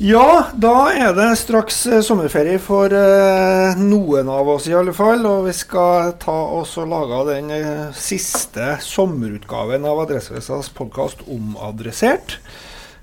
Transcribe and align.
Ja, 0.00 0.46
da 0.56 0.88
er 0.96 1.10
det 1.12 1.26
straks 1.36 1.82
eh, 1.84 1.98
sommerferie 2.00 2.56
for 2.64 2.88
eh, 2.88 3.76
noen 3.76 4.30
av 4.32 4.48
oss 4.48 4.64
i 4.70 4.72
alle 4.72 4.94
fall. 4.96 5.26
Og 5.28 5.44
vi 5.50 5.52
skal 5.52 6.14
ta 6.22 6.36
oss 6.56 6.72
og 6.80 6.88
lage 6.88 7.18
den 7.28 7.50
eh, 7.52 7.90
siste 7.92 8.78
sommerutgaven 8.80 9.84
av 9.84 10.00
Adresseavisas 10.06 10.72
podkast 10.72 11.20
Omadressert. 11.28 12.38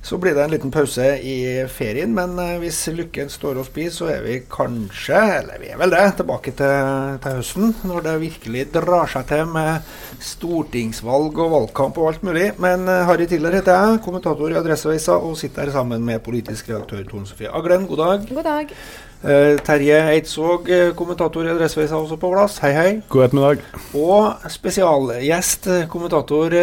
Så 0.07 0.15
blir 0.17 0.37
det 0.37 0.43
en 0.45 0.51
liten 0.53 0.71
pause 0.71 1.03
i 1.19 1.65
ferien, 1.67 2.13
men 2.15 2.37
eh, 2.39 2.53
hvis 2.61 2.77
lykken 2.95 3.27
står 3.27 3.57
oss 3.59 3.71
bi, 3.75 3.89
så 3.91 4.07
er 4.13 4.21
vi 4.23 4.37
kanskje, 4.47 5.17
eller 5.41 5.59
vi 5.59 5.73
er 5.73 5.81
vel 5.81 5.91
det, 5.91 6.03
tilbake 6.21 6.53
til, 6.55 7.17
til 7.25 7.35
høsten. 7.41 7.73
Når 7.89 8.05
det 8.05 8.13
virkelig 8.21 8.63
drar 8.77 9.11
seg 9.11 9.27
til 9.27 9.43
med 9.51 9.89
stortingsvalg 10.23 11.41
og 11.43 11.51
valgkamp 11.57 11.99
og 11.99 12.13
alt 12.13 12.23
mulig. 12.23 12.53
Men 12.63 12.87
eh, 12.87 13.03
Harry 13.09 13.27
Tiller 13.27 13.59
heter 13.59 13.75
jeg, 13.75 13.99
kommentator 14.07 14.55
i 14.55 14.59
Adresseavisa, 14.61 15.19
og 15.19 15.35
sitter 15.41 15.67
her 15.67 15.75
sammen 15.75 16.07
med 16.07 16.23
politisk 16.23 16.71
redaktør 16.71 17.03
Tone 17.11 17.27
Sofie 17.27 17.51
Aglen. 17.51 17.83
God 17.91 18.03
dag. 18.05 18.31
God 18.31 18.47
dag. 18.47 18.73
Eh, 19.23 19.57
Terje 19.65 19.97
Eidsvåg, 20.11 20.69
eh, 20.69 20.91
kommentator 20.93 21.45
i 21.45 21.49
Adresseavisa, 21.49 21.97
også 21.97 22.19
på 22.21 22.29
plass. 22.29 22.59
Hei, 22.61 22.71
hei. 22.73 23.01
God 23.09 23.23
ettermiddag. 23.25 23.63
Og 23.97 24.45
spesialgjest, 24.53 25.67
eh, 25.67 25.87
kommentator 25.89 26.53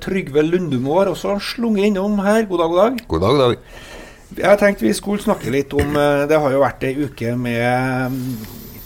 Trygve 0.00 0.42
Lundemår 0.42 1.12
også 1.12 1.38
slunget 1.38 1.92
innom 1.92 2.18
her. 2.24 2.46
God 2.46 2.58
dag, 2.58 2.68
god 2.70 2.80
dag. 2.80 3.08
God 3.08 3.20
dag, 3.20 3.30
god 3.30 3.38
dag. 3.38 3.56
Jeg 4.36 4.58
tenkte 4.58 4.80
vi 4.80 4.92
skulle 4.92 5.22
snakke 5.22 5.50
litt 5.50 5.72
om 5.74 5.92
Det 6.26 6.40
har 6.40 6.50
jo 6.50 6.58
vært 6.58 6.82
ei 6.82 6.94
uke 7.04 7.36
med 7.36 8.10
mm, 8.10 8.36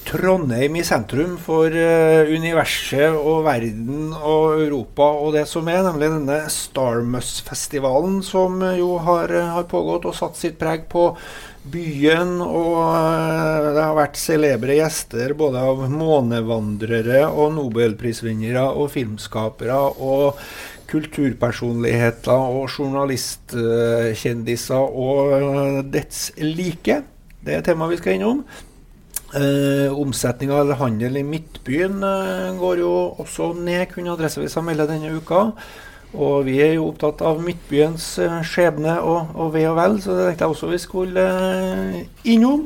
Trondheim 0.05 0.77
i 0.77 0.83
sentrum 0.83 1.39
for 1.39 1.71
universet 1.71 3.15
og 3.15 3.45
verden 3.45 4.13
og 4.13 4.61
Europa 4.61 5.05
og 5.05 5.33
det 5.33 5.47
som 5.49 5.67
er, 5.69 5.83
nemlig 5.85 6.11
denne 6.11 6.51
Starmus-festivalen 6.51 8.23
som 8.23 8.61
jo 8.77 8.99
har, 8.99 9.29
har 9.29 9.65
pågått 9.65 10.05
og 10.05 10.15
satt 10.15 10.37
sitt 10.37 10.59
preg 10.59 10.89
på 10.91 11.15
byen. 11.73 12.41
Og 12.45 12.79
eh, 12.85 13.69
det 13.77 13.85
har 13.85 13.97
vært 13.99 14.17
celebre 14.21 14.75
gjester 14.79 15.35
både 15.39 15.59
av 15.71 15.77
månevandrere 15.93 17.21
og 17.29 17.55
nobelprisvinnere 17.59 18.65
og 18.73 18.91
filmskapere 18.95 19.79
og 19.99 20.25
kulturpersonligheter 20.89 22.33
og 22.33 22.69
journalistkjendiser 22.73 24.85
og 24.89 25.33
eh, 25.37 25.83
dets 25.97 26.19
like. 26.41 27.03
Det 27.45 27.53
er 27.55 27.63
temaet 27.67 27.93
vi 27.95 28.01
skal 28.01 28.15
innom. 28.19 28.39
Eh, 29.37 29.93
Omsetninga 29.93 30.63
eller 30.63 30.79
handel 30.81 31.19
i 31.21 31.27
Midtbyen 31.27 32.01
eh, 32.01 32.55
går 32.57 32.81
jo 32.81 32.93
også 33.21 33.53
ned, 33.61 33.91
kunne 33.93 34.15
Adresseavisa 34.15 34.63
melde 34.65 34.89
denne 34.89 35.13
uka. 35.13 35.53
Og 36.17 36.47
vi 36.47 36.57
er 36.65 36.79
jo 36.79 36.89
opptatt 36.89 37.21
av 37.27 37.43
Midtbyens 37.45 38.07
eh, 38.25 38.39
skjebne 38.47 38.97
og, 39.05 39.35
og 39.37 39.53
ve 39.57 39.67
og 39.69 39.77
vel, 39.77 39.99
så 40.01 40.17
det 40.17 40.31
tenkte 40.31 40.47
jeg 40.47 40.55
også 40.55 40.71
vi 40.73 40.81
skulle 40.81 41.27
eh, 41.27 41.99
innom. 42.33 42.65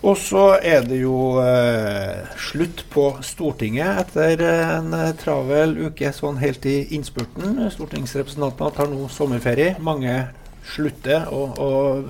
Og 0.00 0.16
så 0.16 0.44
er 0.64 0.86
det 0.88 1.02
jo 1.02 1.42
eh, 1.42 2.22
slutt 2.40 2.86
på 2.92 3.10
Stortinget 3.26 3.98
etter 4.06 4.40
en 4.46 4.94
eh, 4.96 5.10
travel 5.20 5.74
uke 5.90 6.12
sånn 6.16 6.38
helt 6.40 6.64
i 6.64 6.78
innspurten. 6.96 7.66
Stortingsrepresentantene 7.74 8.72
tar 8.78 8.88
nå 8.88 9.10
sommerferie. 9.12 9.74
Mange 9.84 10.22
slutter 10.70 11.28
og, 11.28 11.60
og 11.60 12.08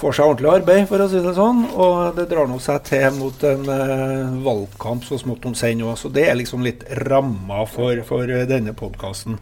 får 0.00 0.16
seg 0.16 0.32
ordentlig 0.32 0.50
arbeid, 0.56 0.88
for 0.90 1.04
å 1.04 1.08
si 1.12 1.22
det 1.22 1.36
sånn. 1.36 1.62
Og 1.70 2.16
det 2.18 2.26
drar 2.32 2.50
nå 2.50 2.58
seg 2.64 2.82
til 2.88 3.06
mot 3.20 3.46
en 3.46 3.70
eh, 3.76 4.38
valgkamp 4.48 5.06
så 5.06 5.20
smått 5.22 5.46
om 5.46 5.54
seg 5.54 5.78
nå. 5.78 5.94
Så 6.00 6.10
det 6.10 6.26
er 6.26 6.40
liksom 6.40 6.66
litt 6.66 6.82
ramma 7.04 7.62
for, 7.70 8.02
for 8.10 8.34
denne 8.50 8.74
podkasten. 8.74 9.38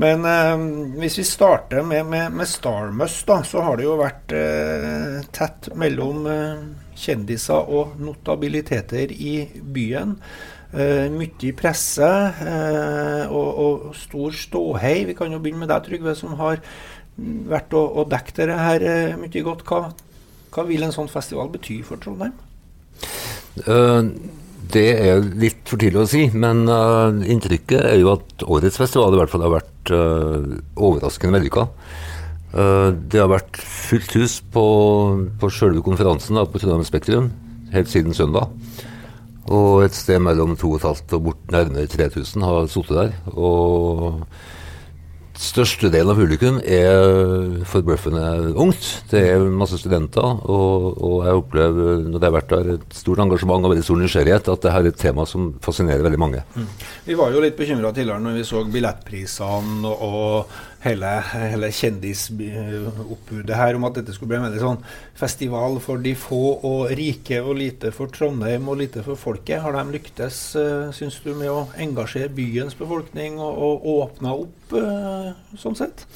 Men 0.00 0.24
eh, 0.26 0.62
hvis 0.98 1.18
vi 1.20 1.26
starter 1.26 1.84
med, 1.86 2.08
med, 2.10 2.32
med 2.34 2.48
Starmust, 2.50 3.26
da, 3.28 3.42
så 3.46 3.62
har 3.62 3.78
det 3.78 3.86
jo 3.86 3.98
vært 4.00 4.34
eh, 4.34 5.20
tett 5.34 5.70
mellom 5.78 6.26
eh, 6.30 6.64
kjendiser 6.98 7.70
og 7.70 7.94
notabiliteter 8.02 9.14
i 9.14 9.36
byen. 9.54 10.16
Eh, 10.74 11.06
mye 11.14 11.52
presse 11.54 12.10
eh, 12.42 13.30
og, 13.30 13.50
og 13.66 13.86
stor 13.98 14.34
ståhei. 14.34 15.04
Vi 15.06 15.14
kan 15.14 15.30
jo 15.30 15.38
begynne 15.42 15.62
med 15.62 15.70
deg, 15.70 15.86
Trygve, 15.86 16.16
som 16.18 16.34
har 16.40 16.58
vært 17.14 17.76
og, 17.78 18.00
og 18.00 18.10
dekket 18.10 18.42
dette 18.42 18.58
her 18.58 18.86
eh, 18.90 19.18
mye 19.20 19.44
godt. 19.46 19.62
Hva, 19.68 19.92
hva 20.54 20.66
vil 20.66 20.82
en 20.82 20.94
sånn 20.94 21.12
festival 21.12 21.52
bety 21.54 21.78
for 21.86 22.02
Trondheim? 22.02 22.34
Eh, 23.62 24.10
det 24.72 24.88
er 24.96 25.22
litt 25.40 25.62
for 25.68 25.80
tidlig 25.80 26.00
å 26.02 26.08
si, 26.08 26.24
men 26.32 26.64
uh, 26.70 27.12
inntrykket 27.28 27.80
er 27.82 27.98
jo 28.00 28.14
at 28.14 28.44
årets 28.46 28.78
festival 28.80 29.14
i 29.14 29.20
hvert 29.20 29.32
fall 29.32 29.44
har 29.44 29.54
vært 29.58 29.92
uh, 29.92 30.58
overraskende 30.78 31.36
vellykka. 31.38 31.66
Uh, 32.54 32.90
det 33.10 33.20
har 33.20 33.32
vært 33.32 33.58
fullt 33.60 34.16
hus 34.20 34.38
på, 34.54 34.64
på 35.40 35.50
selve 35.52 35.84
konferansen 35.84 36.38
da, 36.38 36.46
på 36.48 36.62
Trondheim 36.62 36.86
Spektrum 36.88 37.32
helt 37.74 37.90
siden 37.90 38.14
søndag. 38.16 38.52
Og 39.52 39.84
et 39.84 39.96
sted 39.96 40.22
mellom 40.24 40.54
2500 40.56 41.18
og 41.18 41.24
bort 41.26 41.52
nærmere 41.52 41.90
3000 41.90 42.46
har 42.46 42.68
sittet 42.72 42.96
der. 42.96 43.16
Og 43.34 44.24
størstedelen 45.40 46.12
av 46.12 46.18
publikum 46.20 46.58
er 46.62 47.64
forbløffende 47.68 48.54
ungt. 48.60 48.86
Det 49.10 49.22
er 49.32 49.46
masse 49.50 49.78
studenter, 49.80 50.22
og, 50.22 50.86
og 50.94 51.16
jeg 51.26 51.40
opplever 51.40 52.04
når 52.04 52.18
det 52.18 52.28
har 52.28 52.36
vært 52.36 52.52
der, 52.52 52.70
et 52.76 52.98
stort 52.98 53.22
engasjement 53.24 53.66
og 53.66 53.74
veldig 53.74 53.86
stor 53.86 54.00
nysgjerrighet, 54.02 54.46
at 54.48 54.62
dette 54.66 54.74
er 54.74 54.90
et 54.90 55.00
tema 55.00 55.26
som 55.28 55.52
fascinerer 55.64 56.04
veldig 56.06 56.20
mange. 56.22 56.44
Vi 57.06 57.18
var 57.18 57.34
jo 57.34 57.42
litt 57.42 57.58
bekymra 57.58 57.92
tidligere 57.94 58.22
når 58.22 58.38
vi 58.38 58.46
så 58.48 58.62
billettprisene 58.76 59.94
og 59.94 60.54
hele, 60.84 61.10
hele 61.32 61.70
kjendisoppbudet 61.74 63.56
her 63.56 63.78
om 63.78 63.86
at 63.88 63.98
dette 63.98 64.14
skulle 64.14 64.34
bli 64.34 64.38
en 64.40 64.46
veldig 64.48 64.62
sånn 64.62 64.82
festival 65.18 65.78
for 65.82 66.02
de 66.04 66.14
få 66.18 66.42
og 66.64 66.92
rike, 66.98 67.40
og 67.42 67.56
lite 67.58 67.92
for 67.94 68.12
Trondheim 68.12 68.68
og 68.70 68.80
lite 68.82 69.04
for 69.06 69.18
folket. 69.18 69.62
Har 69.64 69.76
de 69.76 69.96
lyktes, 69.96 70.40
uh, 70.58 70.92
syns 70.94 71.20
du, 71.24 71.32
med 71.38 71.52
å 71.52 71.64
engasjere 71.80 72.32
byens 72.34 72.76
befolkning 72.78 73.38
og, 73.40 73.58
og 73.64 73.88
åpna 73.94 74.34
opp 74.44 74.76
uh, 74.76 75.32
sånn 75.60 75.78
sett? 75.78 76.06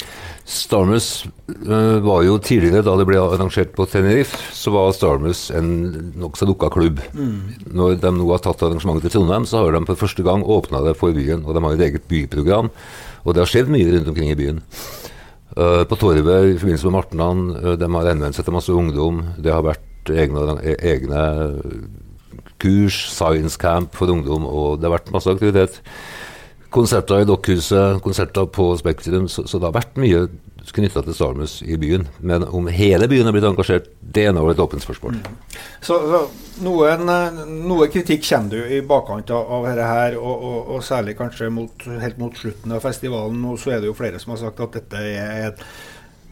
Starmus 0.49 1.27
uh, 1.27 1.99
var 2.05 2.25
jo 2.27 2.39
tidligere, 2.43 2.85
da 2.87 2.97
det 2.99 3.09
ble 3.09 3.21
arrangert 3.23 3.75
på 3.77 3.89
Tenerife, 3.89 4.41
så 4.57 4.73
var 4.75 4.95
Starmus 4.97 5.49
en 5.55 5.73
nokså 6.19 6.49
lukka 6.49 6.73
klubb. 6.75 7.03
Mm. 7.17 7.73
Når 7.73 8.01
de 8.03 8.15
nå 8.19 8.31
har 8.33 8.45
tatt 8.45 8.65
arrangementet 8.67 9.09
til 9.09 9.19
Trondheim, 9.19 9.49
så 9.49 9.65
har 9.65 9.77
de 9.77 9.87
for 9.89 10.07
første 10.07 10.25
gang 10.27 10.45
åpna 10.45 10.85
det 10.87 10.97
for 10.99 11.17
byen. 11.17 11.45
Og 11.47 11.57
de 11.57 11.65
har 11.65 11.77
et 11.77 11.87
eget 11.89 12.09
byprogram. 12.11 12.73
Og 13.25 13.35
det 13.35 13.43
har 13.43 13.51
skjedd 13.51 13.71
mye 13.73 13.91
rundt 13.93 14.11
omkring 14.13 14.33
i 14.33 14.39
byen. 14.39 14.63
Uh, 15.59 15.83
på 15.89 15.97
Torvet 15.99 16.53
i 16.53 16.59
forbindelse 16.61 16.87
med 16.87 16.95
Martnan, 16.95 17.45
uh, 17.57 17.73
de 17.81 17.89
har 17.97 18.11
henvendt 18.13 18.39
seg 18.39 18.47
til 18.47 18.55
masse 18.55 18.75
ungdom. 18.75 19.25
Det 19.43 19.53
har 19.53 19.65
vært 19.67 20.13
egne, 20.13 20.45
egne 20.79 21.23
kurs, 22.63 23.01
science 23.13 23.59
camp 23.61 23.97
for 23.97 24.11
ungdom, 24.13 24.47
og 24.47 24.79
det 24.79 24.89
har 24.89 24.97
vært 24.99 25.13
masse 25.15 25.31
aktivitet. 25.31 25.81
Konserter 26.75 27.23
i 27.25 27.29
Dokkhuset, 27.29 28.03
konserter 28.05 28.49
på 28.53 28.71
Spektrum. 28.81 29.29
Så, 29.31 29.47
så 29.49 29.61
det 29.61 29.71
har 29.71 29.79
vært 29.79 30.01
mye 30.01 30.27
knytta 30.75 31.03
til 31.07 31.15
Salmus 31.17 31.59
i 31.63 31.77
byen. 31.81 32.09
Men 32.21 32.45
om 32.45 32.69
hele 32.73 33.09
byen 33.11 33.29
er 33.29 33.35
blitt 33.35 33.47
engasjert, 33.49 33.89
det 34.01 34.29
er 34.29 34.35
nå 34.37 34.45
et 34.51 34.63
åpent 34.63 34.85
spørsmål. 34.85 35.19
Mm. 35.19 35.59
Så, 35.81 35.99
så 36.11 36.23
noen, 36.65 37.09
eh, 37.13 37.43
noe 37.69 37.89
kritikk 37.93 38.25
kommer 38.29 38.57
du 38.57 38.75
i 38.77 38.81
bakkant 38.87 39.31
av, 39.35 39.69
dette 39.69 39.91
her, 39.91 40.19
og, 40.19 40.35
og, 40.51 40.59
og, 40.75 40.83
særlig 40.87 41.17
kanskje 41.19 41.51
mot, 41.55 41.87
helt 42.03 42.19
mot 42.21 42.37
slutten 42.37 42.75
av 42.75 42.85
festivalen. 42.85 43.45
Og 43.49 43.61
så 43.63 43.77
er 43.77 43.83
det 43.83 43.91
jo 43.91 43.99
flere 43.99 44.21
som 44.23 44.35
har 44.35 44.43
sagt 44.47 44.65
at 44.65 44.81
dette 44.81 45.05
er 45.05 45.49
et, 45.53 45.65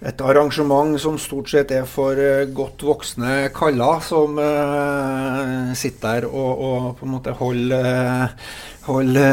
et 0.05 0.21
arrangement 0.21 0.93
som 1.01 1.17
stort 1.17 1.49
sett 1.49 1.71
er 1.73 1.87
for 1.89 2.19
uh, 2.21 2.45
godt 2.53 2.85
voksne 2.85 3.49
kaller, 3.57 4.03
som 4.05 4.37
uh, 4.37 5.73
sitter 5.79 6.27
der 6.27 6.29
og, 6.29 6.51
og, 6.53 6.89
på 6.99 7.09
en 7.09 7.15
måte 7.15 7.33
holder 7.39 7.87
uh, 7.87 8.51
holde 8.87 9.25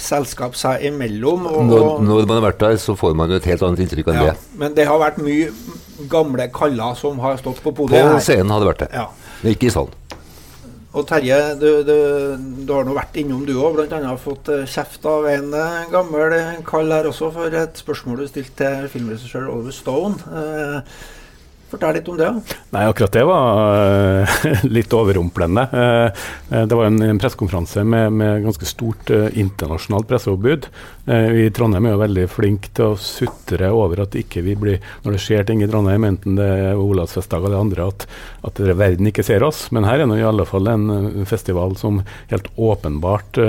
selskap 0.00 0.56
seg 0.58 0.88
imellom. 0.88 1.46
Når, 1.68 2.00
når, 2.02 2.24
man 2.24 2.40
har 2.40 2.46
vært 2.48 2.64
der, 2.64 2.80
så 2.82 2.96
får 2.98 3.14
man 3.18 3.30
jo 3.30 3.38
et 3.38 3.46
helt 3.52 3.62
annet 3.66 3.84
inntrykk 3.84 4.10
enn 4.10 4.20
ja, 4.22 4.32
det. 4.32 4.58
Men 4.58 4.74
det 4.76 4.88
har 4.88 4.98
vært 5.02 5.20
mye 5.22 5.52
gamle 6.10 6.48
kaller 6.54 6.98
som 6.98 7.20
har 7.22 7.38
stått 7.42 7.62
på 7.62 7.74
podiet. 7.76 8.08
På 8.10 8.22
scenen 8.24 8.50
har 8.50 8.64
det 8.64 8.72
vært 8.72 8.86
det, 8.86 8.92
ja. 8.96 9.08
men 9.44 9.54
ikke 9.54 9.70
i 9.70 9.74
salen. 9.76 9.99
Og 10.90 11.06
Terje, 11.06 11.36
du, 11.60 11.68
du, 11.86 11.94
du 12.66 12.70
har 12.74 12.86
nå 12.86 12.96
vært 12.96 13.20
innom 13.20 13.44
du 13.46 13.52
òg, 13.62 13.76
bl.a. 13.78 14.14
fått 14.18 14.48
eh, 14.50 14.64
kjeft 14.66 15.04
av 15.06 15.28
en 15.30 15.52
eh, 15.54 15.84
gammel 15.92 16.34
kall 16.66 16.90
her 16.90 17.06
også 17.06 17.28
for 17.36 17.54
et 17.54 17.78
spørsmål 17.78 18.18
du 18.18 18.26
stilte 18.26 18.56
til 18.58 18.88
filmregissør 18.90 19.46
Oliver 19.52 19.76
Stone. 19.76 20.18
Eh, 20.34 20.96
Fortell 21.70 21.94
litt 21.94 22.08
om 22.10 22.16
det. 22.18 22.28
Nei, 22.74 22.82
Akkurat 22.90 23.12
det 23.14 23.22
var 23.28 24.24
uh, 24.26 24.54
litt 24.76 24.90
overrumplende. 24.94 25.62
Uh, 25.70 26.64
det 26.66 26.74
var 26.74 26.88
en, 26.88 26.98
en 27.06 27.20
pressekonferanse 27.22 27.84
med, 27.86 28.10
med, 28.18 28.42
ganske 28.42 28.66
stort 28.66 29.12
uh, 29.14 29.28
internasjonalt 29.38 30.08
presseoppbud. 30.10 30.66
vi 31.10 31.46
i 31.46 31.50
Trondheim 31.50 31.86
er 31.88 31.94
jo 31.94 32.02
veldig 32.02 32.24
flinke 32.30 32.70
til 32.74 32.92
å 32.92 32.98
sutre 33.00 33.70
over 33.74 34.04
at 34.04 34.14
ikke 34.18 34.42
vi 34.46 34.54
blir, 34.58 34.84
når 35.04 35.16
det 35.16 35.22
skjer 35.22 35.46
ting 35.46 35.62
i 35.62 35.68
Trondheim, 35.70 36.04
enten 36.06 36.36
det 36.38 36.46
er 36.46 36.78
Olavsfestdag 36.78 37.46
eller 37.46 37.62
andre, 37.64 37.88
at, 37.90 38.06
at 38.46 38.60
verden 38.78 39.10
ikke 39.10 39.24
ser 39.26 39.42
oss. 39.46 39.64
Men 39.74 39.86
her 39.88 40.02
er 40.02 40.10
det 40.10 40.20
i 40.20 40.26
alle 40.26 40.46
fall 40.46 40.70
en 40.70 41.24
festival 41.26 41.74
som 41.80 42.02
helt 42.30 42.46
åpenbart 42.54 43.40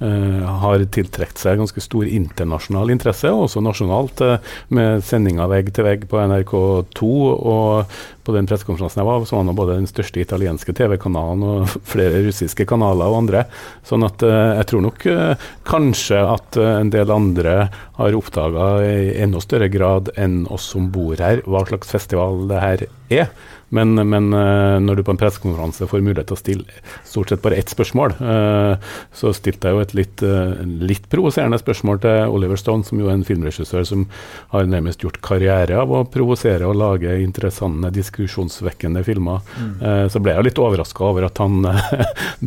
har 0.00 0.84
tiltrukket 0.96 1.42
seg 1.42 1.60
ganske 1.60 1.82
stor 1.84 2.08
internasjonal 2.08 2.94
interesse, 2.94 3.28
og 3.28 3.44
også 3.44 3.60
nasjonalt, 3.64 4.24
med 4.72 5.04
sendinger 5.04 5.50
vegg 5.52 5.68
til 5.76 5.84
vegg 5.84 6.06
på 6.08 6.22
NRK2 6.22 7.10
og 7.30 8.00
på 8.26 8.34
den 8.34 8.48
pressekonferansen 8.48 9.00
jeg 9.00 9.08
var, 9.08 9.24
så 9.26 9.36
var 9.36 9.44
han 9.46 9.58
både 9.58 9.76
den 9.78 9.88
største 9.90 10.22
italienske 10.22 10.74
TV-kanalen 10.76 11.44
og 11.46 11.76
flere 11.92 12.22
russiske 12.26 12.66
kanaler 12.68 13.10
og 13.10 13.22
andre. 13.24 13.44
Sånn 13.86 14.06
at 14.06 14.24
uh, 14.26 14.56
jeg 14.60 14.68
tror 14.70 14.84
nok 14.86 15.06
uh, 15.10 15.46
kanskje 15.68 16.20
at 16.24 16.60
uh, 16.60 16.72
en 16.78 16.92
del 16.92 17.14
andre 17.14 17.56
har 18.00 18.18
oppdaga 18.18 18.68
i 18.86 19.14
enda 19.24 19.42
større 19.44 19.70
grad 19.72 20.12
enn 20.20 20.42
oss 20.52 20.70
som 20.74 20.90
bor 20.92 21.20
her, 21.20 21.44
hva 21.46 21.64
slags 21.68 21.92
festival 21.96 22.46
det 22.50 22.60
her 22.64 22.86
er. 23.22 23.32
Men, 23.70 23.94
men 23.94 24.32
uh, 24.34 24.78
når 24.82 24.98
du 24.98 25.04
på 25.06 25.14
en 25.14 25.20
pressekonferanse 25.20 25.86
får 25.90 26.02
mulighet 26.02 26.30
til 26.30 26.36
å 26.36 26.40
stille 26.40 26.80
stort 27.06 27.30
sett 27.30 27.42
bare 27.42 27.58
ett 27.60 27.70
spørsmål, 27.70 28.16
uh, 28.18 28.90
så 29.14 29.30
stilte 29.36 29.70
jeg 29.70 29.76
jo 29.76 29.84
et 29.84 29.94
litt, 29.98 30.24
uh, 30.26 30.58
litt 30.90 31.06
provoserende 31.12 31.60
spørsmål 31.60 32.02
til 32.02 32.34
Oliver 32.34 32.58
Stone, 32.58 32.86
som 32.86 32.98
jo 33.00 33.08
er 33.08 33.18
en 33.18 33.26
filmregissør 33.26 33.86
som 33.86 34.06
har 34.50 34.66
nærmest 34.66 35.04
gjort 35.04 35.20
karriere 35.22 35.78
av 35.78 35.94
å 35.94 36.02
provosere 36.10 36.66
og 36.66 36.78
lage 36.80 37.14
interessante, 37.22 37.92
diskusjonsvekkende 37.94 39.04
filmer. 39.06 39.40
Mm. 39.60 40.08
så 40.12 40.20
ble 40.22 40.32
jeg 40.34 40.46
litt 40.46 40.58
overraska 40.60 41.04
over 41.06 41.26
at 41.26 41.38
han 41.40 41.64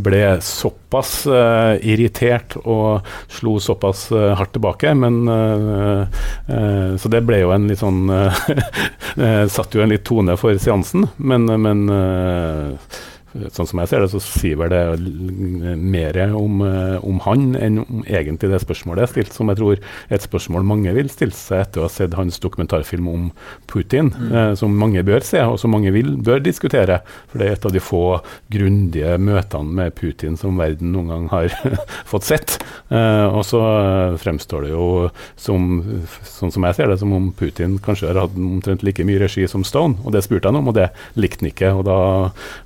ble 0.06 0.22
såpass 0.44 1.12
irritert 1.28 2.56
og 2.64 3.08
slo 3.32 3.56
såpass 3.64 4.06
hardt 4.12 4.54
tilbake. 4.56 4.94
Men 4.98 5.24
Så 7.00 7.12
det 7.12 7.24
ble 7.28 7.42
jo 7.44 7.54
en 7.56 7.68
litt 7.70 7.82
sånn 7.82 8.08
Satt 9.56 9.76
jo 9.76 9.84
en 9.84 9.94
litt 9.94 10.06
tone 10.08 10.38
for 10.40 10.58
seansen 10.62 11.08
men, 11.18 11.46
men 11.62 11.90
uh, 11.90 12.78
sånn 13.34 13.68
som 13.70 13.82
jeg 13.82 13.90
ser 13.90 14.04
det, 14.04 14.10
så 14.12 14.22
sier 14.22 14.60
vel 14.62 14.74
det 14.74 15.76
mer 15.80 16.20
om, 16.38 16.62
eh, 16.66 16.98
om, 17.02 17.20
han 17.26 17.54
enn 17.58 17.80
om 17.82 18.04
egentlig 18.06 18.52
det 18.52 18.62
spørsmålet 18.62 19.06
er 19.06 19.12
stilt, 19.12 19.34
som 19.34 19.50
jeg 19.50 19.60
tror 19.60 19.80
er 19.80 20.18
et 20.18 20.26
spørsmål 20.26 20.68
mange 20.68 20.94
vil 20.94 21.10
stille 21.12 21.36
seg 21.36 21.64
etter 21.64 21.82
å 21.82 21.88
ha 21.88 21.94
sett 21.94 22.18
hans 22.18 22.38
dokumentarfilm 22.44 23.10
om 23.10 23.26
Putin, 23.70 24.12
mm. 24.14 24.32
eh, 24.32 24.52
som 24.60 24.76
mange 24.78 25.04
bør 25.06 25.26
se, 25.26 25.42
og 25.42 25.58
som 25.62 25.74
mange 25.74 25.94
vil, 25.96 26.14
bør 26.22 26.44
diskutere. 26.46 27.00
For 27.32 27.42
det 27.42 27.48
er 27.48 27.58
et 27.58 27.66
av 27.66 27.74
de 27.74 27.82
få 27.84 28.04
grundige 28.54 29.18
møtene 29.18 29.78
med 29.82 29.98
Putin 29.98 30.38
som 30.40 30.60
verden 30.62 30.94
noen 30.94 31.12
gang 31.14 31.28
har 31.34 31.58
fått 32.12 32.30
sett. 32.30 32.60
Eh, 32.94 33.26
og 33.26 33.42
så 33.48 33.64
fremstår 34.22 34.68
det 34.68 34.74
jo 34.76 34.88
som, 35.40 35.82
sånn 36.36 36.54
som 36.54 36.70
jeg 36.70 36.78
ser 36.78 36.94
det, 36.94 37.00
som 37.02 37.18
om 37.18 37.32
Putin 37.38 37.80
kanskje 37.84 38.12
har 38.12 38.22
hatt 38.26 38.38
omtrent 38.38 38.86
like 38.86 39.06
mye 39.08 39.22
regi 39.26 39.48
som 39.50 39.66
Stone, 39.66 39.98
og 40.04 40.14
det 40.14 40.24
spurte 40.26 40.52
han 40.52 40.62
om, 40.62 40.70
og 40.70 40.78
det 40.78 40.92
likte 41.18 41.44
han 41.44 41.50
ikke. 41.50 41.74
og 41.74 41.86
da 41.88 42.00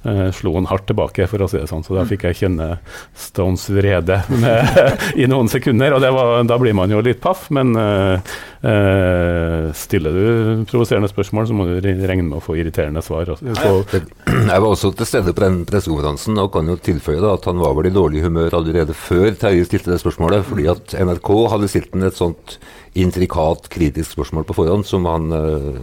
eh, 0.10 0.28
slo 0.36 0.57
noen 0.58 0.68
hardt 0.70 0.88
tilbake, 0.90 1.28
for 1.30 1.44
å 1.44 1.50
si 1.52 1.60
det 1.62 1.70
sånn. 1.70 1.86
Så 1.86 1.96
da 1.96 2.06
fikk 2.08 2.26
jeg 2.28 2.40
kjenne 2.42 2.70
Stones 3.18 3.68
vrede 3.74 4.20
med, 4.34 4.82
i 5.22 5.28
noen 5.30 5.50
sekunder, 5.52 5.96
og 5.96 6.06
var, 6.18 6.44
da 6.50 6.58
blir 6.62 6.76
man 6.78 6.92
jo 6.92 7.04
litt 7.06 7.22
paff. 7.24 7.48
Men 7.54 7.74
uh, 7.78 8.18
uh, 8.66 9.70
stiller 9.78 10.18
du 10.18 10.66
provoserende 10.70 11.12
spørsmål, 11.12 11.50
så 11.50 11.58
må 11.58 11.68
du 11.70 11.78
regne 11.82 12.26
med 12.28 12.40
å 12.40 12.44
få 12.44 12.58
irriterende 12.60 13.04
svar. 13.06 13.30
Så, 13.38 13.76
jeg 13.94 14.64
var 14.64 14.70
også 14.70 14.94
til 14.98 15.10
stede 15.10 15.36
på 15.36 15.46
den 15.46 15.62
pressekonferansen 15.70 16.42
og 16.42 16.52
kan 16.56 16.70
jo 16.70 16.80
tilføye 16.82 17.22
da, 17.24 17.36
at 17.38 17.48
han 17.50 17.62
var 17.62 17.78
vel 17.78 17.92
i 17.92 17.96
dårlig 17.96 18.26
humør 18.26 18.60
allerede 18.60 18.96
før 18.98 19.30
Terje 19.38 19.68
stilte 19.68 19.94
det 19.94 20.02
spørsmålet, 20.02 20.46
fordi 20.48 20.68
at 20.72 20.98
NRK 20.98 21.32
hadde 21.54 21.72
stilt 21.72 21.94
ham 21.94 22.08
et 22.08 22.18
sånt 22.18 22.58
intrikat, 22.98 23.70
kritisk 23.70 24.16
spørsmål 24.16 24.48
på 24.48 24.58
forhånd 24.58 24.88
som 24.90 25.06
han 25.10 25.30
uh, 25.34 25.82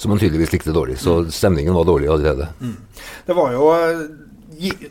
som 0.00 0.10
han 0.10 0.18
tydeligvis 0.18 0.52
likte 0.52 0.72
dårlig. 0.72 0.98
Så 0.98 1.30
stemningen 1.30 1.74
var 1.74 1.84
dårlig 1.84 2.08
allerede. 2.08 2.48
Mm. 2.60 2.76
Det 3.26 3.34
var 3.36 3.52
jo 3.52 3.66
eh, 3.74 3.98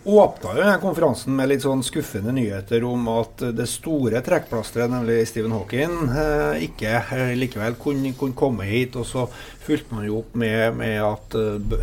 åpna 0.04 0.52
jo 0.54 0.60
denne 0.60 0.76
konferansen 0.84 1.34
med 1.34 1.50
litt 1.50 1.64
sånn 1.64 1.82
skuffende 1.82 2.30
nyheter 2.36 2.84
om 2.86 3.08
at 3.16 3.42
det 3.58 3.66
store 3.72 4.22
trekkplasteret, 4.22 4.92
nemlig 4.94 5.24
Stephen 5.26 5.56
Hawking, 5.58 5.96
eh, 6.14 6.62
ikke 6.68 6.92
eh, 7.02 7.32
likevel 7.42 7.74
kunne, 7.82 8.12
kunne, 8.20 8.38
komme 8.38 8.68
hit. 8.70 9.00
Og 9.02 9.08
så 9.10 9.24
fulgte 9.66 9.98
man 9.98 10.06
jo 10.06 10.20
opp 10.20 10.38
med, 10.38 10.78
med 10.78 11.00
at 11.08 11.38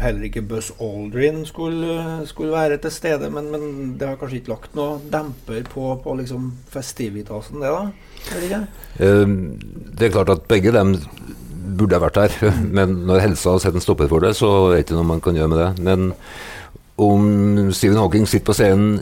heller 0.04 0.28
ikke 0.28 0.44
Buzz 0.46 0.70
Aldrin 0.78 1.42
skulle, 1.50 1.96
skulle 2.30 2.54
være 2.54 2.78
til 2.84 2.94
stede. 2.94 3.32
Men, 3.34 3.50
men, 3.50 3.66
det 3.98 4.06
har 4.06 4.20
kanskje 4.22 4.38
ikke 4.38 4.54
lagt 4.54 4.78
noe 4.78 5.00
demper 5.10 5.66
på, 5.74 5.88
på 6.06 6.14
liksom 6.22 6.52
festivitasen, 6.70 7.58
det 7.58 7.74
da? 7.74 7.90
Det, 8.38 8.62
det 9.98 10.06
er 10.06 10.14
klart 10.14 10.30
at 10.30 10.46
begge 10.46 10.70
dem 10.78 10.94
burde 11.66 11.98
ha 11.98 12.04
vært 12.06 12.20
der. 12.20 12.54
Men 12.78 13.00
når 13.08 13.24
helsa 13.24 13.58
setter 13.58 13.80
en 13.80 13.84
stopper 13.84 14.10
for 14.12 14.24
det, 14.24 14.34
så 14.38 14.52
er 14.70 14.76
det 14.76 14.84
ikke 14.86 14.98
noe 14.98 15.10
man 15.14 15.22
kan 15.24 15.38
gjøre 15.38 15.52
med 15.52 15.62
det. 15.62 15.70
Men 15.86 16.10
om 16.96 17.72
Stephen 17.76 18.00
Hawking 18.00 18.28
sitter 18.28 18.48
på 18.48 18.56
scenen 18.56 19.00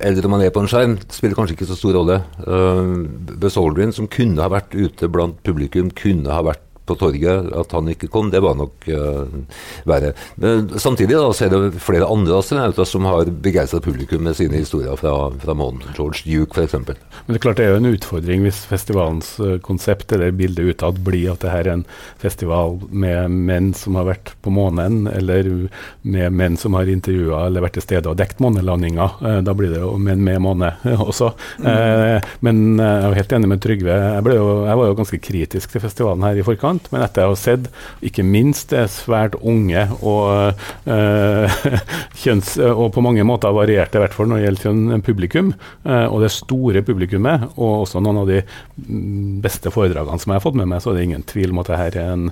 eller 0.00 0.24
om 0.24 0.32
han 0.32 0.46
er 0.46 0.52
på 0.54 0.62
en 0.62 0.68
skjerm, 0.70 0.94
spiller 1.12 1.36
kanskje 1.36 1.58
ikke 1.58 1.68
så 1.68 1.76
stor 1.76 1.98
rolle. 1.98 2.22
Uh, 2.40 3.04
Buzz 3.36 3.58
Aldrin, 3.60 3.92
som 3.92 4.08
kunne 4.08 4.40
ha 4.40 4.48
vært 4.48 4.72
ute 4.72 5.10
blant 5.12 5.36
publikum, 5.44 5.90
kunne 5.92 6.32
ha 6.32 6.40
vært 6.46 6.62
på 6.90 6.98
torget 6.98 7.50
at 7.54 7.74
han 7.76 7.90
ikke 7.92 8.10
kom, 8.10 8.30
det 8.32 8.42
var 8.42 8.58
nok 8.58 8.88
uh, 8.90 9.60
verre. 9.88 10.12
Men 10.40 10.68
samtidig 10.80 11.16
da, 11.16 11.30
så 11.34 11.46
er 11.46 11.54
det 11.54 11.82
flere 11.82 12.08
andre 12.10 12.38
astronauter 12.40 12.88
som 12.88 13.06
har 13.08 13.30
begeistra 13.44 13.80
publikum 13.84 14.24
med 14.26 14.36
sine 14.38 14.60
historier 14.60 14.98
fra, 15.00 15.14
fra 15.42 15.56
månen. 15.56 15.84
George 15.96 16.24
Duke 16.26 16.58
f.eks. 16.58 16.74
Men 16.74 17.34
det 17.34 17.38
er 17.38 17.44
klart 17.44 17.60
det 17.60 17.66
er 17.66 17.74
jo 17.74 17.80
en 17.82 17.92
utfordring 17.92 18.44
hvis 18.46 18.62
festivalens 18.70 19.32
uh, 19.42 19.56
konsept 19.64 20.12
eller 20.16 20.34
bildet 20.36 20.74
utad 20.74 21.00
blir 21.06 21.32
at 21.34 21.44
det 21.44 21.52
her 21.54 21.68
er 21.68 21.78
en 21.78 21.86
festival 22.20 22.78
med 22.90 23.30
menn 23.50 23.72
som 23.76 23.98
har 24.00 24.08
vært 24.10 24.34
på 24.42 24.52
månen, 24.54 25.04
eller 25.10 25.48
med 26.02 26.36
menn 26.36 26.58
som 26.60 26.76
har 26.78 26.90
intervjua 26.90 27.46
eller 27.46 27.64
vært 27.64 27.78
til 27.78 27.86
stede 27.86 28.10
og 28.10 28.18
dekt 28.20 28.42
månelandinga. 28.42 29.10
Uh, 29.22 29.38
da 29.46 29.54
blir 29.56 29.74
det 29.74 29.82
jo 29.82 29.94
menn 30.00 30.24
med 30.26 30.42
måne 30.42 30.74
også. 31.10 31.32
Mm. 31.60 32.24
men 32.44 32.58
jeg 32.80 33.06
er 33.06 33.16
helt 33.18 33.32
enig 33.36 33.48
med 33.50 33.60
Trygve. 33.62 33.94
Jeg, 33.94 34.34
jo, 34.36 34.46
jeg 34.66 34.78
var 34.80 34.88
jo 34.88 34.96
ganske 34.98 35.18
kritisk 35.22 35.74
til 35.74 35.82
festivalen 35.82 36.24
her 36.24 36.38
i 36.40 36.44
forkant, 36.46 36.79
men 36.90 37.04
etter 37.04 37.24
jeg 37.24 37.32
ha 37.32 37.38
sett 37.38 37.68
ikke 38.06 38.24
minst 38.26 38.72
det 38.72 38.86
svært 38.92 39.36
unge 39.40 39.86
og 40.00 40.56
uh, 40.88 41.60
kjønns... 42.22 42.54
og 42.70 42.88
på 42.94 43.04
mange 43.04 43.24
måter 43.26 43.54
varierte, 43.54 43.98
i 43.98 44.04
hvert 44.04 44.16
fall 44.16 44.30
når 44.30 44.40
det 44.40 44.48
gjelder 44.48 45.04
publikum, 45.06 45.52
uh, 45.86 46.06
og 46.08 46.20
det 46.24 46.32
store 46.34 46.84
publikummet, 46.86 47.46
og 47.56 47.84
også 47.84 48.02
noen 48.02 48.22
av 48.22 48.30
de 48.30 48.40
beste 49.44 49.72
foredragene 49.74 50.20
som 50.20 50.32
jeg 50.32 50.40
har 50.40 50.46
fått 50.46 50.58
med 50.60 50.70
meg, 50.70 50.82
så 50.82 50.92
er 50.92 51.00
det 51.00 51.06
ingen 51.08 51.26
tvil 51.28 51.54
om 51.54 51.62
at 51.62 51.72
dette 51.72 52.04
er 52.04 52.14
en, 52.16 52.28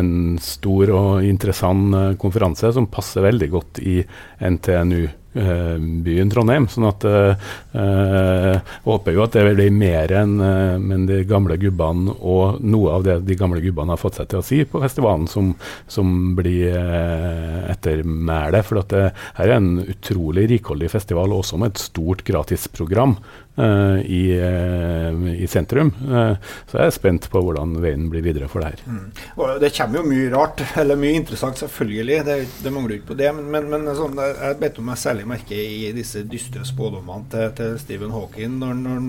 en 0.00 0.12
stor 0.42 0.94
og 0.96 1.26
interessant 1.26 1.96
uh, 1.96 2.10
konferanse 2.20 2.72
som 2.76 2.90
passer 2.90 3.24
veldig 3.26 3.50
godt 3.52 3.82
i 3.84 4.00
NTNU. 4.40 5.08
Eh, 5.30 5.76
byen 5.78 6.30
Trondheim. 6.30 6.64
sånn 6.66 6.88
at 6.88 7.04
uh, 7.06 8.56
håper 8.82 9.14
jo 9.14 9.22
at 9.22 9.36
det 9.36 9.44
blir 9.54 9.70
mer 9.70 10.10
enn 10.18 10.32
uh, 10.42 10.96
de 11.06 11.20
gamle 11.22 11.54
gubbene 11.60 12.16
og 12.18 12.58
noe 12.66 12.96
av 12.96 13.04
det 13.06 13.14
de 13.28 13.36
gamle 13.38 13.62
gubbene 13.62 13.94
har 13.94 14.00
fått 14.00 14.18
seg 14.18 14.26
til 14.32 14.40
å 14.40 14.46
si 14.48 14.58
på 14.66 14.80
festivalen, 14.82 15.28
som, 15.30 15.52
som 15.86 16.34
blir 16.34 16.74
uh, 16.74 17.62
ettermælet. 17.70 18.66
For 18.66 18.82
det 18.90 19.04
her 19.38 19.46
er 19.46 19.54
en 19.60 19.76
utrolig 19.84 20.48
rikholdig 20.56 20.90
festival, 20.90 21.30
også 21.38 21.62
med 21.62 21.76
et 21.76 21.84
stort 21.84 22.26
gratisprogram. 22.26 23.14
Uh, 23.60 24.00
i, 24.08 24.40
uh, 24.40 25.34
i, 25.34 25.46
sentrum. 25.50 25.90
Uh, 26.00 26.38
så 26.70 26.78
jeg 26.78 26.86
er 26.86 26.94
spent 26.94 27.26
på 27.28 27.42
hvordan 27.44 27.74
veien 27.82 28.06
blir 28.08 28.24
videre 28.24 28.48
for 28.48 28.62
det 28.62 28.70
her. 28.70 28.84
Mm. 28.86 29.58
Det 29.60 29.72
kommer 29.76 30.00
jo 30.00 30.04
mye 30.06 30.30
rart, 30.32 30.62
eller 30.80 31.00
mye 31.00 31.18
interessant, 31.18 31.60
selvfølgelig. 31.60 32.22
Det, 32.24 32.38
det 32.64 32.72
mangler 32.72 32.96
ikke 32.96 33.10
på 33.10 33.18
det. 33.20 33.28
Men, 33.36 33.50
men, 33.52 33.68
men 33.74 33.92
sånn, 33.98 34.16
jeg 34.16 34.58
bet 34.62 34.80
meg 34.86 35.02
særlig 35.02 35.28
merke 35.28 35.60
i 35.60 35.90
disse 35.96 36.24
dystre 36.30 36.64
spådommene 36.68 37.28
til, 37.34 37.52
til 37.58 37.76
Stephen 37.82 38.14
Hawking 38.14 38.56
når, 38.62 38.80
når 38.86 39.04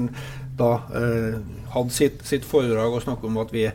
da 0.62 0.72
hadde 1.74 1.96
sitt, 1.96 2.24
sitt, 2.28 2.48
foredrag 2.48 2.94
og 2.94 3.04
snakket 3.04 3.30
om 3.32 3.42
at 3.42 3.54
vi 3.56 3.68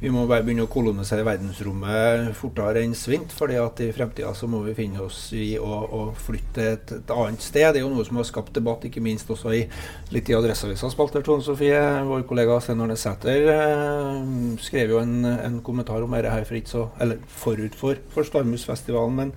vi 0.00 0.08
må 0.08 0.22
bare 0.24 0.40
begynne 0.40 0.64
å 0.64 0.70
kolonisere 0.72 1.26
verdensrommet 1.26 2.30
fortere 2.38 2.80
enn 2.80 2.94
svint. 2.96 3.32
fordi 3.36 3.58
at 3.60 3.80
i 3.84 3.90
fremtida 3.92 4.32
så 4.34 4.46
må 4.48 4.62
vi 4.64 4.72
finne 4.78 5.02
oss 5.04 5.18
i 5.36 5.58
å, 5.60 5.66
å 5.68 6.00
flytte 6.16 6.64
et, 6.64 6.92
et, 6.96 7.12
annet 7.12 7.44
sted. 7.44 7.66
Det 7.74 7.82
er 7.82 7.84
jo 7.84 7.90
noe 7.92 8.06
som 8.08 8.16
har 8.16 8.24
skapt 8.24 8.54
debatt, 8.56 8.86
ikke 8.88 9.02
minst 9.04 9.28
også 9.30 9.52
i 9.52 9.66
litt 10.14 10.30
i 10.32 10.36
Adresseavisas 10.38 10.96
spalter. 10.96 11.24
Tone 11.26 11.44
Sofie, 11.44 11.82
vår 12.08 12.24
kollega 12.30 12.56
Sten 12.64 12.80
Arne 12.80 12.96
Sæter, 12.96 13.50
eh, 13.52 14.22
skrev 14.64 14.94
jo 14.96 15.02
en, 15.02 15.18
en, 15.34 15.60
kommentar 15.66 16.00
om 16.00 16.16
dette 16.16 16.32
her 16.32 16.48
for 16.48 16.56
ikke 16.56 16.72
så, 16.72 16.86
eller 17.04 17.20
forut 17.42 17.76
for, 17.76 18.00
for 18.14 18.24
Stormhusfestivalen. 18.24 19.20
men 19.20 19.36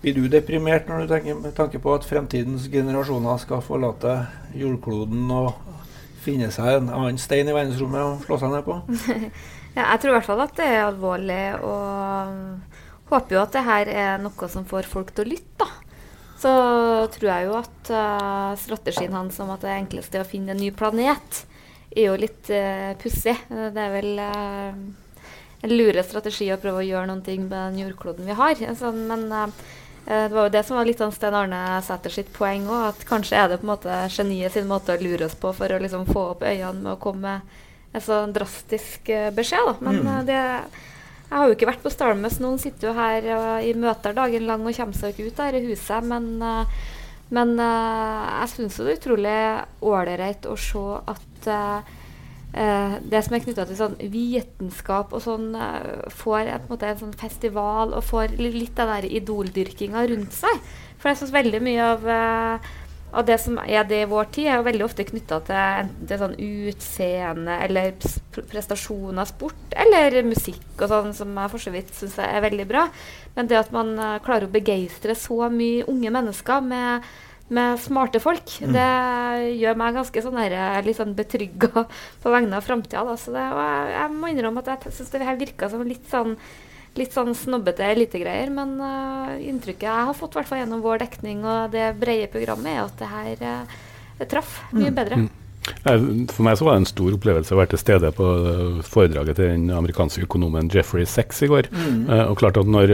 blir 0.00 0.16
du 0.16 0.28
deprimert 0.32 0.86
når 0.88 1.02
du 1.02 1.10
tenker, 1.14 1.40
med 1.40 1.56
tanke 1.56 1.80
på 1.80 1.92
at 1.92 2.06
fremtidens 2.08 2.68
generasjoner 2.72 3.40
skal 3.40 3.64
forlate 3.64 4.14
jordkloden 4.56 5.28
og 5.36 5.50
finne 6.20 6.50
seg 6.54 6.76
en 6.76 6.92
annen 6.92 7.18
stein 7.20 7.48
i 7.48 7.56
verdensrommet 7.56 8.04
og 8.04 8.24
slå 8.26 8.40
seg 8.42 8.54
ned 8.54 8.68
på? 8.68 8.78
Ja, 9.70 9.84
jeg 9.92 10.00
tror 10.02 10.10
i 10.10 10.14
hvert 10.16 10.26
fall 10.26 10.40
at 10.42 10.56
det 10.58 10.64
er 10.66 10.80
alvorlig, 10.82 11.42
og 11.62 13.10
håper 13.12 13.36
jo 13.36 13.42
at 13.44 13.52
det 13.54 13.60
her 13.62 13.90
er 13.92 14.16
noe 14.18 14.48
som 14.50 14.64
får 14.66 14.88
folk 14.90 15.12
til 15.14 15.28
å 15.28 15.30
lytte. 15.30 15.62
da. 15.62 15.68
Så 16.40 16.50
tror 17.14 17.28
jeg 17.28 17.46
jo 17.46 17.54
at 17.58 17.92
uh, 17.92 18.56
strategien 18.58 19.14
hans 19.14 19.38
om 19.42 19.52
at 19.54 19.62
det 19.62 19.76
enkleste 19.76 20.18
er 20.18 20.24
å 20.24 20.28
finne 20.28 20.56
en 20.56 20.62
ny 20.62 20.72
planet, 20.74 21.44
er 21.90 22.08
jo 22.08 22.16
litt 22.18 22.50
uh, 22.50 22.96
pussig. 22.98 23.36
Det 23.46 23.84
er 23.84 23.94
vel 23.94 24.10
uh, 24.18 24.74
en 25.60 25.74
lure 25.74 26.02
strategi 26.06 26.48
å 26.50 26.58
prøve 26.60 26.82
å 26.82 26.88
gjøre 26.88 27.10
noe 27.12 27.36
med 27.44 27.52
den 27.52 27.78
jordkloden 27.84 28.26
vi 28.26 28.38
har. 28.40 28.56
Altså, 28.72 28.90
men 28.96 29.26
uh, 29.30 29.46
det 30.06 30.32
var 30.32 30.48
jo 30.48 30.52
det 30.52 30.62
som 30.66 30.78
var 30.78 30.86
litt 30.88 30.98
sånn 30.98 31.12
Sten 31.14 31.34
Arne 31.36 31.58
Sæther 31.86 32.14
sitt 32.14 32.30
poeng 32.34 32.64
òg, 32.66 32.86
at 32.88 33.02
kanskje 33.06 33.36
er 33.38 33.50
det 33.50 33.60
på 33.60 33.66
en 33.66 33.72
måte 33.74 33.98
geniet 34.10 34.54
sin 34.54 34.70
måte 34.70 34.96
å 34.96 35.02
lure 35.02 35.28
oss 35.28 35.36
på 35.38 35.52
for 35.54 35.70
å 35.70 35.80
liksom 35.82 36.08
få 36.08 36.24
opp 36.32 36.42
øynene 36.42 36.80
med 36.80 36.94
å 36.94 37.00
komme 37.02 37.34
med 37.40 37.96
en 37.98 38.04
sånn 38.04 38.34
drastisk 38.34 39.10
uh, 39.12 39.28
beskjed. 39.34 39.66
Da. 39.66 39.74
Men 39.86 40.00
mm. 40.00 40.08
uh, 40.08 40.22
det, 40.26 40.40
jeg 41.28 41.36
har 41.36 41.46
jo 41.46 41.56
ikke 41.56 41.70
vært 41.70 41.84
på 41.84 41.92
Stalmøs. 41.94 42.40
Noen 42.42 42.58
sitter 42.62 42.90
jo 42.90 42.96
her 42.96 43.30
og, 43.36 43.48
i 43.66 43.74
møter 43.78 44.16
dagen 44.16 44.46
lang 44.48 44.66
og 44.66 44.76
kommer 44.76 44.98
seg 44.98 45.14
ikke 45.14 45.30
ut 45.30 45.42
her 45.44 45.58
i 45.58 45.64
huset. 45.68 46.06
Men, 46.10 46.30
men 47.30 47.54
jeg 47.60 48.52
syns 48.54 48.78
det 48.80 48.86
er 48.86 48.98
utrolig 48.98 49.38
ålreit 49.86 50.48
å 50.50 50.56
se 50.58 50.84
at 51.14 51.50
det 52.50 53.20
som 53.22 53.34
er 53.36 53.42
knytta 53.44 53.64
til 53.68 53.78
sånn 53.78 53.96
vitenskap 54.10 55.12
og 55.14 55.22
sånn, 55.22 55.52
får 56.18 56.40
en, 56.40 56.64
en, 56.66 56.84
en 56.88 57.00
sånn 57.04 57.16
festival 57.20 57.94
og 57.94 58.02
får 58.08 58.34
litt 58.42 58.80
av 58.82 58.90
den 58.96 59.10
idoldyrkinga 59.20 60.02
rundt 60.10 60.34
seg. 60.34 60.62
For 60.98 61.12
jeg 61.12 61.20
syns 61.20 61.36
veldig 61.36 61.60
mye 61.62 61.90
av 61.94 62.08
av, 63.10 63.24
det 63.26 63.38
som 63.42 63.58
er 63.62 63.86
det 63.88 64.02
i 64.04 64.08
vår 64.10 64.28
tid, 64.34 64.48
er 64.50 64.66
veldig 64.66 64.84
ofte 64.86 65.06
knytta 65.08 65.40
til 65.46 65.58
enten 65.58 66.10
til 66.10 66.20
sånn 66.20 66.36
utseende 66.46 67.56
eller 67.64 67.96
prestasjoner, 68.50 69.28
sport 69.28 69.74
eller 69.84 70.20
musikk 70.26 70.76
og 70.78 70.92
sånn, 70.92 71.16
som 71.16 71.34
jeg 71.42 71.52
for 71.54 71.64
så 71.64 71.74
vidt 71.74 71.90
syns 71.96 72.18
er 72.22 72.44
veldig 72.44 72.68
bra. 72.70 72.86
Men 73.36 73.50
det 73.50 73.58
at 73.60 73.74
man 73.74 73.94
klarer 74.24 74.46
å 74.46 74.54
begeistre 74.54 75.16
så 75.18 75.50
mye 75.52 75.86
unge 75.90 76.14
mennesker 76.14 76.64
med, 76.66 77.10
med 77.50 77.80
smarte 77.82 78.20
folk, 78.22 78.52
mm. 78.62 78.72
det 78.74 78.88
gjør 79.58 79.78
meg 79.80 79.98
ganske 79.98 80.22
sånn 80.24 80.38
her, 80.38 80.54
eh, 80.54 80.80
litt 80.86 80.98
sånn 81.00 81.16
betrygga 81.18 81.84
på 82.22 82.32
vegne 82.32 82.58
av 82.58 82.66
framtida. 82.66 83.02
Og 83.02 83.14
jeg, 83.18 83.94
jeg 83.94 84.16
må 84.16 84.30
innrømme 84.30 84.62
at 84.62 84.86
jeg 84.86 84.96
syns 84.98 85.14
det 85.14 85.26
her 85.26 85.40
virka 85.40 85.70
som 85.72 85.86
litt 85.86 86.06
sånn 86.10 86.36
litt 86.98 87.14
sånn 87.14 87.36
snobbete 87.38 87.86
elitegreier. 87.86 88.50
Men 88.54 88.74
uh, 88.82 89.36
inntrykket 89.38 89.86
jeg 89.86 90.08
har 90.08 90.16
fått 90.18 90.34
hvert 90.34 90.50
gjennom 90.58 90.82
vår 90.82 91.04
dekning 91.04 91.44
og 91.46 91.70
det 91.74 91.92
brede 92.00 92.30
programmet, 92.32 92.74
er 92.74 92.88
at 92.88 92.98
det 92.98 93.10
her 93.12 93.44
uh, 93.46 94.24
traff 94.30 94.56
mye 94.72 94.90
mm. 94.90 94.96
bedre. 94.98 95.20
Mm. 95.22 95.39
For 95.84 96.44
meg 96.44 96.56
så 96.58 96.66
var 96.66 96.76
det 96.76 96.82
en 96.82 96.88
stor 96.88 97.14
opplevelse 97.16 97.54
å 97.54 97.58
være 97.58 97.72
til 97.74 97.80
stede 97.80 98.10
på 98.16 98.26
eh, 98.50 98.80
foredraget 98.84 99.38
til 99.38 99.50
den 99.52 99.68
amerikanske 99.72 100.24
økonomen 100.26 100.70
Jeffrey 100.72 101.06
Sex 101.08 101.42
i 101.44 101.50
går. 101.50 101.68
Mm. 101.72 102.02
Uh, 102.08 102.24
og 102.30 102.38
klart 102.40 102.58
at 102.60 102.68
Når, 102.70 102.92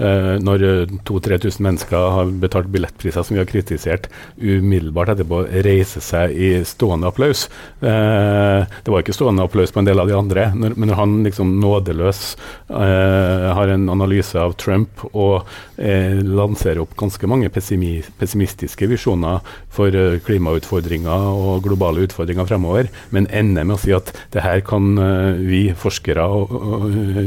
uh, 0.00 0.36
når 0.40 0.64
2000-3000 1.08 1.64
mennesker 1.64 2.10
har 2.14 2.32
betalt 2.42 2.70
billettpriser 2.72 3.24
som 3.24 3.36
vi 3.36 3.42
har 3.42 3.48
kritisert, 3.48 4.08
umiddelbart 4.38 5.14
etterpå 5.14 5.42
reiser 5.64 6.04
seg 6.04 6.36
i 6.36 6.50
stående 6.68 7.08
applaus 7.08 7.46
uh, 7.82 8.64
Det 8.64 8.92
var 8.92 9.02
ikke 9.02 9.16
stående 9.16 9.44
applaus 9.44 9.72
på 9.74 9.82
en 9.82 9.88
del 9.88 10.00
av 10.00 10.10
de 10.10 10.16
andre, 10.16 10.48
når, 10.54 10.76
men 10.76 10.92
når 10.92 11.00
han 11.00 11.16
liksom 11.26 11.56
nådeløs 11.62 12.22
har 12.68 13.70
en 13.72 13.88
analyse 13.90 14.38
av 14.38 14.54
Trump 14.60 15.02
og 15.08 15.48
lanserer 15.78 16.82
opp 16.82 16.94
ganske 16.98 17.28
mange 17.30 17.50
pessimistiske 17.52 18.88
visjoner 18.90 19.40
for 19.72 19.94
klimautfordringer 20.26 21.28
og 21.32 21.64
globale 21.66 21.97
utfordringer 22.06 22.28
utfordringer 22.28 22.48
fremover, 22.48 22.88
men 23.10 23.28
ender 23.30 23.64
med 23.64 23.76
å 23.76 23.82
si 23.82 23.94
at 23.96 24.12
det 24.34 24.44
her 24.44 24.62
kan 24.66 24.98
eh, 24.98 25.38
vi 25.38 25.62
forskere 25.76 26.26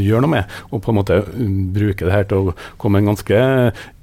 gjøre 0.02 0.22
noe 0.26 0.36
med. 0.36 0.60
Og 0.72 0.84
på 0.84 0.92
en 0.92 1.00
måte 1.00 1.22
bruke 1.76 2.06
det 2.06 2.14
her 2.14 2.28
til 2.30 2.52
å 2.52 2.56
komme 2.82 3.02
en 3.02 3.12
ganske 3.14 3.42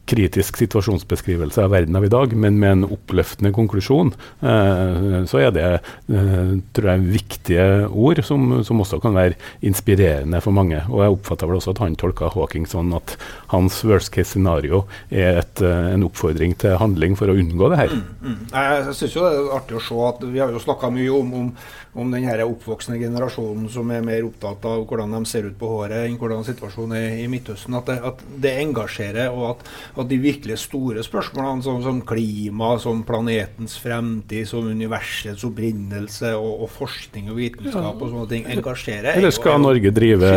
kritisk 0.09 0.59
situasjonsbeskrivelse 0.61 1.63
av 1.65 1.73
verden 1.75 1.97
av 1.99 2.07
i 2.07 2.11
dag, 2.13 2.35
men 2.37 2.59
med 2.61 2.75
en 2.75 2.87
oppløftende 2.89 3.53
konklusjon, 3.57 4.13
eh, 4.41 5.25
så 5.29 5.43
er 5.43 5.55
det 5.55 5.67
eh, 5.69 6.53
tror 6.77 6.91
jeg, 6.93 7.07
viktige 7.15 7.67
ord 7.89 8.23
som, 8.27 8.61
som, 8.67 8.81
også 8.83 9.01
kan 9.03 9.17
være 9.19 9.39
inspirerende 9.67 10.41
for 10.45 10.57
mange. 10.57 10.81
Og 10.89 11.03
jeg 11.05 11.17
oppfatter 11.17 11.51
vel 11.51 11.61
også 11.61 11.75
at 11.75 11.83
han 11.85 11.99
tolka 11.99 12.31
Hawking 12.35 12.69
sånn 12.71 12.95
at 12.97 13.17
hans 13.53 13.81
worst 13.89 14.13
case 14.15 14.33
scenario 14.33 14.85
er 15.11 15.43
et, 15.43 15.65
eh, 15.65 15.91
en 15.95 16.07
oppfordring 16.09 16.57
til 16.61 16.79
handling 16.81 17.19
for 17.19 17.31
å 17.31 17.37
unngå 17.39 17.73
det 17.73 17.83
her. 17.83 17.99
Mm, 17.99 18.07
mm. 18.23 18.39
Jeg 18.55 18.97
syns 19.01 19.19
jo 19.19 19.27
det 19.27 19.35
er 19.35 19.53
artig 19.59 19.79
å 19.81 19.85
se 19.85 20.01
at 20.09 20.25
vi 20.29 20.43
har 20.43 20.55
jo 20.55 20.63
snakka 20.63 20.93
mye 20.95 21.13
om, 21.19 21.37
om 21.43 21.53
om 21.99 22.11
den 22.11 22.27
her 22.29 22.43
oppvoksende 22.45 22.99
generasjonen 23.01 23.69
som 23.73 23.91
er 23.91 24.05
mer 24.07 24.27
opptatt 24.27 24.65
av 24.69 24.85
hvordan 24.87 25.15
de 25.17 25.21
ser 25.29 25.49
ut 25.49 25.57
på 25.59 25.71
håret, 25.73 26.05
enn 26.07 26.19
hvordan 26.21 26.45
situasjonen 26.47 26.97
er 26.99 27.23
i 27.25 27.27
Midtøsten. 27.31 27.75
At 27.79 27.89
det, 27.91 27.97
at 28.11 28.23
det 28.45 28.55
engasjerer, 28.63 29.33
og 29.33 29.55
at, 29.55 29.71
at, 29.99 30.09
de 30.09 30.19
virkelig 30.23 30.59
store 30.63 31.03
spørsmålene 31.05 31.65
som, 31.65 31.81
som, 31.85 32.01
klima, 32.07 32.73
som 32.83 33.03
planetens 33.07 33.77
fremtid, 33.83 34.47
som 34.49 34.67
universets 34.69 35.45
opprinnelse 35.47 36.33
og, 36.39 36.65
og 36.65 36.73
forskning 36.73 37.31
og 37.33 37.39
vitenskap 37.41 38.01
og 38.01 38.13
sånne 38.13 38.29
ting 38.33 38.49
engasjerer. 38.57 39.13
Eller 39.19 39.35
skal 39.35 39.61
Norge 39.63 39.93
drive 39.95 40.33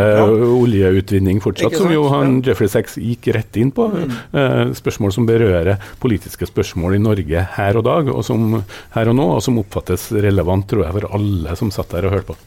oljeutvinning 0.46 1.42
fortsatt, 1.44 1.78
som 1.78 1.92
jo 1.94 2.06
han 2.12 2.40
Jeffrey 2.46 2.70
Sachs 2.72 2.98
gikk 3.00 3.32
rett 3.36 3.60
inn 3.60 3.72
på? 3.74 3.88
Mm. 3.92 4.14
Eh, 4.38 4.62
spørsmål 4.78 5.16
som 5.16 5.28
berører 5.28 5.90
politiske 6.02 6.48
spørsmål 6.48 6.98
i 6.98 7.02
Norge 7.02 7.48
her 7.56 7.80
og 7.80 7.86
dag, 7.88 8.12
og 8.12 8.24
som 8.26 8.62
her 8.96 9.12
og 9.12 9.18
nå, 9.18 9.28
og 9.36 9.44
som 9.44 9.60
oppfattes 9.62 10.10
relevant, 10.14 10.68
tror 10.68 10.86
jeg, 10.86 10.98
for 10.98 11.14
alle 11.18 11.58
som 11.58 11.72
satt 11.74 11.94
der 11.94 12.08
og 12.08 12.18
hørte 12.18 12.32
på. 12.32 12.40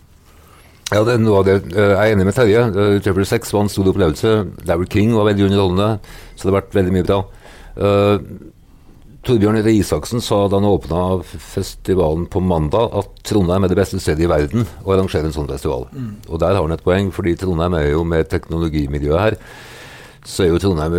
Ja, 0.94 1.02
det 1.02 1.16
er 1.16 1.22
noe 1.22 1.40
av 1.42 1.48
det. 1.48 1.56
Eh, 1.74 1.94
jeg 1.96 2.12
er 2.12 2.14
enig 2.14 2.28
med 2.28 2.36
Terje. 2.38 2.66
Uh, 2.76 2.98
Triple 3.02 3.26
Six 3.26 3.54
var 3.56 3.66
en 3.66 3.72
stor 3.74 3.88
opplevelse. 3.90 4.34
Larry 4.70 4.86
King 4.92 5.16
var 5.18 5.26
veldig 5.32 5.48
underholdende, 5.48 5.88
så 6.36 6.46
det 6.46 6.52
har 6.52 6.60
vært 6.60 6.78
veldig 6.78 6.94
mye 6.94 7.08
bra. 7.08 7.22
Uh, 7.76 8.18
Torbjørn 9.26 9.58
Røe 9.66 9.80
Isaksen 9.80 10.22
sa 10.22 10.44
da 10.46 10.60
han 10.60 10.68
åpna 10.70 11.00
festivalen 11.26 12.28
på 12.30 12.44
mandag 12.46 12.94
at 13.02 13.24
Trondheim 13.26 13.66
er 13.66 13.72
det 13.74 13.80
beste 13.80 13.98
stedet 13.98 14.28
i 14.28 14.30
verden 14.30 14.68
å 14.86 14.94
arrangere 14.94 15.26
en 15.26 15.34
sånn 15.34 15.50
festival. 15.50 15.88
Mm. 15.90 16.12
Og 16.30 16.42
der 16.44 16.54
har 16.54 16.62
han 16.62 16.76
et 16.76 16.86
poeng, 16.86 17.10
fordi 17.16 17.34
Trondheim 17.42 17.74
er 17.80 17.90
jo 17.90 18.04
med 18.06 18.30
teknologimiljøet 18.30 19.24
her 19.24 19.40
så 20.26 20.44
er 20.44 20.50
jo 20.50 20.60
Trondheim 20.62 20.96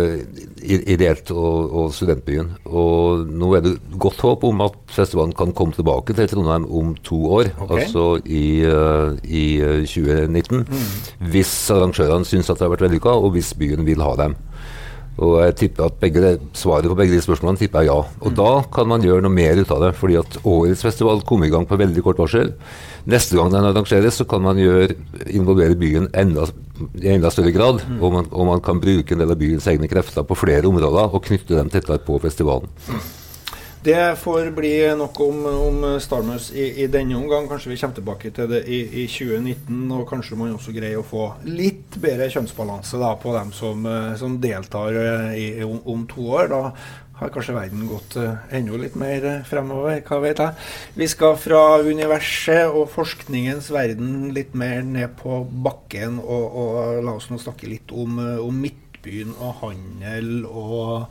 ideelt 0.63 1.31
og, 1.35 1.67
og, 1.67 1.87
studentbyen. 1.95 2.53
Og 2.65 3.27
nå 3.27 3.51
er 3.57 3.65
det 3.65 3.73
godt 3.99 4.23
håp 4.23 4.45
om 4.47 4.63
at 4.65 4.77
festivalen 4.95 5.35
kan 5.37 5.51
komme 5.57 5.75
tilbake 5.75 6.15
til 6.15 6.29
Trondheim 6.31 6.67
om 6.71 6.93
to 7.03 7.19
år, 7.39 7.51
okay. 7.59 7.83
altså 7.83 8.05
i, 8.23 8.63
uh, 8.63 9.11
i 9.27 9.59
2019. 9.83 10.63
Mm. 10.63 11.29
Hvis 11.33 11.53
arrangørene 11.75 12.27
syns 12.27 12.49
at 12.49 12.59
det 12.59 12.67
har 12.67 12.73
vært 12.77 12.87
vellykka, 12.87 13.17
og 13.19 13.35
hvis 13.35 13.53
byen 13.59 13.85
vil 13.87 14.03
ha 14.05 14.15
dem. 14.23 14.37
Og 15.17 15.39
jeg 15.41 15.55
tipper 15.57 15.87
at 15.87 15.97
begge, 16.01 16.35
Svaret 16.57 16.89
på 16.91 16.97
begge 16.97 17.15
de 17.15 17.23
spørsmålene 17.23 17.57
tipper 17.57 17.85
jeg 17.85 17.89
ja. 17.89 17.97
Og 18.21 18.29
mm. 18.29 18.35
da 18.37 18.51
kan 18.73 18.89
man 18.89 19.05
gjøre 19.05 19.23
noe 19.25 19.33
mer 19.33 19.57
ut 19.57 19.73
av 19.73 19.81
det. 19.87 19.91
fordi 19.97 20.19
at 20.21 20.37
årets 20.43 20.83
festival 20.85 21.23
kom 21.25 21.43
i 21.43 21.49
gang 21.53 21.65
på 21.65 21.79
veldig 21.79 22.03
kort 22.05 22.21
varsel. 22.21 22.53
Neste 23.09 23.37
gang 23.37 23.51
den 23.53 23.65
arrangeres, 23.65 24.19
så 24.19 24.27
kan 24.29 24.43
man 24.45 24.61
gjøre, 24.61 24.93
involvere 25.33 25.77
byen 25.79 26.09
enda, 26.13 26.45
i 27.01 27.13
enda 27.15 27.31
større 27.33 27.53
grad. 27.55 27.81
Mm. 27.87 28.01
Og, 28.01 28.13
man, 28.13 28.29
og, 28.31 28.45
man, 28.51 28.61
kan 28.61 28.81
bruke 28.83 29.15
en 29.15 29.23
del 29.23 29.33
av 29.33 29.39
byens 29.41 29.67
egne 29.71 29.89
krefter 29.89 30.27
på 30.27 30.37
flere 30.37 30.69
områder 30.69 31.09
og 31.13 31.23
knytte 31.25 31.57
dem 31.57 31.71
tettere 31.73 32.03
på 32.03 32.19
festivalen. 32.21 32.69
Det 33.87 34.15
får 34.19 34.49
bli 34.51 34.95
nok 34.95 35.19
om, 35.19 35.45
om 35.45 35.99
Starmus 35.99 36.49
i, 36.51 36.83
i, 36.83 36.87
denne 36.91 37.15
omgang. 37.15 37.45
Kanskje 37.47 37.69
vi 37.71 37.77
kommer 37.79 37.95
tilbake 37.95 38.31
til 38.35 38.49
det 38.51 38.59
i, 38.67 38.81
i 38.83 39.05
2019. 39.07 39.85
Og 39.95 40.01
kanskje 40.09 40.35
man 40.35 40.51
også 40.57 40.73
greier 40.75 40.99
å 40.99 41.05
få 41.07 41.29
litt 41.47 41.95
bedre 42.03 42.27
kjønnsbalanse 42.33 42.99
da, 42.99 43.13
på 43.21 43.31
dem 43.37 43.53
som, 43.55 43.87
eh, 43.87 44.09
som 44.19 44.35
deltar 44.43 44.99
eh, 45.05 45.31
i, 45.39 45.47
om, 45.63 45.79
om, 45.87 46.03
to 46.11 46.27
år. 46.35 46.51
Da 46.51 46.61
har 47.21 47.31
kanskje 47.31 47.55
verden 47.55 47.87
gått 47.87 48.19
uh, 48.19 48.43
enda 48.51 48.83
litt 48.83 48.99
mer 48.99 49.29
fremover. 49.47 50.03
Hva 50.03 50.19
vet 50.25 50.43
jeg. 50.43 50.67
Vi 50.99 51.07
skal 51.15 51.39
fra 51.39 51.63
universet 51.79 52.67
og 52.67 52.91
forskningens 52.91 53.71
verden 53.71 54.33
litt 54.35 54.51
mer 54.51 54.83
ned 54.83 55.15
på 55.23 55.45
bakken. 55.47 56.19
Og, 56.19 56.59
og 56.59 57.03
la 57.07 57.15
oss 57.15 57.31
nå 57.31 57.39
snakke 57.39 57.71
litt 57.71 57.95
om, 57.95 58.19
om 58.43 58.63
Midtbyen 58.67 59.31
og 59.39 59.61
handel 59.63 60.41
og 60.43 61.07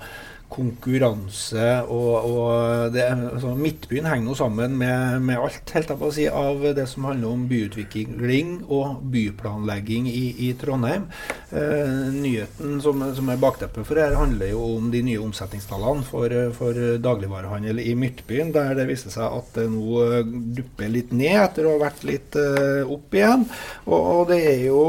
konkurranse 0.52 1.64
og, 1.90 2.12
og 2.30 2.92
det, 2.94 3.04
altså 3.10 3.54
Midtbyen 3.58 4.06
henger 4.06 4.30
jo 4.30 4.36
sammen 4.38 4.76
med, 4.78 5.18
med, 5.24 5.40
alt 5.42 5.72
helt 5.74 5.90
jeg 5.90 6.06
å 6.06 6.10
si, 6.14 6.26
av 6.30 6.62
det 6.76 6.86
som 6.90 7.08
handler 7.08 7.34
om 7.34 7.46
byutvikling 7.50 8.52
og 8.72 9.02
byplanlegging 9.12 10.08
i, 10.10 10.24
i 10.46 10.52
Trondheim. 10.58 11.08
Eh, 11.50 12.06
nyheten 12.14 12.78
som, 12.84 13.02
som 13.16 13.32
er 13.32 13.42
bakteppet 13.42 13.86
for 13.88 13.98
dette, 13.98 14.18
handler 14.18 14.52
jo 14.52 14.62
om 14.76 14.88
de 14.94 15.02
nye 15.06 15.22
omsetningstallene 15.22 16.06
for, 16.06 16.32
for 16.56 16.80
dagligvarehandel 17.02 17.82
i 17.82 17.96
Midtbyen, 17.98 18.54
der 18.54 18.74
det 18.78 18.88
viser 18.90 19.14
seg 19.14 19.38
at 19.40 19.52
det 19.58 19.68
nå 19.72 20.22
dupper 20.56 20.90
litt 20.92 21.14
ned 21.16 21.40
etter 21.42 21.66
å 21.66 21.76
ha 21.76 21.84
vært 21.88 22.06
litt 22.06 22.38
eh, 22.40 22.82
opp 22.86 23.14
igjen. 23.16 23.46
Og, 23.86 24.00
og 24.00 24.26
det 24.30 24.42
er 24.54 24.66
jo 24.68 24.82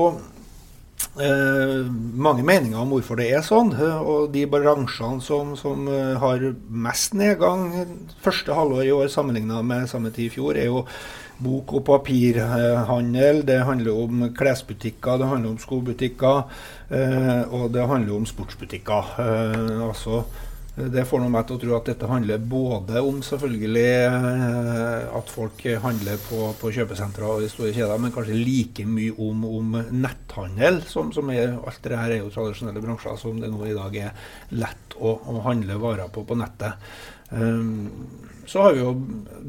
Eh, 1.17 1.85
mange 2.13 2.43
meninger 2.45 2.77
om 2.77 2.91
hvorfor 2.93 3.17
det 3.17 3.31
er 3.33 3.45
sånn. 3.45 3.71
Eh, 3.73 4.01
og 4.01 4.31
de 4.33 4.43
bransjene 4.49 5.23
som, 5.25 5.55
som 5.57 5.87
eh, 5.89 6.15
har 6.21 6.43
mest 6.69 7.15
nedgang 7.17 7.71
første 8.23 8.53
halvår 8.53 8.83
i 8.85 8.93
år 8.93 9.09
sammenlignet 9.13 9.65
med 9.65 9.89
samme 9.89 10.13
tid 10.13 10.29
i 10.29 10.35
fjor, 10.35 10.57
er 10.57 10.69
jo 10.69 10.83
bok- 11.41 11.73
og 11.73 11.85
papirhandel. 11.85 13.41
Det 13.47 13.59
handler 13.65 14.03
om 14.03 14.27
klesbutikker, 14.37 15.17
det 15.17 15.29
handler 15.31 15.55
om 15.55 15.61
skobutikker, 15.61 16.43
eh, 16.89 17.41
og 17.49 17.71
det 17.73 17.87
handler 17.87 18.15
om 18.15 18.29
sportsbutikker. 18.29 19.15
Eh, 19.25 19.87
altså 19.89 20.23
det 20.77 21.07
får 21.09 21.23
meg 21.25 21.47
til 21.49 21.57
å 21.57 21.61
tro 21.61 21.73
at 21.73 21.87
dette 21.89 22.07
handler 22.09 22.43
både 22.45 23.01
om 23.01 23.17
selvfølgelig 23.25 23.85
eh, 23.97 25.07
at 25.17 25.31
folk 25.33 25.63
handler 25.81 26.19
på, 26.21 26.41
på 26.59 26.71
kjøpesentre 26.75 27.25
og 27.25 27.45
i 27.45 27.49
store 27.49 27.71
kjeder, 27.73 27.97
men 28.01 28.13
kanskje 28.13 28.37
like 28.37 28.85
mye 28.85 29.15
om, 29.25 29.41
om 29.49 29.73
netthandel. 29.89 30.83
Som, 30.85 31.09
som 31.15 31.31
er, 31.33 31.55
alt 31.57 31.81
det 31.81 31.97
her 31.97 32.13
er 32.13 32.21
jo 32.21 32.29
tradisjonelle 32.35 32.83
bransjer 32.83 33.17
som 33.17 33.41
det 33.41 33.49
nå 33.49 33.63
i 33.65 33.73
dag 33.77 33.97
er 34.03 34.29
lett 34.53 34.97
å, 35.01 35.15
å 35.17 35.41
handle 35.47 35.79
varer 35.81 36.13
på 36.13 36.27
på 36.27 36.37
nettet. 36.37 36.77
Um, 37.31 37.89
så 38.47 38.61
har 38.63 38.77
vi 38.77 38.85
jo 38.85 38.93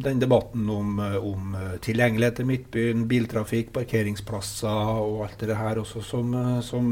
den 0.01 0.25
debatten 0.25 0.65
om, 0.73 0.97
om 0.99 1.53
tilgjengelighet 1.85 2.41
til 2.41 2.49
Midtbyen, 2.49 3.05
biltrafikk, 3.11 3.69
parkeringsplasser 3.77 4.97
og 5.05 5.27
alt 5.29 5.45
det 5.45 5.61
her 5.61 5.85
også 5.85 6.03
som, 6.03 6.35
som 6.65 6.91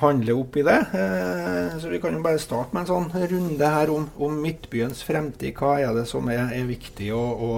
handler 0.00 0.38
opp 0.40 0.56
i 0.56 0.62
det. 0.66 0.78
Eh, 0.92 1.78
så 1.78 1.88
vi 1.88 2.00
kan 2.00 2.14
jo 2.16 2.22
bare 2.22 2.40
starte 2.42 2.74
med 2.74 2.82
en 2.84 2.90
sånn 2.90 3.28
runde 3.30 3.68
her 3.74 3.90
om, 3.92 4.08
om 4.18 4.38
Midtbyens 4.42 5.02
fremtid. 5.06 5.54
Hva 5.58 5.76
er 5.80 5.92
det 5.94 6.08
som 6.10 6.26
er, 6.32 6.48
er 6.56 6.66
viktig 6.66 7.12
å, 7.14 7.20
å, 7.22 7.52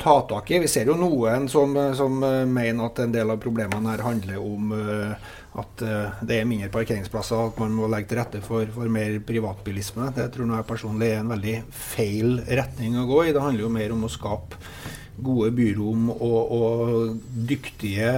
ta 0.00 0.14
tak 0.30 0.48
i? 0.50 0.62
Vi 0.62 0.70
ser 0.72 0.88
jo 0.88 0.96
noen 0.96 1.44
som, 1.52 1.76
som, 1.96 2.22
mener 2.48 2.86
at 2.86 3.02
en 3.04 3.12
del 3.12 3.34
av 3.34 3.42
problemene 3.42 3.92
her 3.92 4.04
handler 4.06 4.40
om 4.40 4.72
uh, 4.72 5.34
at 5.60 5.82
det 6.24 6.38
er 6.38 6.48
mindre 6.48 6.70
parkeringsplasser, 6.72 7.50
at 7.50 7.60
man 7.60 7.74
må 7.76 7.88
legge 7.90 8.12
til 8.12 8.20
rette 8.22 8.40
for, 8.40 8.64
for 8.72 8.88
mer 8.88 9.18
privatbilisme. 9.26 10.08
Det 10.16 10.30
tror 10.32 10.54
jeg 10.54 10.68
personlig 10.68 11.10
er 11.10 11.20
en 11.20 11.34
veldig 11.34 11.56
feil 11.74 12.38
retning 12.48 12.96
å 12.96 13.04
gå 13.10 13.26
i. 13.26 13.34
Det 13.36 13.44
handler 13.44 13.66
jo 13.66 13.74
mer 13.76 13.92
om 13.92 14.06
å 14.06 14.12
skape 14.14 14.62
gode 15.24 15.50
byrom 15.56 16.10
og, 16.12 16.52
og, 16.56 17.16
dyktige 17.48 18.10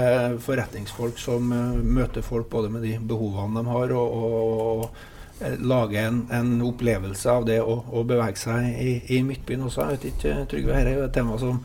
forretningsfolk 0.42 1.20
som 1.20 1.52
uh, 1.52 1.78
møter 1.78 2.24
folk 2.24 2.50
både 2.52 2.70
med 2.72 2.86
de 2.86 2.96
behovene 2.98 3.62
de 3.62 3.72
har, 3.72 3.94
og, 3.96 4.18
og, 4.24 5.00
eh, 5.40 5.56
lage 5.60 6.02
en, 6.02 6.22
en, 6.32 6.52
opplevelse 6.66 7.30
av 7.30 7.46
det 7.48 7.60
å, 7.62 7.78
å 7.92 8.04
bevege 8.08 8.40
seg 8.40 8.68
i, 8.72 8.92
i, 9.16 9.22
Midtbyen 9.26 9.66
også. 9.68 9.86
Jeg 9.86 9.96
vet 9.96 10.06
ikke, 10.12 10.36
Trygve, 10.52 10.76
dette 10.76 10.92
er 10.92 11.00
jo 11.00 11.08
et 11.08 11.16
tema 11.16 11.40
som 11.40 11.58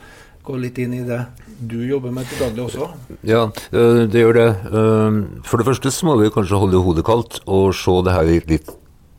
går 0.48 0.64
litt 0.64 0.80
inn 0.80 0.96
i 0.96 1.04
det 1.08 1.22
du 1.58 1.80
jobber 1.84 2.14
med 2.14 2.28
til 2.30 2.44
daglig 2.46 2.68
også? 2.70 2.90
Ja, 3.28 3.46
eh, 3.72 4.04
det 4.08 4.24
gjør 4.24 4.42
det. 4.42 4.50
For 5.48 5.60
det 5.60 5.68
første 5.68 5.92
så 5.94 6.08
må 6.08 6.20
vi 6.22 6.34
kanskje 6.34 6.60
holde 6.62 6.84
hodet 6.84 7.08
kaldt 7.08 7.42
og 7.46 7.74
se 7.76 7.98
det 8.08 8.16
her 8.16 8.36
i 8.38 8.44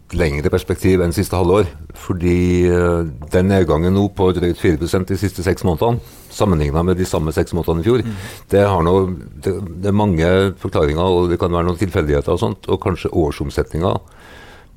litt 0.08 0.18
lengre 0.18 0.50
perspektiv 0.50 1.02
enn 1.02 1.12
siste 1.12 1.36
halvår. 1.36 1.68
Fordi 1.98 2.68
uh, 2.70 3.04
den 3.32 3.48
nedgangen 3.48 3.94
nå 3.94 4.08
på 4.16 4.32
drøyt 4.32 4.58
4 4.58 5.04
de 5.04 5.16
siste 5.16 5.42
seks 5.42 5.64
månedene, 5.64 6.00
sammenligna 6.30 6.82
med 6.82 6.96
de 6.96 7.04
samme 7.04 7.32
seks 7.32 7.52
månedene 7.52 7.82
i 7.82 7.84
fjor, 7.84 8.02
mm. 8.04 8.14
det, 8.50 8.64
noe, 8.84 9.06
det, 9.42 9.54
det, 9.82 9.88
er 9.88 9.96
mange 9.96 10.28
forklaringer, 10.58 11.02
og 11.02 11.30
det 11.30 11.38
kan 11.38 11.52
være 11.52 11.68
noen 11.68 11.78
tilfeldigheter 11.78 12.32
og 12.32 12.40
sånt. 12.40 12.68
Og 12.68 12.80
kanskje 12.80 13.12
årsomsetninga 13.12 13.96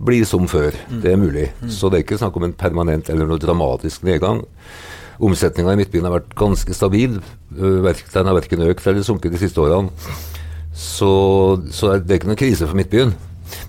blir 0.01 0.25
som 0.25 0.47
før. 0.49 0.75
Mm. 0.89 1.01
Det 1.01 1.11
er 1.11 1.21
mulig. 1.21 1.47
Mm. 1.61 1.69
Så 1.69 1.89
det 1.89 1.99
er 1.99 2.07
ikke 2.07 2.19
snakk 2.21 2.37
om 2.37 2.47
en 2.47 2.57
permanent 2.57 3.09
eller 3.09 3.29
noe 3.29 3.41
dramatisk 3.41 4.03
nedgang. 4.07 4.43
Omsetninga 5.21 5.75
i 5.75 5.77
Midtbyen 5.77 6.07
har 6.07 6.17
vært 6.17 6.35
ganske 6.35 6.73
stabil. 6.73 7.19
Den 7.53 7.85
har 7.85 8.35
verken 8.35 8.65
økt 8.65 8.87
eller 8.89 9.05
sunket 9.05 9.35
de 9.35 9.41
siste 9.43 9.61
årene. 9.61 9.93
Så, 10.71 11.11
så 11.69 11.97
det 11.99 12.15
er 12.15 12.17
ikke 12.17 12.31
noen 12.31 12.39
krise 12.39 12.65
for 12.65 12.79
Midtbyen. 12.79 13.11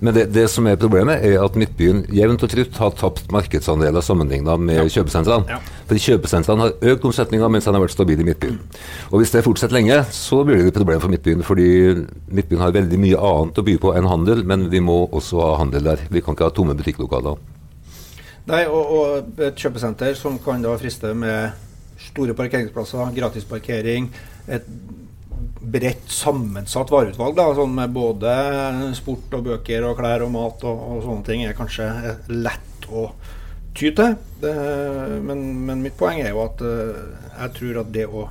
Men 0.01 0.14
det, 0.16 0.27
det, 0.35 0.47
som 0.51 0.66
er 0.66 0.79
problemet, 0.81 1.23
er 1.25 1.38
at 1.42 1.57
Midtbyen 1.59 2.03
jevnt 2.12 2.45
og 2.45 2.53
trutt 2.53 2.79
har 2.83 2.95
tapt 2.99 3.31
markedsandeler 3.35 4.05
sammenligna 4.05 4.57
med 4.61 4.81
ja. 4.81 4.87
kjøpesentrene. 4.97 5.47
Ja. 5.51 5.61
For 5.88 6.03
kjøpesentrene 6.07 6.66
har 6.66 6.92
økt 6.95 7.07
omsetninga 7.09 7.51
mens 7.53 7.68
de 7.68 7.75
har 7.75 7.85
vært 7.85 7.95
stabil 7.95 8.23
i 8.23 8.27
Midtbyen. 8.27 8.61
Og 9.11 9.23
hvis 9.23 9.35
det 9.35 9.45
fortsetter 9.47 9.79
lenge, 9.79 9.99
så 10.14 10.42
blir 10.47 10.61
det 10.61 10.73
et 10.73 10.79
problem 10.79 11.03
for 11.03 11.12
Midtbyen. 11.12 11.45
Fordi 11.47 11.68
Midtbyen 12.33 12.62
har 12.64 12.77
veldig 12.77 13.01
mye 13.03 13.25
annet 13.33 13.59
å 13.62 13.66
by 13.66 13.79
på 13.83 13.95
enn 13.99 14.11
handel, 14.11 14.45
men 14.49 14.68
vi 14.73 14.83
må 14.85 15.03
også 15.09 15.42
ha 15.42 15.57
handel 15.62 15.92
der. 15.92 16.07
Vi 16.12 16.25
kan 16.25 16.37
ikke 16.37 16.51
ha 16.51 16.55
tomme 16.55 16.77
butikklokaler. 16.79 17.40
Nei, 18.51 18.64
og, 18.66 18.97
og 18.97 19.42
et 19.47 19.61
kjøpesenter 19.61 20.16
som 20.18 20.40
kan 20.42 20.64
da 20.64 20.75
friste 20.81 21.12
med 21.14 21.53
store 22.03 22.35
parkeringsplasser, 22.35 23.12
gratis 23.14 23.47
parkering, 23.47 24.09
et 24.51 24.66
bredt 25.61 26.11
sammensatt 26.12 26.92
vareutvalg. 26.92 27.37
Da, 27.38 27.48
sånn 27.57 27.74
med 27.76 27.94
både 27.94 28.35
sport 28.98 29.38
og 29.38 29.46
bøker 29.48 29.88
og 29.88 29.96
klær 30.00 30.26
og 30.26 30.35
mat 30.35 30.66
og, 30.68 30.85
og 30.96 31.07
sånne 31.07 31.26
ting 31.28 31.46
er 31.46 31.57
kanskje 31.59 31.88
lett 32.33 32.88
å 32.90 33.09
ty 33.76 33.92
til. 33.96 34.16
Men, 34.42 35.44
men, 35.66 35.83
mitt 35.85 35.96
poeng 35.98 36.20
er 36.22 36.33
jo 36.33 36.42
at 36.44 36.62
uh, 36.64 37.02
jeg 37.38 37.55
tror 37.59 37.83
at 37.85 37.92
det 37.94 38.09
å 38.11 38.26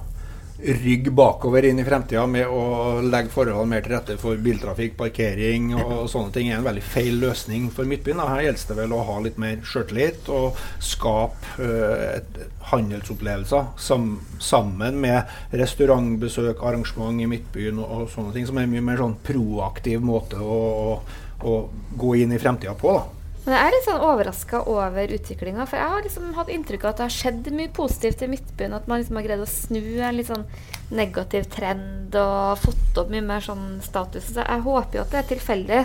rygge 0.62 1.12
bakover 1.12 1.66
inn 1.66 1.80
i 1.82 1.86
fremtida 1.86 2.24
med 2.30 2.50
å 2.50 3.02
legge 3.02 3.32
forholdene 3.34 3.72
mer 3.72 3.86
til 3.86 3.96
rette 3.96 4.18
for 4.22 4.40
biltrafikk, 4.42 4.96
parkering 5.00 5.72
og 5.78 6.10
sånne 6.12 6.34
ting, 6.36 6.52
er 6.52 6.60
en 6.60 6.68
veldig 6.68 6.84
feil 6.86 7.18
løsning 7.22 7.70
for 7.74 7.90
Midtbyen. 7.90 8.22
Her 8.22 8.46
gjelder 8.46 8.72
det 8.72 8.78
vel 8.82 8.96
å 8.96 9.04
ha 9.08 9.18
litt 9.26 9.40
mer 9.42 9.64
sjøltillit 9.66 10.30
og 10.34 10.60
skape 10.84 11.56
uh, 11.62 12.44
handelsopplevelser 12.72 13.72
sam, 13.82 14.12
sammen 14.42 15.00
med 15.02 15.58
restaurantbesøk, 15.58 16.62
arrangement 16.62 17.22
i 17.22 17.30
Midtbyen 17.32 17.82
og, 17.82 17.96
og, 17.96 18.12
sånne 18.14 18.36
ting, 18.36 18.46
som 18.50 18.60
er 18.60 18.70
en 18.70 18.76
mye 18.76 18.86
mer 18.92 19.02
sånn 19.02 19.18
proaktiv 19.26 20.06
måte 20.06 20.42
å, 20.42 20.62
å, 20.92 20.94
å 21.48 21.58
gå 21.98 22.16
inn 22.22 22.36
i 22.36 22.42
fremtida 22.42 22.78
på. 22.78 22.94
da. 23.00 23.21
Men 23.42 23.56
jeg 23.56 23.62
er 23.66 23.74
litt 23.74 23.86
sånn 23.88 24.04
overraska 24.06 24.60
over 24.70 25.14
utviklinga. 25.16 25.66
For 25.66 25.80
jeg 25.80 25.94
har 25.94 26.04
liksom 26.06 26.34
hatt 26.38 26.50
inntrykk 26.54 26.84
av 26.86 26.92
at 26.92 27.00
det 27.00 27.06
har 27.08 27.16
skjedd 27.16 27.48
mye 27.58 27.72
positivt 27.74 28.22
i 28.22 28.30
Midtbyen. 28.30 28.76
At 28.78 28.90
man 28.90 29.02
liksom 29.02 29.18
har 29.18 29.26
greid 29.26 29.42
å 29.42 29.50
snu 29.50 29.82
en 29.82 30.18
litt 30.18 30.30
sånn 30.30 30.46
negativ 30.94 31.48
trend 31.50 32.14
og 32.22 32.62
fått 32.62 33.00
opp 33.02 33.10
mye 33.14 33.26
mer 33.26 33.42
sånn 33.46 33.80
status. 33.82 34.30
Så 34.36 34.46
jeg 34.46 34.66
håper 34.68 35.00
jo 35.00 35.06
at 35.06 35.16
det 35.16 35.22
er 35.24 35.32
tilfeldig. 35.32 35.80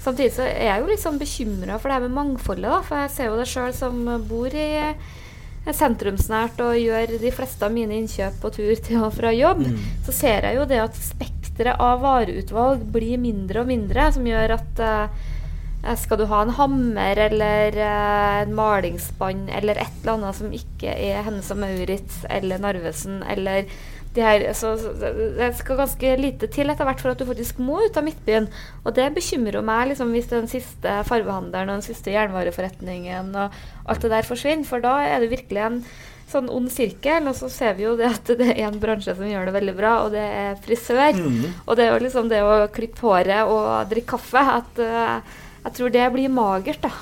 Samtidig 0.00 0.36
så 0.36 0.44
er 0.46 0.68
jeg 0.68 0.84
jo 0.84 0.92
litt 0.92 1.02
sånn 1.02 1.18
bekymra 1.20 1.80
for 1.80 1.90
det 1.90 1.98
her 1.98 2.06
med 2.06 2.14
mangfoldet. 2.20 2.70
da, 2.70 2.78
For 2.86 3.02
jeg 3.02 3.12
ser 3.16 3.32
jo 3.32 3.40
det 3.40 3.48
sjøl 3.50 3.74
som 3.80 3.98
bor 4.30 4.54
i 4.54 4.70
sentrumsnært 5.66 6.62
og 6.64 6.78
gjør 6.78 7.18
de 7.20 7.34
fleste 7.34 7.66
av 7.66 7.74
mine 7.74 7.98
innkjøp 7.98 8.38
på 8.40 8.52
tur 8.54 8.70
til 8.86 9.02
og 9.02 9.12
fra 9.18 9.34
jobb. 9.34 9.66
Mm. 9.66 9.82
Så 10.06 10.14
ser 10.22 10.46
jeg 10.46 10.60
jo 10.62 10.70
det 10.70 10.78
at 10.86 11.02
spekteret 11.10 11.82
av 11.82 12.00
vareutvalg 12.06 12.86
blir 12.94 13.18
mindre 13.20 13.64
og 13.64 13.68
mindre, 13.68 14.06
som 14.14 14.24
gjør 14.30 14.56
at 14.56 14.80
uh, 14.80 15.28
Eh, 15.39 15.39
skal 15.96 16.20
du 16.20 16.26
ha 16.28 16.42
en 16.44 16.52
hammer 16.58 17.18
eller 17.28 17.76
uh, 17.78 18.42
en 18.42 18.52
malingsspann 18.56 19.46
eller 19.48 19.80
et 19.80 20.02
eller 20.02 20.18
annet 20.18 20.36
som 20.36 20.52
ikke 20.52 20.92
er 20.92 21.24
Hennes 21.24 21.48
og 21.54 21.62
Maurits 21.62 22.20
eller 22.28 22.60
Narvesen 22.60 23.22
eller 23.24 23.70
de 24.14 24.22
her, 24.24 24.42
så, 24.58 24.72
så, 24.78 24.90
Det 25.36 25.52
skal 25.60 25.78
ganske 25.78 26.14
lite 26.18 26.48
til 26.50 26.70
etter 26.72 26.86
hvert 26.88 27.02
for 27.02 27.12
at 27.12 27.20
du 27.20 27.28
faktisk 27.28 27.60
må 27.62 27.78
ut 27.84 27.96
av 27.96 28.02
Midtbyen. 28.02 28.48
Og 28.82 28.94
det 28.96 29.06
bekymrer 29.14 29.62
meg 29.62 29.92
liksom, 29.92 30.10
hvis 30.14 30.30
den 30.32 30.50
siste 30.50 30.96
farvehandelen 31.06 31.70
og 31.70 31.78
den 31.78 31.86
siste 31.86 32.10
jernvareforretningen 32.16 33.30
og 33.38 33.60
alt 33.86 34.02
det 34.02 34.10
der 34.10 34.26
forsvinner. 34.26 34.66
For 34.66 34.82
da 34.82 34.96
er 35.06 35.22
det 35.22 35.30
virkelig 35.30 35.62
en 35.62 35.78
sånn 36.30 36.50
ond 36.50 36.70
sirkel. 36.74 37.28
Og 37.30 37.38
så 37.38 37.50
ser 37.52 37.76
vi 37.78 37.86
jo 37.86 37.94
det 37.98 38.10
at 38.10 38.32
det 38.40 38.50
er 38.56 38.64
en 38.66 38.80
bransje 38.82 39.14
som 39.14 39.30
gjør 39.30 39.46
det 39.46 39.54
veldig 39.60 39.76
bra, 39.78 39.94
og 40.06 40.16
det 40.16 40.26
er 40.26 40.58
frisør. 40.64 41.20
Mm. 41.20 41.46
Og 41.66 41.78
det 41.78 41.86
er 41.86 41.94
jo 41.94 42.02
liksom 42.08 42.32
det 42.32 42.42
å 42.42 42.56
klippe 42.74 43.06
håret 43.06 43.46
og 43.46 43.94
drikke 43.94 44.16
kaffe. 44.16 44.42
at 44.58 44.82
uh, 44.82 45.38
jeg 45.64 45.76
tror 45.76 45.94
det 45.94 46.12
blir 46.14 46.32
magert, 46.32 46.84
da. 46.84 46.92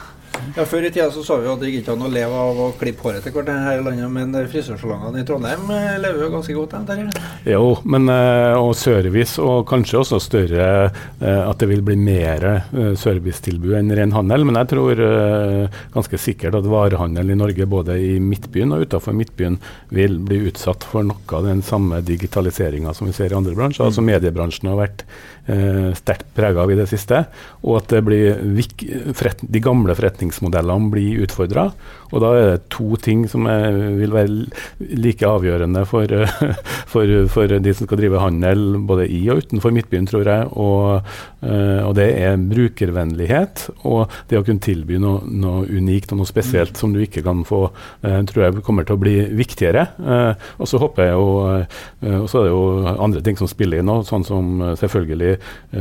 Ja, 0.57 0.65
Før 0.69 0.87
i 0.87 0.91
tida 0.93 1.09
så 1.13 1.23
sa 1.27 1.37
vi 1.41 1.49
at 1.51 1.61
det 1.61 1.71
gikk 1.73 1.89
an 1.93 2.05
å 2.07 2.11
leve 2.11 2.37
av 2.39 2.61
å 2.63 2.69
klippe 2.79 3.05
håret 3.07 3.25
til 3.27 3.35
hverandre 3.35 3.57
her 3.65 3.81
i 3.81 3.85
landet, 3.85 4.11
men 4.13 4.35
frisørsalongene 4.51 5.23
i 5.23 5.27
Trondheim 5.27 5.71
eh, 5.75 5.99
lever 6.01 6.25
jo 6.25 6.31
ganske 6.33 6.57
godt, 6.57 6.77
der? 6.89 7.03
Jo, 7.49 7.63
men 7.89 8.09
eh, 8.13 8.55
og 8.57 8.73
service, 8.79 9.39
og 9.43 9.67
kanskje 9.69 10.01
også 10.01 10.21
større 10.23 10.69
eh, 10.89 11.43
At 11.49 11.61
det 11.61 11.69
vil 11.71 11.83
bli 11.85 11.97
mer 11.99 12.45
servicetilbud 12.99 13.77
enn 13.79 13.93
ren 13.97 14.15
handel. 14.15 14.45
Men 14.47 14.59
jeg 14.61 14.71
tror 14.73 15.01
ganske 15.95 16.21
sikkert 16.21 16.59
at 16.59 16.69
varehandelen 16.69 17.35
i 17.35 17.39
Norge, 17.39 17.67
både 17.69 17.97
i 18.01 18.17
Midtbyen 18.23 18.75
og 18.75 18.87
utenfor 18.87 19.17
Midtbyen, 19.17 19.59
vil 19.95 20.19
bli 20.25 20.41
utsatt 20.51 20.87
for 20.87 21.07
noe 21.07 21.39
av 21.39 21.49
den 21.49 21.63
samme 21.67 22.01
digitaliseringa 22.07 22.95
som 22.97 23.11
vi 23.11 23.17
ser 23.17 23.33
i 23.35 23.39
andre 23.39 23.57
bransjer. 23.59 23.85
Mm. 23.85 23.91
Altså 23.91 24.07
Mediebransjen 24.07 24.71
har 24.71 24.81
vært 24.81 25.05
sterkt 25.97 26.27
prega 26.37 26.61
av 26.61 26.71
i 26.73 26.77
det 26.77 26.89
siste. 26.91 27.23
Og 27.65 27.79
at 27.81 27.95
de 29.49 29.63
gamle 29.65 29.97
forretningsmodellene 29.97 30.93
blir 30.93 31.25
utfordra. 31.25 31.71
Og 32.09 32.23
da 32.23 32.31
er 32.35 32.47
det 32.55 32.69
to 32.73 32.97
ting 33.03 33.27
som 33.29 33.47
er, 33.51 33.75
vil 33.99 34.15
være 34.15 34.95
like 34.97 35.29
avgjørende 35.29 35.85
for, 35.89 36.09
for, 36.93 37.13
for, 37.33 37.57
de 37.61 37.75
som 37.77 37.89
skal 37.89 38.01
drive 38.01 38.23
handel 38.23 38.79
både 38.89 39.09
i 39.13 39.21
og 39.33 39.45
utenfor 39.45 39.75
Midtbyen, 39.77 40.09
tror 40.09 40.29
jeg. 40.29 40.49
Og, 40.57 41.11
eh, 41.43 41.83
og, 41.85 41.93
det 41.99 42.09
er 42.23 42.39
brukervennlighet 42.39 43.67
og 43.89 44.13
det 44.31 44.39
å 44.39 44.45
kunne 44.47 44.63
tilby 44.65 45.01
noe, 45.03 45.21
noe 45.27 45.67
unikt 45.69 46.15
og 46.15 46.23
noe 46.23 46.29
spesielt 46.29 46.79
som 46.81 46.95
du 46.95 47.03
ikke 47.03 47.25
kan 47.27 47.43
få, 47.49 47.67
uh, 48.05 48.21
tror 48.29 48.45
jeg 48.45 48.65
kommer 48.67 48.87
til 48.87 48.97
å 48.97 49.01
bli 49.01 49.17
viktigere. 49.37 49.85
Og 50.59 50.69
så 50.71 50.79
håper 50.81 51.09
jeg 51.09 51.17
jo 51.17 51.27
Og 52.23 52.27
så 52.31 52.41
er 52.41 52.47
det 52.47 52.53
jo 52.53 52.93
andre 52.95 53.23
ting 53.25 53.39
som 53.39 53.51
spiller 53.51 53.81
inn 53.81 53.91
òg, 53.91 54.05
sånn 54.07 54.25
som 54.27 54.61
selvfølgelig 54.79 55.38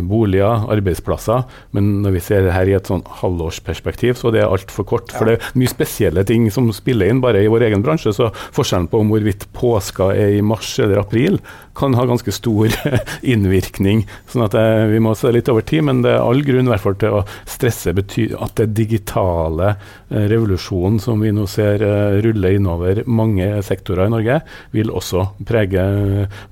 boliger, 0.07 0.67
arbeidsplasser. 0.73 1.45
Men 1.75 1.97
når 2.05 2.17
vi 2.17 2.23
ser 2.23 2.47
det 2.47 2.55
her 2.55 2.69
i 2.69 2.77
et 2.77 2.89
sånn 2.89 3.05
halvårsperspektiv, 3.21 4.17
så 4.19 4.33
det 4.33 4.43
er 4.43 4.51
altfor 4.51 4.87
kort. 4.87 5.13
For 5.15 5.29
det 5.29 5.37
er 5.37 5.57
mye 5.57 5.71
spesielle 5.71 5.97
spesielle 5.97 6.23
ting 6.27 6.49
som 6.51 6.69
spiller 6.73 7.09
inn 7.09 7.21
bare 7.23 7.43
i 7.43 7.49
vår 7.51 7.67
egen 7.69 7.83
bransje. 7.85 8.13
Så 8.15 8.29
forskjellen 8.55 8.89
på 8.91 9.01
om 9.01 9.11
hvorvidt 9.11 9.47
påska 9.55 10.11
er 10.15 10.37
i 10.37 10.41
mars 10.45 10.77
eller 10.79 11.01
april, 11.01 11.39
kan 11.77 11.95
ha 11.97 12.05
ganske 12.09 12.33
stor 12.33 12.73
innvirkning. 13.21 14.05
sånn 14.31 14.45
at 14.47 14.55
det, 14.55 14.65
eh, 14.81 14.87
vi 14.91 15.01
må 15.03 15.13
se 15.17 15.31
litt 15.33 15.49
over 15.51 15.65
tid, 15.67 15.85
men 15.87 16.01
det 16.05 16.15
er 16.15 16.25
all 16.25 16.43
grunn 16.45 16.71
hvert 16.71 16.83
fall 16.83 16.97
til 16.99 17.19
å 17.19 17.23
stresse 17.47 17.93
at 17.93 18.55
det 18.59 18.67
digitale 18.77 19.69
eh, 19.73 20.27
revolusjonen 20.31 20.99
som 21.03 21.21
vi 21.23 21.33
nå 21.35 21.47
ser 21.51 21.83
eh, 21.85 22.19
rulle 22.25 22.53
innover 22.57 23.03
mange 23.07 23.49
sektorer 23.65 24.07
i 24.07 24.15
Norge, 24.15 24.41
vil 24.75 24.91
også 24.91 25.25
prege 25.47 25.83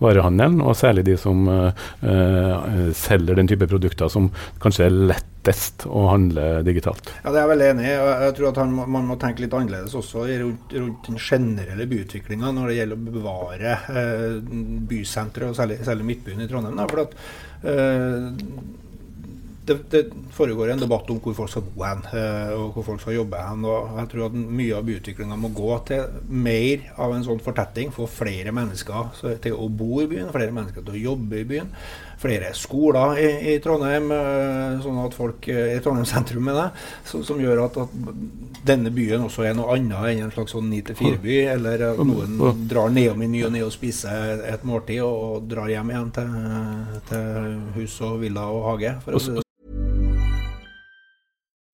varehandelen, 0.03 0.61
og 0.63 0.77
særlig 0.77 1.05
de 1.07 1.15
som 1.19 1.47
selger 2.95 3.38
den 3.38 3.47
type 3.49 3.67
produkter 3.69 4.09
som 4.11 4.27
kanskje 4.61 4.85
er 4.88 4.99
lett 5.11 5.35
lettest 5.45 5.86
å 5.86 6.08
handle 6.10 6.62
digitalt. 6.65 7.10
Ja, 7.23 7.31
Det 7.31 7.38
er 7.38 7.43
jeg 7.43 7.51
veldig 7.53 7.67
enig 7.73 7.86
i. 7.86 7.95
Jeg 8.25 8.36
tror 8.38 8.49
at 8.49 8.62
man 8.75 9.10
må 9.10 9.17
tenke 9.21 9.43
litt 9.43 9.53
annerledes 9.53 9.95
også 9.95 10.25
rundt, 10.25 10.73
rundt 10.73 11.10
den 11.10 11.19
generelle 11.19 11.86
byutviklinga 11.89 12.53
når 12.55 12.71
det 12.71 12.79
gjelder 12.79 13.01
å 13.01 13.17
bevare 13.19 13.75
eh, 13.89 14.39
bysenteret, 14.89 15.51
og 15.51 15.60
særlig, 15.60 15.84
særlig 15.86 16.10
Midtbyen 16.10 16.41
i 16.41 16.49
Trondheim. 16.49 16.79
Da, 16.79 16.88
for 16.89 17.05
at 17.05 17.13
eh, 17.69 18.31
det, 19.65 19.77
det, 19.89 20.01
foregår 20.36 20.69
en 20.69 20.81
debatt 20.81 21.10
om 21.10 21.19
hvor 21.23 21.34
folk 21.34 21.49
skal 21.49 21.65
bo 21.65 21.86
hen, 21.86 22.03
eh, 22.13 22.53
og 22.53 22.75
hvor 22.75 22.89
folk 22.89 23.03
skal 23.03 23.19
jobbe 23.19 23.41
hen. 23.41 23.65
og 23.69 24.01
Jeg 24.01 24.12
tror 24.13 24.27
at 24.29 24.39
mye 24.62 24.79
av 24.79 24.89
byutviklinga 24.89 25.38
må 25.41 25.53
gå 25.58 25.71
til 25.89 26.19
mer 26.29 26.89
av 27.01 27.15
en 27.15 27.25
sånn 27.25 27.41
fortetting. 27.45 27.93
Få 27.93 28.10
flere 28.10 28.53
mennesker 28.55 29.38
til 29.45 29.58
å 29.58 29.69
bo 29.69 30.03
i 30.03 30.10
byen, 30.12 30.34
flere 30.34 30.53
mennesker 30.55 30.86
til 30.86 30.97
å 30.97 31.05
jobbe 31.12 31.41
i 31.41 31.47
byen 31.55 31.73
flere 32.25 32.51
skoler 32.57 33.21
i, 33.21 33.29
i 33.53 33.55
Trondheim, 33.63 34.09
eh, 34.15 34.81
sånn 34.83 34.99
at 35.03 35.15
folk 35.17 35.47
eh, 35.51 35.75
i 35.75 35.79
Trondheim 35.83 36.07
sentrum 36.09 36.49
med 36.49 36.57
det, 36.59 36.67
som 37.05 37.41
gjør 37.41 37.65
at, 37.67 37.79
at, 37.85 37.95
denne 38.65 38.89
byen 38.93 39.27
også 39.27 39.45
er 39.45 39.53
noe 39.57 39.75
annet 39.75 40.09
enn 40.09 40.25
en 40.25 40.33
slags 40.33 40.55
sånn 40.55 40.71
9-4-by, 40.73 41.38
eller 41.53 41.88
at 41.91 42.01
noen 42.01 42.65
drar 42.69 42.89
nedom 42.93 43.21
i 43.21 43.29
ny 43.29 43.45
og 43.45 43.53
ne 43.53 43.63
og 43.67 43.73
spiser 43.75 44.41
et 44.49 44.65
måltid 44.65 45.03
og, 45.05 45.15
og 45.38 45.49
drar 45.51 45.69
hjem 45.69 45.93
igjen 45.93 46.13
til, 46.17 46.35
til, 47.11 47.57
hus 47.77 48.01
og 48.05 48.21
villa 48.25 48.49
og 48.49 48.69
hage. 48.71 48.97
For 49.05 49.19
å 49.19 49.21
si 49.21 49.35
det. 49.38 49.44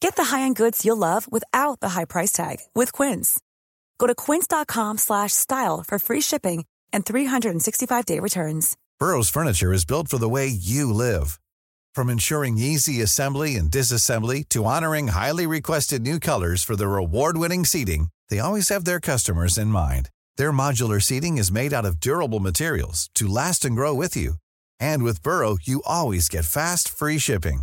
Get 0.00 0.16
the 0.16 0.24
high-end 0.24 0.56
goods 0.56 0.84
you'll 0.84 0.96
love 0.96 1.30
without 1.30 1.80
the 1.80 1.90
high 1.90 2.04
price 2.04 2.32
tag 2.32 2.56
with 2.74 2.92
Quince. 2.92 3.40
Go 3.98 4.06
to 4.06 4.14
quince.com/style 4.14 5.84
for 5.86 5.98
free 5.98 6.20
shipping 6.20 6.64
and 6.92 7.04
365-day 7.04 8.20
returns. 8.20 8.76
Burrow's 8.98 9.30
furniture 9.30 9.72
is 9.72 9.84
built 9.84 10.08
for 10.08 10.18
the 10.18 10.28
way 10.28 10.48
you 10.48 10.92
live. 10.92 11.38
From 11.94 12.10
ensuring 12.10 12.58
easy 12.58 13.00
assembly 13.00 13.56
and 13.56 13.70
disassembly 13.70 14.48
to 14.48 14.64
honoring 14.64 15.08
highly 15.08 15.46
requested 15.46 16.02
new 16.02 16.18
colors 16.18 16.64
for 16.64 16.76
their 16.76 16.96
award-winning 16.96 17.64
seating, 17.64 18.08
they 18.28 18.40
always 18.40 18.68
have 18.70 18.84
their 18.84 19.00
customers 19.00 19.58
in 19.58 19.68
mind. 19.68 20.10
Their 20.36 20.52
modular 20.52 21.00
seating 21.02 21.38
is 21.38 21.52
made 21.52 21.72
out 21.72 21.84
of 21.84 22.00
durable 22.00 22.40
materials 22.40 23.08
to 23.14 23.26
last 23.28 23.64
and 23.64 23.76
grow 23.76 23.94
with 23.94 24.16
you. 24.16 24.34
And 24.80 25.02
with 25.02 25.22
Burrow, 25.22 25.58
you 25.62 25.82
always 25.86 26.28
get 26.28 26.44
fast, 26.44 26.88
free 26.88 27.18
shipping. 27.18 27.62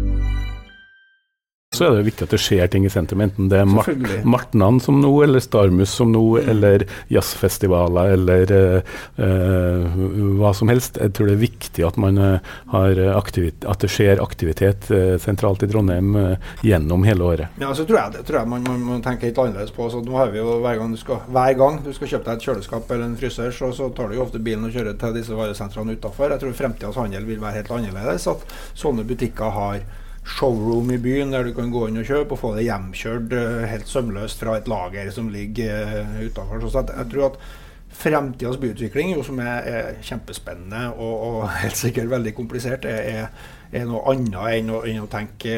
Så 1.71 1.85
er 1.87 1.93
det 1.95 2.03
viktig 2.03 2.25
at 2.27 2.33
det 2.35 2.37
skjer 2.43 2.67
ting 2.67 2.83
i 2.83 2.89
sentrum, 2.91 3.21
enten 3.23 3.47
det 3.47 3.61
er 3.61 3.67
Mart 3.71 3.87
Martnan 4.27 4.81
som 4.83 4.97
nå, 4.99 5.11
eller 5.23 5.39
Starmus 5.39 5.93
som 5.95 6.09
nå, 6.11 6.23
eller 6.51 6.83
jazzfestivaler, 7.07 8.09
eller 8.17 8.51
eh, 8.51 10.01
hva 10.41 10.51
som 10.51 10.67
helst. 10.67 10.99
Jeg 10.99 11.13
tror 11.15 11.29
det 11.31 11.37
er 11.37 11.39
viktig 11.45 11.85
at, 11.87 11.95
man, 11.95 12.19
uh, 12.19 12.51
har 12.73 12.99
at 13.15 13.31
det 13.85 13.91
skjer 13.93 14.19
aktivitet 14.19 14.89
uh, 14.91 15.15
sentralt 15.23 15.63
i 15.63 15.69
Trondheim 15.71 16.11
gjennom 16.59 17.07
hele 17.07 17.29
året. 17.29 17.63
Ja, 17.63 17.71
så 17.71 17.87
tror 17.87 18.01
jeg, 18.01 18.17
det 18.17 18.25
tror 18.27 18.41
jeg 18.41 18.51
man, 18.51 18.67
man 18.67 18.83
må 18.89 18.99
tenke 19.07 19.31
litt 19.31 19.39
annerledes 19.39 19.71
på. 19.71 19.87
Så 19.95 20.03
nå 20.03 20.19
har 20.19 20.35
vi 20.35 20.43
jo 20.43 20.59
hver 20.59 20.75
gang, 20.83 20.91
du 20.91 20.99
skal, 20.99 21.23
hver 21.31 21.55
gang 21.63 21.79
du 21.87 21.91
skal 21.95 22.13
kjøpe 22.17 22.27
deg 22.27 22.35
et 22.35 22.49
kjøleskap 22.49 22.91
eller 22.91 23.07
en 23.07 23.17
fryser, 23.23 23.55
så, 23.55 23.71
så 23.79 23.87
tar 23.95 24.11
du 24.11 24.19
jo 24.19 24.27
ofte 24.27 24.43
bilen 24.43 24.67
og 24.67 24.75
kjører 24.75 24.99
til 24.99 25.15
disse 25.21 25.39
varesentrene 25.39 25.95
utafor. 25.95 26.35
Jeg 26.35 26.43
tror 26.43 26.61
fremtidens 26.65 26.99
handel 26.99 27.31
vil 27.31 27.39
være 27.39 27.61
helt 27.61 27.75
annerledes. 27.79 28.27
At 28.35 28.43
sånne 28.75 29.07
butikker 29.07 29.55
har 29.55 29.83
showroom 30.25 30.91
i 30.91 30.99
byen 31.01 31.33
der 31.33 31.47
du 31.47 31.55
kan 31.57 31.71
gå 31.73 31.87
inn 31.89 31.97
og 32.01 32.05
kjøpe 32.05 32.35
og 32.35 32.41
få 32.41 32.53
det 32.57 32.67
hjemkjørt 32.67 33.33
eh, 33.33 33.63
helt 33.71 33.89
sømløst 33.89 34.43
fra 34.43 34.59
et 34.59 34.69
lager 34.69 35.09
som 35.13 35.31
ligger 35.33 36.05
uh, 36.05 36.21
utafor. 36.27 36.61
Så 36.69 36.85
jeg 36.85 37.09
tror 37.11 37.31
at 37.31 37.39
fremtidas 38.01 38.59
byutvikling, 38.61 39.15
jo, 39.15 39.23
som 39.25 39.41
er, 39.43 39.65
er 39.67 39.97
kjempespennende 40.05 40.91
og, 40.93 41.25
og 41.27 41.49
helt 41.63 41.77
sikkert 41.77 42.13
veldig 42.13 42.35
komplisert, 42.37 42.85
er, 42.85 43.27
er, 43.71 43.83
noe 43.89 44.03
annet 44.13 44.37
enn 44.59 44.71
å, 44.71 44.83
enn 44.87 45.03
å 45.03 45.09
tenke 45.11 45.57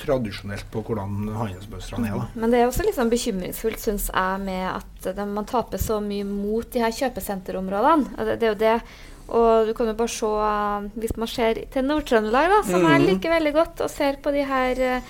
tradisjonelt 0.00 0.68
på 0.70 0.82
hvordan 0.84 1.32
handelsmønstrene 1.32 2.12
er. 2.12 2.20
Da. 2.20 2.28
Men 2.36 2.52
det 2.52 2.60
er 2.60 2.68
også 2.68 2.86
sånn 2.94 3.12
bekymringsfullt, 3.12 3.80
syns 3.80 4.10
jeg, 4.12 4.40
med 4.44 4.68
at 4.76 5.20
man 5.24 5.48
taper 5.48 5.80
så 5.80 6.02
mye 6.04 6.26
mot 6.28 6.68
de 6.72 6.84
her 6.84 6.92
kjøpesenterområdene. 6.94 8.12
Det, 8.20 8.40
det 8.42 8.50
er 8.50 8.52
jo 8.52 8.60
det. 8.60 8.78
Og 9.28 9.66
du 9.66 9.72
kan 9.74 9.86
jo 9.90 9.94
bare 9.98 10.08
se 10.08 10.26
eh, 10.26 10.88
Hvis 11.02 11.16
man 11.16 11.26
ser 11.28 11.54
til 11.72 11.84
Nord-Trøndelag, 11.84 12.48
da, 12.48 12.62
som 12.62 12.82
jeg 12.86 13.00
Mhm. 13.00 13.06
liker 13.10 13.30
veldig 13.30 13.52
godt, 13.54 13.80
og 13.80 13.90
ser 13.90 14.16
på 14.22 14.30
de 14.32 14.44
her 14.44 14.80
eh, 14.80 15.00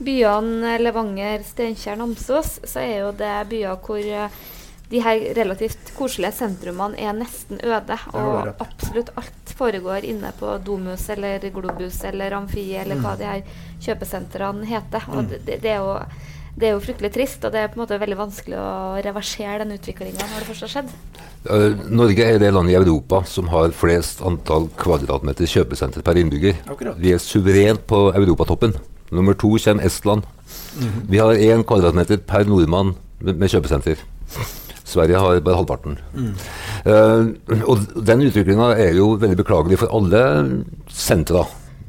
byene 0.00 0.78
Levanger, 0.80 1.42
Steinkjer, 1.42 1.96
Namsos, 1.98 2.60
så 2.64 2.80
er 2.80 3.00
jo 3.02 3.12
det 3.12 3.48
byer 3.50 3.76
hvor 3.84 3.98
eh, 3.98 4.28
de 4.88 5.00
her 5.04 5.20
relativt 5.36 5.90
koselige 5.98 6.32
sentrumene 6.32 6.96
er 6.98 7.12
nesten 7.12 7.58
øde. 7.62 7.98
Og 8.14 8.54
absolutt 8.58 9.10
alt 9.20 9.52
foregår 9.58 10.04
inne 10.08 10.30
på 10.38 10.54
Domus 10.64 11.10
eller 11.10 11.38
Globus 11.52 11.98
eller 12.08 12.32
Amfi 12.32 12.74
eller 12.74 12.96
hva 12.96 13.12
Mm. 13.12 13.18
de 13.18 13.24
her 13.24 13.42
kjøpesentrene 13.84 14.64
heter. 14.64 15.02
Og 15.10 15.24
Mm. 15.24 15.28
det, 15.44 15.60
det, 15.60 15.64
er 15.66 15.76
jo, 15.76 15.98
det 16.58 16.68
er 16.68 16.74
jo 16.74 16.82
fryktelig 16.82 17.10
trist, 17.14 17.44
og 17.46 17.54
det 17.54 17.60
er 17.62 17.70
på 17.70 17.78
en 17.78 17.84
måte 17.84 17.98
veldig 18.00 18.18
vanskelig 18.18 18.58
å 18.58 18.98
reversere 19.04 19.60
den 19.62 19.76
utviklinga 19.76 20.26
når 20.26 20.42
det 20.42 20.48
først 20.48 20.64
har 20.66 20.72
skjedd. 20.72 20.92
Norge 21.94 22.24
er 22.26 22.40
det 22.42 22.50
landet 22.54 22.74
i 22.74 22.78
Europa 22.80 23.22
som 23.30 23.50
har 23.52 23.74
flest 23.76 24.22
antall 24.26 24.66
kvadratmeter 24.80 25.46
kjøpesenter 25.48 26.02
per 26.04 26.18
innbygger. 26.18 26.58
Akkurat. 26.66 26.98
Vi 26.98 27.14
er 27.14 27.22
suverent 27.22 27.86
på 27.88 28.08
europatoppen. 28.10 28.74
Nummer 29.14 29.38
to 29.38 29.54
kommer 29.56 29.86
Estland. 29.86 30.26
Mhm. 30.78 31.06
Vi 31.08 31.18
har 31.18 31.34
én 31.34 31.64
kvadratmeter 31.64 32.18
per 32.26 32.44
nordmann 32.44 32.96
med, 33.20 33.38
med 33.38 33.48
kjøpesenter. 33.48 34.02
Sverige 34.88 35.20
har 35.20 35.40
bare 35.44 35.56
halvparten. 35.56 35.98
Mm. 36.16 36.34
Uh, 36.88 37.62
og 37.68 38.04
den 38.06 38.24
utviklinga 38.24 38.72
er 38.72 38.96
jo 38.96 39.18
veldig 39.20 39.36
beklagelig 39.36 39.78
for 39.82 39.92
alle 39.92 40.22
sentra. 40.88 41.44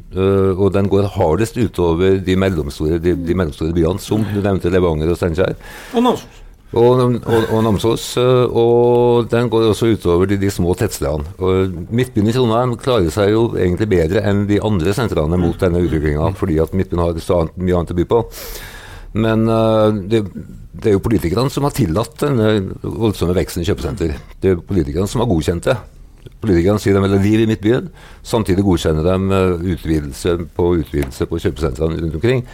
Eh, 0.10 0.58
og 0.58 0.74
den 0.74 0.90
går 0.90 1.06
hardest 1.14 1.58
utover 1.62 2.18
de 2.26 2.36
mellomstore, 2.40 2.98
de, 3.02 3.14
de 3.14 3.36
mellomstore 3.38 3.76
byene, 3.76 4.02
som 4.02 4.24
du 4.26 4.40
nevnte 4.42 4.72
Levanger 4.74 5.12
og 5.14 5.20
Steinkjer. 5.20 5.58
Og 5.94 6.06
Namsos. 6.06 6.38
Og, 6.70 7.00
og, 7.02 7.46
og 7.50 7.64
Namsos. 7.66 8.06
eh, 8.22 8.58
Og 8.62 9.30
den 9.30 9.50
går 9.54 9.68
også 9.70 9.92
utover 9.94 10.30
de, 10.30 10.38
de 10.42 10.50
små 10.54 10.74
tettstedene. 10.78 11.30
Midtbyen 11.94 12.30
i 12.30 12.34
Trondheim 12.34 12.74
klarer 12.82 13.14
seg 13.14 13.34
jo 13.36 13.48
egentlig 13.58 13.90
bedre 13.90 14.26
enn 14.30 14.48
de 14.50 14.62
andre 14.66 14.94
sentrene 14.98 15.38
mot 15.42 15.58
denne 15.62 15.82
utviklinga, 15.86 16.32
fordi 16.38 16.60
at 16.62 16.74
Midtbyen 16.78 17.06
har 17.06 17.22
så 17.22 17.44
annet, 17.44 17.58
mye 17.62 17.78
annet 17.78 17.94
å 17.94 18.00
by 18.02 18.08
på. 18.10 18.24
Men 19.18 19.48
uh, 19.50 19.90
det, 20.06 20.20
det 20.78 20.92
er 20.92 20.94
jo 20.94 21.02
politikerne 21.02 21.50
som 21.50 21.66
har 21.66 21.74
tillatt 21.74 22.20
denne 22.22 22.52
voldsomme 22.84 23.34
veksten 23.34 23.64
i 23.64 23.66
kjøpesenter. 23.66 24.14
Det 24.42 24.52
er 24.52 24.62
politikerne 24.62 25.10
som 25.10 25.24
har 25.24 25.30
godkjent 25.32 25.66
det. 25.66 25.78
Politikerne 26.40 26.80
sier 26.80 26.96
de 26.96 27.04
vil 27.04 27.16
ha 27.16 27.20
liv 27.20 27.42
i 27.44 27.48
Midtbyen, 27.50 27.90
samtidig 28.24 28.64
godkjenner 28.64 29.04
de 29.04 29.40
eh, 29.40 29.74
utvidelse 29.74 30.38
på 30.56 30.70
utvidelse 30.80 31.28
på 31.28 31.42
kjøpesentrene 31.44 32.00
rundt 32.00 32.16
omkring. 32.22 32.46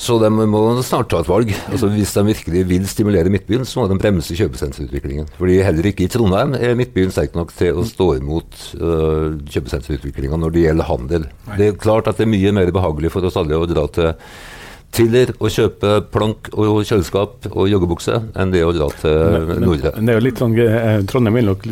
Så 0.00 0.16
de 0.16 0.30
må 0.32 0.60
snart 0.86 1.10
ta 1.12 1.18
et 1.20 1.28
valg. 1.28 1.50
Altså 1.68 1.90
Hvis 1.92 2.14
de 2.16 2.22
virkelig 2.30 2.62
vil 2.70 2.86
stimulere 2.88 3.32
Midtbyen, 3.32 3.66
så 3.68 3.82
må 3.82 3.88
de 3.90 3.98
bremse 4.00 4.36
kjøpesenterutviklingen. 4.38 5.28
Fordi 5.36 5.58
heller 5.66 5.90
ikke 5.90 6.06
i 6.06 6.12
Trondheim 6.12 6.54
er 6.56 6.78
Midtbyen 6.78 7.12
sterk 7.12 7.36
nok 7.36 7.52
til 7.52 7.76
å 7.76 7.84
stå 7.84 8.06
imot 8.16 8.62
uh, 8.80 9.36
kjøpesenterutviklinga 9.44 10.38
når 10.40 10.54
det 10.54 10.64
gjelder 10.64 10.88
handel. 10.88 11.28
Det 11.52 11.68
er 11.68 11.76
klart 11.82 12.08
at 12.08 12.16
det 12.16 12.24
er 12.24 12.32
mye 12.32 12.54
mer 12.56 12.72
behagelig 12.72 13.12
for 13.12 13.28
oss 13.28 13.36
alle 13.40 13.60
å 13.60 13.68
dra 13.68 13.84
til 13.92 14.14
Tiller 14.90 15.30
å 15.38 15.48
kjøpe 15.52 16.00
plank 16.10 16.50
og 16.58 16.80
kjøleskap 16.86 17.46
og 17.52 17.68
joggebukse 17.70 18.16
enn 18.34 18.54
det 18.54 18.64
å 18.66 18.72
dra 18.74 18.88
til 18.98 19.52
Nordre. 19.62 19.92
Men 19.96 20.08
det 20.08 20.14
er 20.14 20.18
jo 20.18 20.24
litt 20.26 20.42
sånn, 20.42 20.56
eh, 20.58 21.02
Trondheim 21.06 21.38
vil 21.38 21.50
nok 21.52 21.68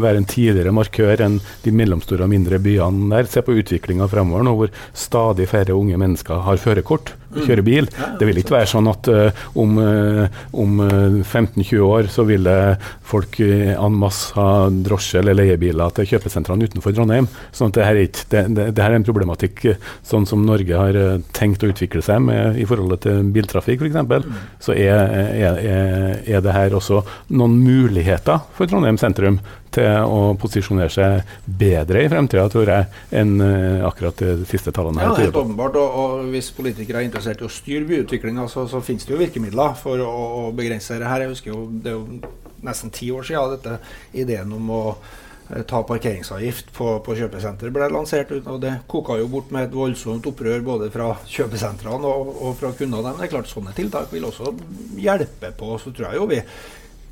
være 0.00 0.22
en 0.22 0.28
tidligere 0.30 0.72
markør 0.72 1.24
enn 1.26 1.40
de 1.64 1.74
mellomstore 1.76 2.24
og 2.24 2.32
mindre 2.32 2.60
byene 2.64 3.10
der. 3.12 3.28
Se 3.28 3.44
på 3.44 3.56
utviklinga 3.60 4.08
fremover 4.08 4.46
nå, 4.48 4.56
hvor 4.56 4.72
stadig 4.96 5.48
færre 5.50 5.76
unge 5.76 6.00
mennesker 6.00 6.40
har 6.46 6.62
førerkort 6.62 7.12
og 7.34 7.42
Mm. 7.44 7.64
bil. 7.64 7.88
Det 8.18 8.26
vil 8.28 8.38
ikke 8.40 8.54
være 8.54 8.70
sånn 8.70 8.88
at 8.90 9.08
uh, 9.08 9.44
om, 9.54 9.78
eh, 9.78 10.26
om 10.52 10.80
eh, 10.80 11.22
15-20 11.24 11.80
år 11.84 12.08
så 12.12 12.24
vil 12.28 12.46
eh, 12.46 12.76
folk 13.04 13.38
en 13.40 13.96
masse 13.98 14.34
ha 14.36 14.68
drosje 14.70 15.20
eller 15.20 15.36
leiebiler 15.38 15.92
til 15.96 16.08
kjøpesentrene 16.12 16.68
utenfor 16.68 16.94
Trondheim. 16.96 17.28
Sånn 17.54 17.72
at 17.72 17.78
det 17.78 17.86
her 17.86 17.98
er, 17.98 18.08
ikke, 18.08 18.26
det, 18.32 18.42
det, 18.56 18.66
det 18.76 18.84
her 18.84 18.94
er 18.94 19.00
en 19.00 19.06
problematikk 19.06 19.64
eh, 19.72 19.90
sånn 20.06 20.26
som 20.28 20.44
Norge 20.46 20.78
har 20.78 20.98
eh, 20.98 21.18
tenkt 21.36 21.64
å 21.64 21.70
utvikle 21.72 22.02
seg 22.04 22.22
med 22.24 22.58
i 22.60 22.66
forhold 22.68 22.96
til 23.04 23.24
biltrafikk 23.34 23.84
f.eks. 23.84 24.30
Så 24.64 24.76
er, 24.76 25.04
er, 25.34 25.60
er, 25.60 26.16
er 26.36 26.44
det 26.44 26.56
her 26.56 26.76
også 26.78 27.02
noen 27.34 27.58
muligheter 27.64 28.42
for 28.56 28.70
Trondheim 28.70 28.98
sentrum 29.00 29.40
til 29.74 30.06
å 30.06 30.20
posisjonere 30.40 30.92
seg 30.92 31.34
bedre 31.44 32.04
i 32.04 32.10
fremtida, 32.12 32.46
tror 32.52 32.70
jeg, 32.70 32.86
enn 33.20 33.34
eh, 33.44 33.82
akkurat 33.88 34.22
de 34.22 34.46
siste 34.50 34.72
tallene 34.74 35.02
Ja, 35.02 35.10
her. 35.10 35.16
det 35.18 35.26
er 35.26 35.30
helt 35.30 35.40
åpenbart. 35.42 35.76
Og, 35.80 35.98
og 36.04 36.30
hvis 36.34 36.52
politikere 36.56 37.02
er 37.02 37.08
interessert 37.08 37.42
i 37.42 37.48
å 37.48 37.52
styre 37.52 37.86
byutviklinga, 37.90 38.46
så, 38.52 38.66
så 38.70 38.80
finnes 38.84 39.06
det 39.08 39.14
jo 39.16 39.20
virkemidler 39.20 39.76
for 39.80 40.00
å, 40.04 40.14
å 40.44 40.46
begrense 40.56 40.98
det 41.00 41.10
her. 41.10 41.26
Jeg 41.26 41.34
husker 41.34 41.52
jo 41.54 41.66
det 41.84 41.92
er 41.92 41.98
jo 41.98 42.32
nesten 42.64 42.92
ti 42.94 43.10
år 43.12 43.26
siden 43.28 43.54
dette 43.58 43.74
ideen 44.16 44.52
om 44.56 44.70
å 44.72 44.82
eh, 44.94 45.64
ta 45.68 45.82
parkeringsavgift 45.84 46.70
på, 46.76 46.94
på 47.04 47.16
kjøpesenter 47.18 47.74
ble 47.74 47.90
lansert. 47.92 48.32
og 48.40 48.62
Det 48.62 48.76
koka 48.90 49.18
jo 49.20 49.28
bort 49.32 49.52
med 49.54 49.68
et 49.68 49.76
voldsomt 49.76 50.30
opprør 50.30 50.64
både 50.64 50.88
fra 50.94 51.10
kjøpesentrene 51.28 52.08
og, 52.14 52.32
og 52.48 52.56
fra 52.62 52.72
kundene. 52.78 53.10
Men 53.10 53.20
det 53.20 53.28
er 53.28 53.34
klart 53.36 53.52
sånne 53.52 53.76
tiltak 53.76 54.08
vil 54.14 54.30
også 54.30 54.54
hjelpe 55.02 55.52
på. 55.58 55.74
Så 55.82 55.92
tror 55.92 56.08
jeg 56.12 56.22
jo 56.22 56.30
vi, 56.32 56.40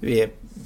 vi 0.02 0.20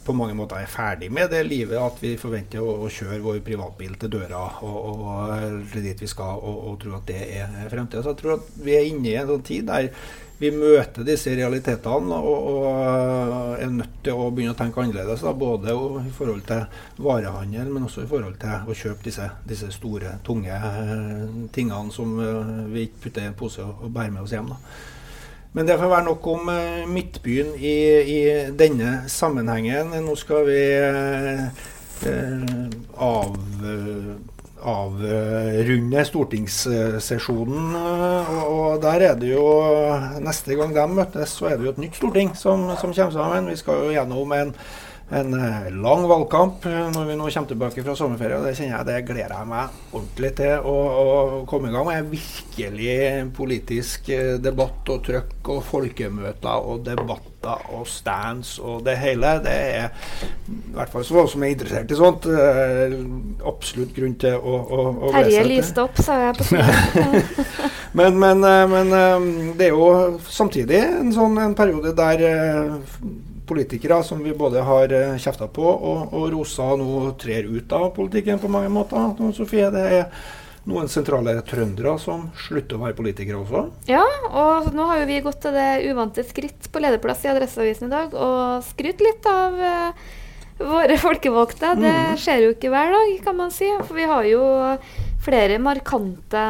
på 0.07 0.15
mange 0.17 0.35
måter 0.39 0.61
er 0.63 0.71
ferdig 0.71 1.11
med 1.13 1.31
det 1.31 1.43
livet 1.47 1.79
at 1.79 1.99
vi 2.01 2.15
forventer 2.19 2.63
å, 2.65 2.77
å 2.87 2.91
kjøre 2.91 3.23
vår 3.23 3.41
privatbil 3.47 3.97
til 4.01 4.13
døra 4.17 4.43
og, 4.65 4.77
og 4.77 5.03
og 5.07 5.75
dit 5.75 6.03
vi 6.03 6.09
skal, 6.11 6.39
og, 6.41 6.63
og 6.71 6.79
tro 6.83 6.95
at 6.97 7.09
det 7.09 7.19
er 7.41 7.69
fremtida. 7.71 8.03
Så 8.03 8.15
jeg 8.15 8.21
tror 8.23 8.39
at 8.39 8.55
vi 8.65 8.77
er 8.77 8.89
inne 8.89 9.11
i 9.11 9.19
en 9.21 9.29
sånn 9.31 9.45
tid 9.47 9.69
der 9.69 9.91
vi 10.39 10.51
møter 10.53 11.05
disse 11.07 11.33
realitetene 11.33 12.17
og, 12.17 12.49
og 12.51 13.55
er 13.57 13.71
nødt 13.73 14.03
til 14.05 14.19
å 14.19 14.27
begynne 14.35 14.53
å 14.53 14.59
tenke 14.59 14.83
annerledes. 14.83 15.25
Da, 15.25 15.33
både 15.33 15.73
i 16.03 16.13
forhold 16.17 16.43
til 16.49 16.67
varehandel, 17.07 17.71
men 17.73 17.87
også 17.87 18.05
i 18.05 18.11
forhold 18.11 18.37
til 18.43 18.69
å 18.69 18.77
kjøpe 18.77 19.09
disse, 19.09 19.31
disse 19.49 19.71
store, 19.73 20.19
tunge 20.27 20.53
eh, 20.53 21.25
tingene 21.57 21.95
som 21.95 22.13
eh, 22.21 22.53
vi 22.75 22.85
ikke 22.89 23.07
putter 23.07 23.25
i 23.25 23.31
en 23.31 23.39
pose 23.39 23.65
og 23.65 23.89
bærer 23.89 24.13
med 24.13 24.27
oss 24.27 24.37
hjem. 24.37 24.53
Da. 24.53 24.61
Men 25.57 25.65
det 25.65 25.79
får 25.81 25.89
være 25.89 26.05
nok 26.05 26.27
om 26.29 26.49
eh, 26.53 26.83
Midtbyen 26.85 27.55
i, 27.57 27.77
i 28.13 28.21
denne 28.61 29.07
sammenhengen. 29.09 29.95
Nå 30.05 30.17
skal 30.21 30.45
vi 30.51 30.59
eh, 30.77 31.47
av, 33.01 33.39
eh, 33.65 34.11
avrunde 34.61 36.05
stortingssesjonen. 36.11 37.73
Og, 38.51 38.83
der 38.85 39.07
er 39.09 39.17
det 39.17 39.33
jo 39.33 39.47
Neste 40.21 40.59
gang 40.61 40.77
de 40.77 40.87
møtes, 40.93 41.39
så 41.39 41.49
er 41.49 41.57
det 41.57 41.71
jo 41.71 41.73
et 41.73 41.81
nytt 41.87 41.97
storting 42.03 42.37
som, 42.37 42.69
som 42.77 42.93
kommer 42.93 43.17
sammen. 43.17 43.49
Vi 43.49 43.57
skal 43.63 43.87
jo 43.87 43.97
gjennom 43.97 44.37
en 44.37 44.53
en 45.09 45.35
eh, 45.35 45.75
lang 45.75 46.09
valgkamp 46.09 46.65
eh, 46.67 46.89
når 46.91 47.05
vi 47.07 47.15
nå 47.15 47.29
kommer 47.31 47.51
tilbake 47.51 47.83
fra 47.87 47.95
sommerferie. 47.95 48.41
og 48.41 48.49
Det 48.49 48.57
kjenner 48.59 48.73
jeg, 48.73 48.87
det 48.89 48.97
gleder 49.07 49.35
jeg 49.37 49.51
meg 49.53 49.77
ordentlig 49.93 50.33
til 50.41 50.67
å, 50.67 50.75
å 50.99 51.45
komme 51.47 51.71
i 51.71 51.75
gang 51.77 51.87
med. 51.87 52.09
Virkelig 52.11 52.97
politisk 53.37 54.11
eh, 54.11 54.33
debatt 54.43 54.91
og 54.91 55.05
trøkk 55.07 55.51
og 55.55 55.61
folkemøter 55.69 56.67
og 56.73 56.83
debatter 56.89 57.71
og 57.77 57.85
stands 57.87 58.57
og 58.59 58.83
det 58.89 58.97
hele. 58.99 59.37
Det 59.45 59.55
er 59.55 60.11
i 60.51 60.75
hvert 60.75 60.91
fall 60.91 61.07
så 61.07 61.23
som 61.31 61.47
er 61.47 61.55
interessert 61.55 61.95
i 61.95 62.01
sånt, 62.01 62.27
absolutt 63.47 63.95
grunn 63.95 64.17
til 64.19 64.35
å, 64.35 64.57
å, 64.59 64.89
å 65.07 65.13
Terje 65.15 65.47
lyste 65.47 65.87
opp, 65.87 66.03
sa 66.03 66.19
jeg 66.25 66.35
på 66.41 66.49
siden. 66.51 67.23
men, 68.01 68.19
men, 68.19 68.43
men, 68.75 68.91
det 69.55 69.71
er 69.71 69.79
jo 69.79 70.19
samtidig 70.27 70.83
en 70.83 71.15
sånn 71.15 71.39
en 71.45 71.55
periode 71.55 71.95
der 71.95 72.27
politikere 73.47 74.01
som 74.05 74.23
vi 74.25 74.35
både 74.37 74.65
har 74.67 74.93
uh, 74.93 75.15
kjefta 75.21 75.49
på 75.49 75.67
og, 75.67 76.13
og 76.13 76.27
rosa 76.35 76.73
nå 76.79 77.13
trer 77.21 77.49
ut 77.49 77.73
av 77.73 77.93
politikken 77.97 78.43
på 78.43 78.51
mange 78.53 78.73
måter. 78.73 79.15
Nå, 79.19 79.31
Sofie, 79.37 79.71
det 79.75 79.87
er 80.01 80.11
noen 80.67 80.91
sentrale 80.91 81.37
trøndere 81.47 81.95
som 82.03 82.27
slutter 82.47 82.79
å 82.79 82.83
være 82.83 82.99
politikere 82.99 83.39
også. 83.39 83.65
Ja, 83.91 84.05
og 84.27 84.73
nå 84.75 84.89
har 84.91 85.03
jo 85.03 85.09
vi 85.11 85.23
gått 85.23 85.41
til 85.45 85.55
det 85.55 85.71
uvante 85.87 86.27
skritt 86.27 86.71
på 86.73 86.83
lederplass 86.83 87.23
i 87.27 87.31
Adresseavisen 87.31 87.87
i 87.87 87.95
dag 87.95 88.15
og 88.19 88.67
skrytt 88.67 89.05
litt 89.07 89.31
av 89.31 89.61
uh, 89.63 90.07
våre 90.59 90.97
folkevalgte. 90.99 91.75
Det 91.79 91.93
mm. 91.93 92.21
skjer 92.23 92.47
jo 92.47 92.55
ikke 92.55 92.73
hver 92.73 92.95
dag, 92.97 93.13
kan 93.25 93.39
man 93.39 93.55
si. 93.55 93.69
For 93.87 93.99
vi 93.99 94.09
har 94.11 94.27
jo 94.31 94.43
flere 95.27 95.59
markante 95.63 96.43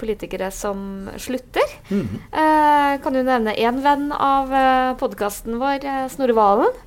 politikere 0.00 0.50
som 0.54 1.08
slutter. 1.20 1.74
Mm. 1.90 2.06
Eh, 2.30 2.94
kan 3.02 3.16
du 3.16 3.22
nevne 3.22 3.56
én 3.58 3.80
venn 3.82 4.10
av 4.14 4.52
eh, 4.54 4.92
podkasten 5.00 5.58
vår, 5.60 5.82
eh, 5.82 6.06
Snorre 6.12 6.36
Valen. 6.36 6.78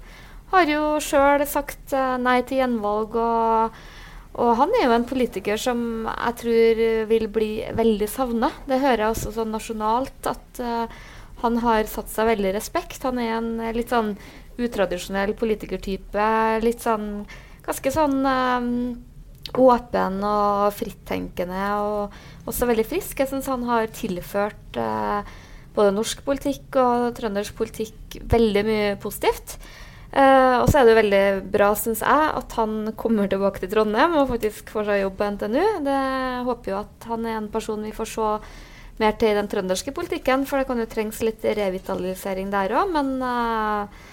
Har 0.53 0.69
jo 0.69 0.95
sjøl 1.03 1.43
sagt 1.49 1.93
eh, 1.95 2.15
nei 2.21 2.39
til 2.47 2.61
gjenvalg. 2.61 3.17
Og, 3.19 3.81
og, 4.37 4.51
han 4.61 4.75
er 4.77 4.87
jo 4.87 4.95
en 4.95 5.09
politiker 5.09 5.59
som 5.59 6.07
jeg 6.07 6.39
tror 6.43 6.83
vil 7.11 7.27
bli 7.33 7.51
veldig 7.75 8.09
savna. 8.11 8.51
Det 8.69 8.79
hører 8.83 9.07
jeg 9.07 9.15
også 9.15 9.35
sånn 9.35 9.51
nasjonalt 9.55 10.31
at 10.31 10.63
eh, 10.63 11.01
han 11.43 11.59
har 11.65 11.89
satt 11.91 12.13
seg 12.13 12.31
veldig 12.31 12.55
respekt. 12.55 13.03
Han 13.03 13.19
er 13.19 13.35
en 13.41 13.51
litt 13.75 13.91
sånn 13.91 14.15
utradisjonell 14.55 15.35
politikertype. 15.35 16.29
Litt 16.63 16.85
sånn 16.85 17.25
ganske 17.65 17.91
sånn 17.91 18.21
åpen 19.61 20.19
og 20.25 20.73
frittenkende 20.75 21.63
og 21.81 22.49
også 22.49 22.67
veldig 22.69 22.85
frisk. 22.87 23.19
Jeg 23.19 23.31
syns 23.31 23.49
han 23.51 23.65
har 23.69 23.89
tilført 23.95 24.79
eh, 24.79 25.33
både 25.75 25.95
norsk 25.95 26.21
politikk 26.25 26.77
og 26.81 27.09
trøndersk 27.17 27.57
politikk 27.57 28.19
veldig 28.31 28.63
mye 28.67 28.93
positivt. 29.01 29.57
Eh, 30.15 30.55
og 30.61 30.69
så 30.71 30.79
er 30.79 30.87
det 30.87 30.99
veldig 30.99 31.23
bra, 31.51 31.73
syns 31.75 32.03
jeg, 32.05 32.29
at 32.39 32.55
han 32.59 32.93
kommer 32.95 33.27
tilbake 33.31 33.59
til 33.63 33.73
Trondheim 33.73 34.15
og 34.15 34.29
faktisk 34.31 34.71
får 34.71 34.87
seg 34.89 35.01
jobb 35.01 35.17
på 35.19 35.29
NTNU. 35.35 35.65
Det 35.87 35.99
håper 36.47 36.71
jo 36.71 36.79
at 36.79 37.09
han 37.11 37.27
er 37.27 37.39
en 37.41 37.51
person 37.51 37.83
vi 37.83 37.95
får 37.95 38.11
se 38.13 38.31
mer 39.01 39.17
til 39.19 39.33
i 39.33 39.35
den 39.35 39.49
trønderske 39.51 39.91
politikken, 39.91 40.45
for 40.47 40.61
det 40.61 40.69
kan 40.69 40.79
jo 40.79 40.87
trengs 40.87 41.19
litt 41.25 41.43
revitalisering 41.43 42.47
der 42.53 42.77
òg. 42.79 42.93
Men 42.95 43.17
eh, 43.27 44.03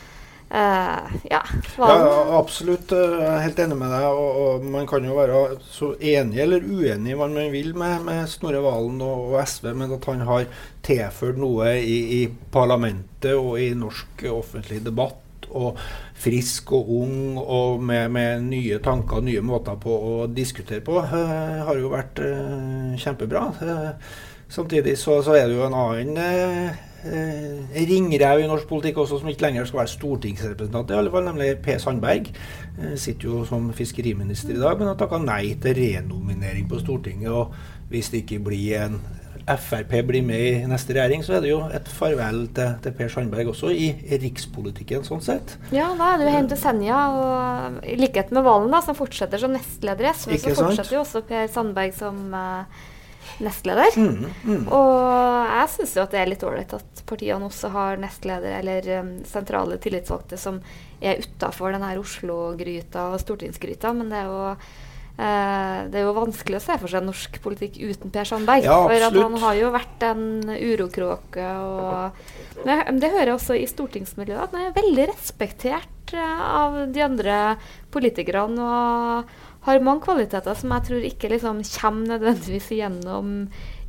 Uh, 0.52 1.08
ja, 1.30 1.40
ja, 1.78 1.94
absolutt. 2.36 2.90
Jeg 2.92 3.24
er 3.24 3.38
helt 3.40 3.60
enig 3.62 3.78
med 3.80 3.88
deg. 3.88 4.04
Og, 4.04 4.40
og, 4.42 4.66
Man 4.74 4.84
kan 4.90 5.06
jo 5.08 5.16
være 5.16 5.38
så 5.64 5.94
enig 5.96 6.42
eller 6.44 6.66
uenig 6.66 7.16
hva 7.16 7.30
man 7.30 7.48
vil 7.54 7.70
med, 7.72 8.04
med 8.04 8.28
Snorre 8.28 8.60
Valen 8.60 9.00
og, 9.00 9.30
og, 9.30 9.38
SV, 9.48 9.70
men 9.80 9.96
at 9.96 10.10
han 10.10 10.26
har 10.28 10.44
tilført 10.84 11.40
noe 11.40 11.72
i, 11.80 11.96
i, 12.18 12.20
parlamentet 12.52 13.32
og 13.32 13.56
i 13.64 13.70
norsk 13.78 14.26
offentlig 14.28 14.82
debatt, 14.84 15.48
og 15.56 15.80
frisk 16.20 16.74
og 16.76 16.92
ung 17.00 17.40
og 17.40 17.80
med, 17.84 18.12
med 18.12 18.44
nye 18.50 18.76
tanker 18.84 19.22
og 19.22 19.26
nye 19.30 19.40
måter 19.44 19.80
på 19.80 19.96
å 20.12 20.14
diskutere 20.28 20.84
på, 20.84 21.00
uh, 21.00 21.64
har 21.64 21.80
jo 21.80 21.96
vært 21.96 22.20
uh, 22.20 22.92
kjempebra. 23.00 23.48
samtidig 24.52 24.98
så, 25.00 25.22
så, 25.24 25.32
er 25.32 25.48
det 25.48 25.56
jo 25.56 25.64
en 25.64 25.80
annen 25.80 26.82
eh, 27.08 27.80
ringrev 27.88 28.42
i 28.42 28.48
norsk 28.50 28.68
politikk 28.70 29.02
også, 29.02 29.20
som 29.20 29.30
ikke 29.32 29.46
lenger 29.46 29.68
skal 29.68 29.82
være 29.82 29.94
stortingsrepresentant, 29.94 30.90
i 30.90 30.98
alle 30.98 31.12
fall, 31.14 31.26
nemlig 31.28 31.50
Per 31.64 31.80
Sandberg. 31.82 32.30
Eh, 32.78 32.94
sitter 33.00 33.28
jo 33.28 33.44
som 33.48 33.72
fiskeriminister 33.76 34.54
i 34.56 34.60
dag, 34.60 34.78
men 34.78 34.92
har 34.92 35.00
takka 35.00 35.20
nei 35.22 35.54
til 35.62 35.78
renominering 35.80 36.68
på 36.70 36.80
Stortinget. 36.82 37.30
og 37.30 37.54
Hvis 37.92 38.10
det 38.10 38.24
ikke 38.24 38.44
blir 38.44 38.86
en 38.86 39.00
Frp 39.42 39.90
blir 40.06 40.22
med 40.22 40.40
i 40.40 40.66
neste 40.70 40.94
regjering, 40.94 41.24
så 41.26 41.34
er 41.36 41.42
det 41.42 41.50
jo 41.50 41.58
et 41.74 41.88
farvel 41.90 42.44
til, 42.54 42.76
til 42.84 42.94
Per 42.94 43.10
Sandberg 43.10 43.50
også 43.50 43.72
i 43.74 43.88
rikspolitikken, 44.22 45.02
sånn 45.06 45.24
sett. 45.24 45.56
Ja, 45.74 45.88
da 45.98 46.12
er 46.12 46.20
det 46.20 46.28
jo 46.28 46.34
hjemme 46.36 46.52
til 46.52 46.60
Senja, 46.62 47.00
og 47.10 47.82
i 47.82 47.96
likhet 47.98 48.30
med 48.34 48.46
Valen, 48.46 48.70
da, 48.72 48.82
som 48.86 48.98
fortsetter 48.98 49.42
som 49.42 49.54
nestleder 49.54 50.06
i 50.06 50.12
SV, 50.14 50.36
så 50.38 50.54
fortsetter 50.60 50.94
jo 50.94 51.02
også 51.02 51.24
Per 51.26 51.50
Sandberg 51.50 51.96
som 51.98 52.22
uh, 52.30 52.84
nestleder. 53.42 53.96
Mm, 53.96 54.28
mm. 54.44 54.68
Og 54.74 55.50
jeg 55.52 55.72
syns 55.76 55.96
jo 55.96 56.04
at 56.04 56.14
det 56.14 56.22
er 56.22 56.30
litt 56.32 56.46
ålreit 56.46 56.76
at 56.76 57.02
partiene 57.08 57.48
også 57.48 57.72
har 57.74 58.00
nestleder 58.02 58.58
eller 58.60 58.88
um, 59.00 59.12
sentrale 59.28 59.78
tillitsvalgte 59.82 60.38
som 60.40 60.62
er 61.02 61.22
utafor 61.22 61.74
denne 61.74 61.92
Oslo-gryta 62.00 63.10
og 63.12 63.20
stortingsgryta, 63.22 63.92
men 63.96 64.12
det 64.12 64.22
er 64.22 64.32
jo 64.32 64.56
Uh, 65.12 65.84
det 65.92 65.98
er 66.00 66.06
jo 66.06 66.14
vanskelig 66.16 66.56
å 66.56 66.62
se 66.64 66.74
for 66.80 66.88
seg 66.88 67.04
norsk 67.04 67.34
politikk 67.44 67.76
uten 67.84 68.12
Per 68.14 68.24
Sandberg. 68.24 68.64
Ja, 68.64 68.78
for 68.88 69.18
han 69.20 69.36
har 69.42 69.58
jo 69.58 69.68
vært 69.74 70.06
en 70.08 70.24
urokråke. 70.48 71.48
Og 71.60 72.62
det, 72.64 72.78
det 72.96 73.10
hører 73.12 73.34
jeg 73.34 73.36
også 73.36 73.58
i 73.60 73.68
stortingsmiljøet, 73.68 74.40
at 74.40 74.56
han 74.56 74.70
er 74.70 74.78
veldig 74.78 75.06
respektert 75.12 76.14
uh, 76.16 76.42
av 76.64 76.78
de 76.96 77.04
andre 77.04 77.38
politikerne. 77.92 78.64
Og 78.64 79.51
har 79.66 79.84
mange 79.84 80.02
kvaliteter 80.04 80.56
som 80.58 80.74
jeg 80.74 80.88
tror 80.88 81.06
ikke 81.06 81.30
liksom 81.30 81.62
kommer 81.76 82.14
nødvendigvis 82.14 82.70
gjennom 82.74 83.34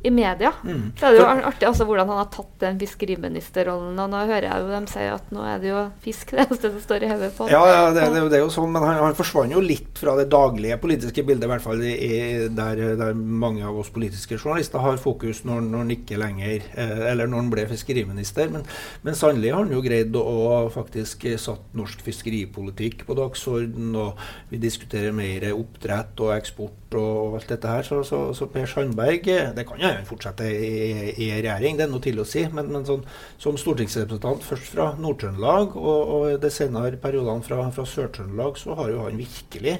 i 0.04 0.10
media. 0.10 0.52
Mm. 0.64 0.92
Så 1.00 1.06
er 1.06 1.14
det 1.14 1.20
jo 1.22 1.26
artig 1.48 1.64
altså, 1.64 1.84
hvordan 1.88 2.10
han 2.12 2.18
har 2.20 2.26
tatt 2.32 2.58
den 2.60 2.76
fiskeriministerrollen. 2.82 3.96
Og 4.02 4.10
nå 4.12 4.18
hører 4.28 4.46
jeg 4.50 4.64
jo 4.64 4.72
dem 4.74 4.88
si 4.90 5.04
at 5.08 5.30
nå 5.32 5.44
er 5.48 5.62
det 5.62 5.70
jo 5.70 5.78
fisk 6.04 6.34
det 6.34 6.42
eneste 6.44 6.70
som 6.74 6.82
står 6.82 7.06
i 7.06 7.08
hodet 7.08 7.30
på 7.38 7.46
Ja, 7.48 7.62
ja 7.70 7.86
det, 7.88 8.02
det, 8.12 8.24
det, 8.28 8.36
er 8.36 8.42
jo 8.42 8.50
sånn, 8.52 8.68
men 8.74 8.84
han, 8.84 9.00
han, 9.00 9.16
forsvant 9.16 9.54
jo 9.56 9.62
litt 9.64 9.96
fra 9.96 10.12
det 10.18 10.26
daglige 10.32 10.76
politiske 10.82 11.24
bildet, 11.24 11.46
i 11.48 11.52
hvert 11.54 11.64
fall 11.64 11.80
i, 11.88 12.10
der, 12.52 12.82
der, 13.00 13.16
mange 13.16 13.64
av 13.64 13.78
oss 13.80 13.88
politiske 13.94 14.36
journalister 14.36 14.84
har 14.84 15.00
fokus 15.00 15.40
når, 15.48 15.64
når 15.70 15.84
han 15.86 15.94
ikke 15.96 16.20
lenger 16.20 16.68
eh, 16.74 17.00
Eller 17.14 17.30
når 17.30 17.44
han 17.46 17.50
ble 17.56 17.66
fiskeriminister. 17.72 18.52
Men, 18.52 18.68
men 19.08 19.16
sannelig 19.16 19.54
har 19.54 19.64
han 19.64 19.72
jo 19.72 19.82
greid 19.84 20.20
å, 20.20 20.68
faktisk 20.74 21.24
satt 21.40 21.72
norsk 21.72 22.04
fiskeripolitikk 22.04 23.06
på 23.08 23.16
dagsorden, 23.16 23.96
og 23.96 24.20
vi 24.52 24.60
diskuterer 24.60 25.16
mer 25.16 25.48
oppdrett 25.54 26.20
og 26.20 26.36
eksport 26.36 27.00
og 27.00 27.40
alt 27.40 27.48
dette 27.56 27.72
her. 27.72 27.88
Så, 27.88 28.04
så, 28.04 28.26
så 28.36 28.52
Per 28.52 28.68
Sandberg 28.68 29.32
eh, 29.32 29.52
Det 29.56 29.64
kan 29.68 29.80
jeg 29.80 29.93
fortsette 30.08 30.48
i, 30.50 31.12
i 31.14 31.28
regjering, 31.38 31.78
det 31.78 31.86
er 31.86 31.92
noe 31.92 32.02
til 32.04 32.18
å 32.20 32.26
si. 32.28 32.42
Men, 32.54 32.72
men 32.74 32.86
sånn, 32.88 33.04
som 33.40 33.58
stortingsrepresentant 33.60 34.44
først 34.46 34.72
fra 34.74 34.90
Nord-Trøndelag, 35.00 35.76
og, 35.78 36.16
og 36.16 36.40
de 36.42 36.50
senere 36.52 37.00
periodene 37.00 37.46
fra, 37.46 37.60
fra 37.74 37.86
Sør-Trøndelag, 37.88 38.58
så 38.60 38.76
har 38.80 38.90
jo 38.90 39.04
han 39.06 39.20
virkelig 39.20 39.78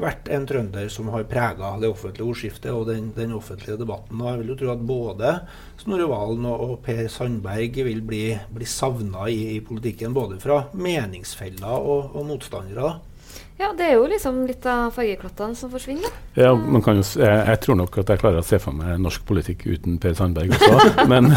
vært 0.00 0.28
en 0.34 0.46
trønder 0.48 0.88
som 0.90 1.08
har 1.14 1.26
prega 1.30 1.70
det 1.78 1.88
offentlige 1.92 2.26
ordskiftet 2.26 2.72
og 2.74 2.88
den, 2.90 3.12
den, 3.14 3.34
offentlige 3.36 3.78
debatten. 3.80 4.20
Og 4.20 4.30
jeg 4.30 4.40
vil 4.40 4.52
jo 4.52 4.58
tro 4.60 4.72
at 4.74 4.84
både 4.88 5.32
Snorre 5.80 6.08
Valen 6.10 6.48
og, 6.50 6.76
Per 6.84 7.06
Sandberg 7.12 7.78
vil 7.86 8.02
bli, 8.06 8.24
bli 8.54 8.68
savna 8.68 9.28
i, 9.30 9.54
i, 9.54 9.60
politikken, 9.64 10.14
både 10.16 10.40
fra 10.42 10.64
meningsfeller 10.74 11.78
og, 11.78 12.14
og 12.14 12.30
motstandere. 12.32 12.96
Ja, 13.54 13.68
det 13.78 13.86
er 13.86 13.92
jo 13.94 14.06
liksom 14.10 14.40
litt 14.48 14.64
av 14.66 14.88
fargeklattene 14.96 15.54
som 15.54 15.70
forsvinner. 15.70 16.10
Ja, 16.34 16.50
man 16.58 16.82
kan 16.82 16.98
jo, 16.98 17.04
jeg, 17.20 17.42
jeg, 17.46 17.60
tror 17.62 17.76
nok 17.78 18.00
at 18.02 18.08
jeg 18.10 18.18
klarer 18.18 18.40
å 18.40 18.46
se 18.46 18.58
for 18.58 18.74
meg 18.74 18.98
norsk 18.98 19.22
politikk 19.28 19.62
uten 19.68 20.00
Per 20.02 20.16
Sandberg 20.18 20.56
også. 20.56 20.88
men, 21.12 21.30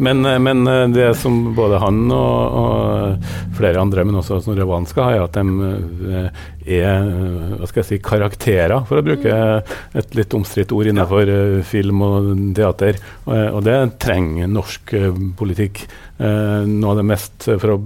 men, 0.00 0.24
men, 0.46 0.62
det 0.94 1.10
som 1.20 1.50
både 1.56 1.82
han 1.82 2.06
og, 2.08 2.56
og 2.62 3.52
flere 3.58 3.82
andre, 3.84 4.06
men 4.08 4.16
også 4.22 4.40
Snorre 4.46 4.64
Valen 4.70 4.88
skal 4.88 5.10
ha, 5.10 5.18
er 5.18 5.26
at 5.26 5.36
de 5.36 5.68
eh, 6.08 6.46
er 6.78 7.04
hva 7.58 7.68
skal 7.68 7.82
jeg 7.82 7.88
si, 7.90 8.00
karakterer, 8.04 8.88
for 8.88 9.00
å 9.00 9.04
bruke 9.04 9.36
et 10.00 10.16
litt 10.16 10.34
omstridt 10.36 10.72
ord 10.72 10.88
innenfor 10.88 11.32
film 11.68 12.00
og 12.04 12.32
teater. 12.56 12.96
Og, 13.28 13.36
og 13.58 13.62
det 13.68 13.76
trenger 14.00 14.48
norsk 14.48 14.96
politikk. 15.36 15.84
noe 16.18 16.90
av 16.90 16.96
det 16.98 17.04
mest 17.06 17.44
For 17.46 17.76
å 17.76 17.78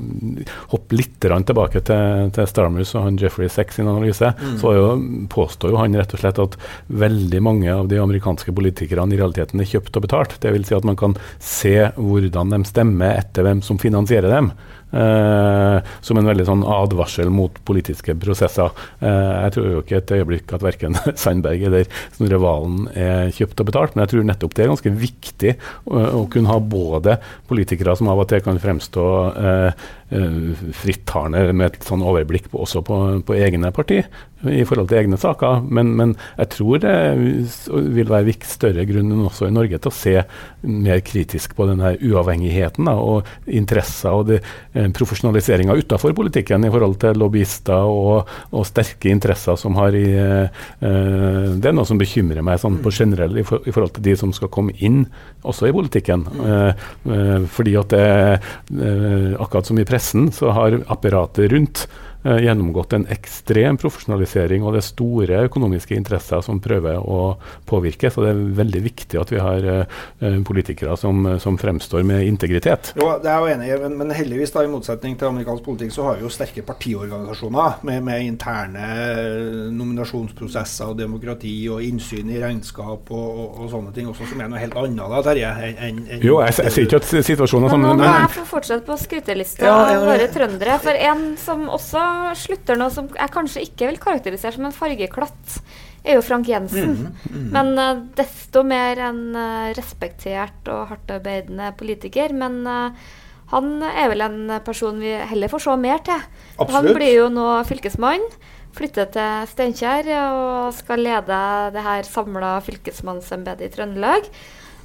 hoppe 0.72 0.96
litt 0.96 1.18
tilbake 1.20 1.82
til, 1.84 2.30
til 2.32 2.46
Starmers 2.48 2.94
og 2.96 3.04
han 3.04 3.18
Jeffrey 3.20 3.50
Sex 3.52 3.71
Sin 3.72 3.88
analyse, 3.88 4.32
mm. 4.38 4.58
så 4.60 4.74
jo, 4.76 4.86
påstår 5.32 5.72
jo 5.72 5.80
han 5.80 5.96
rett 5.96 6.12
og 6.14 6.22
slett 6.22 6.40
at 6.42 6.58
veldig 7.02 7.40
mange 7.44 7.72
av 7.72 7.88
de 7.90 8.00
amerikanske 8.02 8.54
politikerne 8.56 9.16
i 9.16 9.20
realiteten 9.20 9.62
er 9.62 9.70
kjøpt 9.70 9.96
og 9.98 10.06
betalt. 10.06 10.36
Dvs. 10.42 10.68
Si 10.68 10.76
at 10.76 10.88
man 10.88 10.98
kan 11.00 11.16
se 11.42 11.76
hvordan 11.96 12.52
de 12.52 12.62
stemmer 12.68 13.18
etter 13.22 13.46
hvem 13.46 13.64
som 13.64 13.80
finansierer 13.82 14.32
dem. 14.32 14.52
Uh, 14.92 15.80
som 16.04 16.18
en 16.20 16.26
veldig 16.28 16.44
sånn 16.44 16.62
advarsel 16.68 17.30
mot 17.32 17.54
politiske 17.64 18.12
prosesser. 18.20 18.74
Uh, 19.00 19.46
jeg 19.46 19.54
tror 19.54 19.68
jo 19.70 19.80
ikke 19.80 20.00
et 20.02 20.12
øyeblikk 20.18 20.52
at 20.52 20.64
verken 20.66 20.98
Sandberg 21.22 21.64
eller 21.70 21.88
Snorre 22.12 22.40
Valen 22.42 22.90
er 22.92 23.32
kjøpt 23.32 23.62
og 23.64 23.70
betalt, 23.70 23.96
men 23.96 24.04
jeg 24.04 24.12
tror 24.12 24.28
nettopp 24.28 24.56
det 24.58 24.66
er 24.66 24.72
ganske 24.74 24.92
viktig 25.00 25.54
å, 25.88 26.04
å 26.20 26.22
kunne 26.32 26.52
ha 26.52 26.58
både 26.60 27.16
politikere 27.48 27.96
som 27.96 28.12
av 28.12 28.20
og 28.20 28.28
til 28.28 28.44
kan 28.44 28.60
fremstå 28.60 29.08
frittalende 30.76 31.54
med 31.56 31.70
et 31.70 31.86
sånn 31.86 32.02
overblikk 32.04 32.50
på, 32.52 32.60
også 32.60 32.82
på, 32.84 32.98
på 33.24 33.36
egne 33.38 33.70
parti, 33.72 34.02
i 34.50 34.64
forhold 34.66 34.90
til 34.90 35.02
egne 35.02 35.18
saker. 35.20 35.62
Men, 35.70 35.92
men, 35.98 36.14
jeg 36.38 36.50
tror 36.56 36.82
det 36.82 36.94
vil 37.94 38.10
være 38.10 38.34
større 38.48 38.84
grunn 38.88 39.12
enn 39.12 39.26
også 39.26 39.48
i 39.48 39.54
Norge 39.54 39.78
til 39.78 39.90
å 39.90 39.94
se 39.94 40.14
mer 40.66 41.02
kritisk 41.04 41.54
på 41.58 41.66
denne 41.68 41.94
uavhengigheten 41.98 42.88
da, 42.88 42.96
og 42.98 43.28
interesser 43.46 44.14
og 44.14 44.32
eh, 44.34 44.88
profesjonaliseringa 44.94 45.76
utenfor 45.78 46.14
politikken 46.16 46.66
i 46.66 46.72
forhold 46.72 46.98
til 47.02 47.18
lobbyister 47.22 47.88
og, 47.90 48.30
og 48.50 48.66
sterke 48.68 49.12
interesser 49.12 49.58
som 49.60 49.76
har 49.78 49.94
i 49.98 50.06
eh, 50.16 50.62
Det 50.82 51.70
er 51.70 51.76
noe 51.76 51.88
som 51.88 52.00
bekymrer 52.00 52.44
meg 52.46 52.60
sånn 52.62 52.80
på 52.82 52.92
generell 52.94 53.38
i, 53.38 53.46
for, 53.46 53.62
i, 53.66 53.74
forhold 53.74 53.96
til 53.98 54.06
de 54.10 54.16
som 54.18 54.32
skal 54.34 54.50
komme 54.52 54.74
inn 54.82 55.04
også 55.46 55.68
i 55.68 55.74
politikken. 55.74 56.24
Eh, 56.42 56.86
eh, 57.16 57.36
fordi 57.52 57.76
at 57.78 57.92
det, 57.92 58.06
eh, 58.78 59.28
akkurat 59.38 59.68
som 59.68 59.78
i 59.78 59.86
pressen, 59.88 60.30
så 60.34 60.54
har 60.56 60.80
apparatet 60.92 61.50
rundt 61.52 61.86
Eh, 61.86 62.11
gjennomgått 62.22 62.92
en 62.92 63.06
ekstrem 63.10 63.78
profesjonalisering, 63.80 64.62
og 64.62 64.76
det 64.76 64.82
er 64.82 64.86
store 64.86 65.40
økonomiske 65.48 65.96
interesser 65.96 66.42
som 66.44 66.60
prøver 66.62 67.00
å 67.00 67.34
påvirke. 67.68 68.10
Så 68.12 68.24
det 68.24 68.32
er 68.32 68.42
veldig 68.62 68.82
viktig 68.84 69.20
at 69.20 69.32
vi 69.32 69.40
har 69.42 69.66
eh, 69.72 70.38
politikere 70.46 70.96
som, 71.00 71.26
som, 71.42 71.58
fremstår 71.62 72.04
med 72.06 72.26
integritet. 72.26 72.92
Jo, 72.98 73.08
det 73.22 73.30
er 73.30 73.36
jeg 73.36 73.42
jo 73.42 73.56
enig 73.56 73.68
i, 73.68 73.78
men, 73.84 73.96
men, 74.00 74.14
heldigvis, 74.16 74.54
da, 74.54 74.64
i 74.64 74.70
motsetning 74.70 75.16
til 75.18 75.30
amerikansk 75.30 75.66
politikk, 75.66 75.92
så 75.94 76.06
har 76.08 76.18
vi 76.18 76.26
jo 76.26 76.32
sterke 76.32 76.64
partiorganisasjoner 76.66 77.82
med, 77.88 78.02
med 78.06 78.26
interne 78.26 78.86
nominasjonsprosesser 79.74 80.92
og 80.92 80.98
demokrati 80.98 81.54
og 81.72 81.82
innsyn 81.84 82.30
i 82.32 82.40
regnskap 82.42 83.10
og, 83.12 83.28
og, 83.28 83.60
og 83.64 83.70
sånne 83.72 83.94
ting 83.96 84.10
også, 84.10 84.28
som 84.30 84.42
er 84.42 84.50
noe 84.52 84.62
helt 84.62 84.78
annet 84.78 85.14
da, 85.14 85.22
Terje. 85.26 85.52
En, 85.72 86.02
en, 86.06 86.22
jo, 86.24 86.38
jeg, 86.42 86.56
jeg, 86.64 86.74
sier 86.74 86.88
ikke 86.88 87.02
at 87.02 87.10
situasjonen 87.12 87.68
er 87.68 87.74
sånn. 87.74 87.86
Men 87.86 88.00
nå 88.02 88.06
må 88.06 88.14
jeg 88.22 88.32
få 88.36 88.46
fortsette 88.54 88.86
på 88.86 88.98
skrytelista 89.00 89.66
ja, 89.66 89.76
ja, 89.76 89.94
ja. 89.96 90.02
våre 90.06 90.28
trøndere. 90.32 90.78
For 90.82 91.04
en 91.10 91.24
som 91.40 91.66
også 91.72 92.02
slutter 92.38 92.78
noe 92.78 92.92
som 92.92 93.08
jeg 93.12 93.32
kanskje 93.34 93.64
ikke 93.66 93.88
vil 93.90 93.98
karakterisere 94.02 94.56
som 94.56 94.68
en 94.68 94.76
fargeklatt, 94.76 95.58
er 96.02 96.18
jo 96.18 96.24
Frank 96.26 96.48
Jensen. 96.50 96.94
Mm, 96.98 97.26
mm. 97.30 97.50
Men 97.54 97.72
uh, 97.78 98.00
desto 98.18 98.64
mer 98.66 99.00
en 99.10 99.20
uh, 99.36 99.70
respektert 99.76 100.70
og 100.72 100.88
hardtarbeidende 100.90 101.70
politiker. 101.78 102.34
Men 102.34 102.62
uh, 102.66 103.12
han 103.52 103.76
er 103.86 104.10
vel 104.10 104.24
en 104.24 104.56
person 104.66 104.98
vi 105.02 105.12
heller 105.12 105.52
får 105.52 105.66
se 105.66 105.76
mer 105.78 106.02
til. 106.06 106.26
Absolutt. 106.56 106.74
Han 106.74 106.90
blir 106.96 107.14
jo 107.14 107.28
nå 107.30 107.46
fylkesmann. 107.68 108.26
Flytter 108.72 109.10
til 109.12 109.48
Steinkjer 109.50 110.08
og 110.16 110.72
skal 110.74 111.02
lede 111.04 111.38
det 111.74 111.82
her 111.84 112.06
samla 112.08 112.56
fylkesmannsembetet 112.64 113.68
i 113.68 113.72
Trøndelag. 113.74 114.30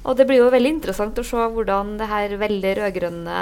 Og 0.04 0.16
det 0.16 0.28
blir 0.28 0.42
jo 0.42 0.52
veldig 0.52 0.74
interessant 0.76 1.18
å 1.18 1.26
se 1.26 1.46
hvordan 1.54 1.96
det 1.98 2.08
her 2.10 2.34
veldig 2.40 2.74
rød-grønne 2.78 3.38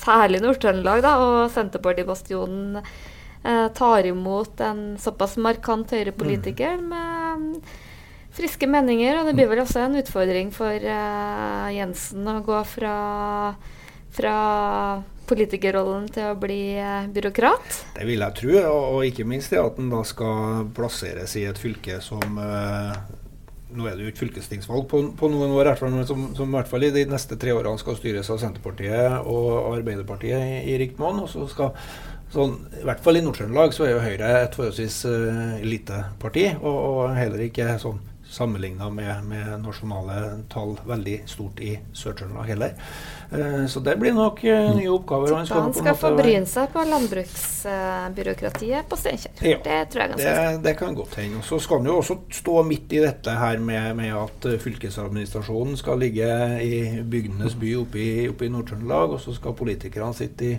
særlig 0.00 0.40
Nord-Trøndelag 0.44 1.06
og 1.12 1.36
Senterpartibastionen 1.54 2.80
eh, 2.80 3.68
tar 3.76 4.08
imot 4.08 4.60
en 4.64 4.82
såpass 5.00 5.36
markant 5.40 5.92
høyrepolitiker 5.94 6.80
mm. 6.80 6.90
med 6.90 7.70
friske 8.36 8.68
meninger. 8.70 9.20
Og 9.20 9.30
det 9.30 9.36
blir 9.38 9.50
vel 9.50 9.62
også 9.64 9.84
en 9.84 10.00
utfordring 10.00 10.52
for 10.54 10.74
eh, 10.74 11.70
Jensen 11.76 12.28
å 12.30 12.40
gå 12.46 12.60
fra, 12.74 12.96
fra 14.16 14.36
politikerrollen 15.30 16.08
til 16.10 16.32
å 16.32 16.36
bli 16.40 16.60
eh, 16.78 17.08
byråkrat? 17.14 17.80
Det 17.96 18.06
vil 18.08 18.24
jeg 18.24 18.38
tro, 18.40 18.52
og, 18.60 18.84
og 18.96 19.08
ikke 19.08 19.28
minst 19.28 19.54
det 19.54 19.62
at 19.62 19.78
han 19.78 19.90
da 19.92 20.02
skal 20.06 20.68
plasseres 20.76 21.36
i 21.38 21.46
et 21.50 21.60
fylke 21.60 22.00
som 22.04 22.40
eh, 22.42 23.19
nå 23.76 23.86
er 23.86 23.96
det 23.96 24.04
jo 24.04 24.12
ikke 24.12 24.24
fylkestingsvalg 24.24 24.86
på, 24.90 25.02
på 25.18 25.30
noen 25.32 25.52
år, 25.56 25.72
som, 25.78 26.30
som, 26.36 26.46
i 26.48 26.56
hvert 26.56 26.70
fall 26.70 26.86
i 26.86 26.92
de 26.94 27.04
neste 27.10 27.38
tre 27.40 27.54
årene 27.56 27.80
skal 27.80 27.98
styres 27.98 28.30
av 28.32 28.40
Senterpartiet 28.42 29.28
og 29.30 29.76
Arbeiderpartiet 29.76 30.40
i, 30.40 30.62
i 30.72 30.78
rikt 30.80 31.00
monn. 31.00 31.22
Sånn, 32.30 32.56
I 32.78 32.84
hvert 32.86 33.02
fall 33.02 33.18
i 33.18 33.24
Nord-Trøndelag 33.26 33.74
så 33.74 33.86
er 33.86 33.96
jo 33.96 34.02
Høyre 34.04 34.30
et 34.44 34.54
forholdsvis 34.54 35.00
uh, 35.10 35.56
lite 35.66 36.04
parti, 36.22 36.46
og, 36.60 36.76
og, 36.76 37.00
heller 37.18 37.42
ikke 37.48 37.74
sånn 37.82 37.98
sammenligna 38.30 38.90
med, 38.90 39.24
med, 39.24 39.62
nasjonale 39.64 40.44
tall 40.48 40.76
veldig 40.86 41.22
stort 41.26 41.60
i 41.60 41.78
Sør-Trøndelag 41.92 42.44
heller. 42.52 42.74
Eh, 43.30 43.66
så 43.66 43.80
det 43.82 43.96
blir 43.98 44.12
nok 44.14 44.44
uh, 44.44 44.76
nye 44.76 44.90
oppgaver. 44.90 45.34
Han 45.34 45.46
skal, 45.46 45.60
han 45.66 45.74
skal 45.74 45.96
få 45.98 46.14
bryne 46.14 46.46
seg 46.46 46.70
på 46.70 46.84
landbruksbyråkratiet 46.92 48.88
på 48.90 48.96
Steinkjer. 49.00 49.32
Ja, 49.42 49.58
det 49.64 49.80
tror 49.90 50.02
jeg 50.04 50.10
ganske 50.14 50.34
det, 50.36 50.62
det 50.68 50.74
kan 50.78 50.94
godt 50.94 51.14
hende. 51.18 51.42
Så 51.46 51.58
skal 51.62 51.82
han 51.82 51.90
jo 51.90 51.96
også 51.98 52.14
stå 52.38 52.62
midt 52.70 52.88
i 52.94 53.02
dette 53.02 53.30
her 53.40 53.56
med, 53.58 53.96
med 53.98 54.14
at 54.20 54.46
eh, 54.52 54.60
fylkesadministrasjonen 54.62 55.74
skal 55.80 55.98
ligge 56.04 56.28
i 56.62 57.02
bygdenes 57.02 57.54
by 57.58 57.70
oppe 57.82 57.98
i, 57.98 58.28
oppe 58.30 58.46
i 58.46 58.52
Nord-Trøndelag, 58.54 59.18
og 59.18 59.20
så 59.26 59.34
skal 59.34 59.58
politikerne 59.58 60.14
sitte 60.14 60.42
i 60.52 60.54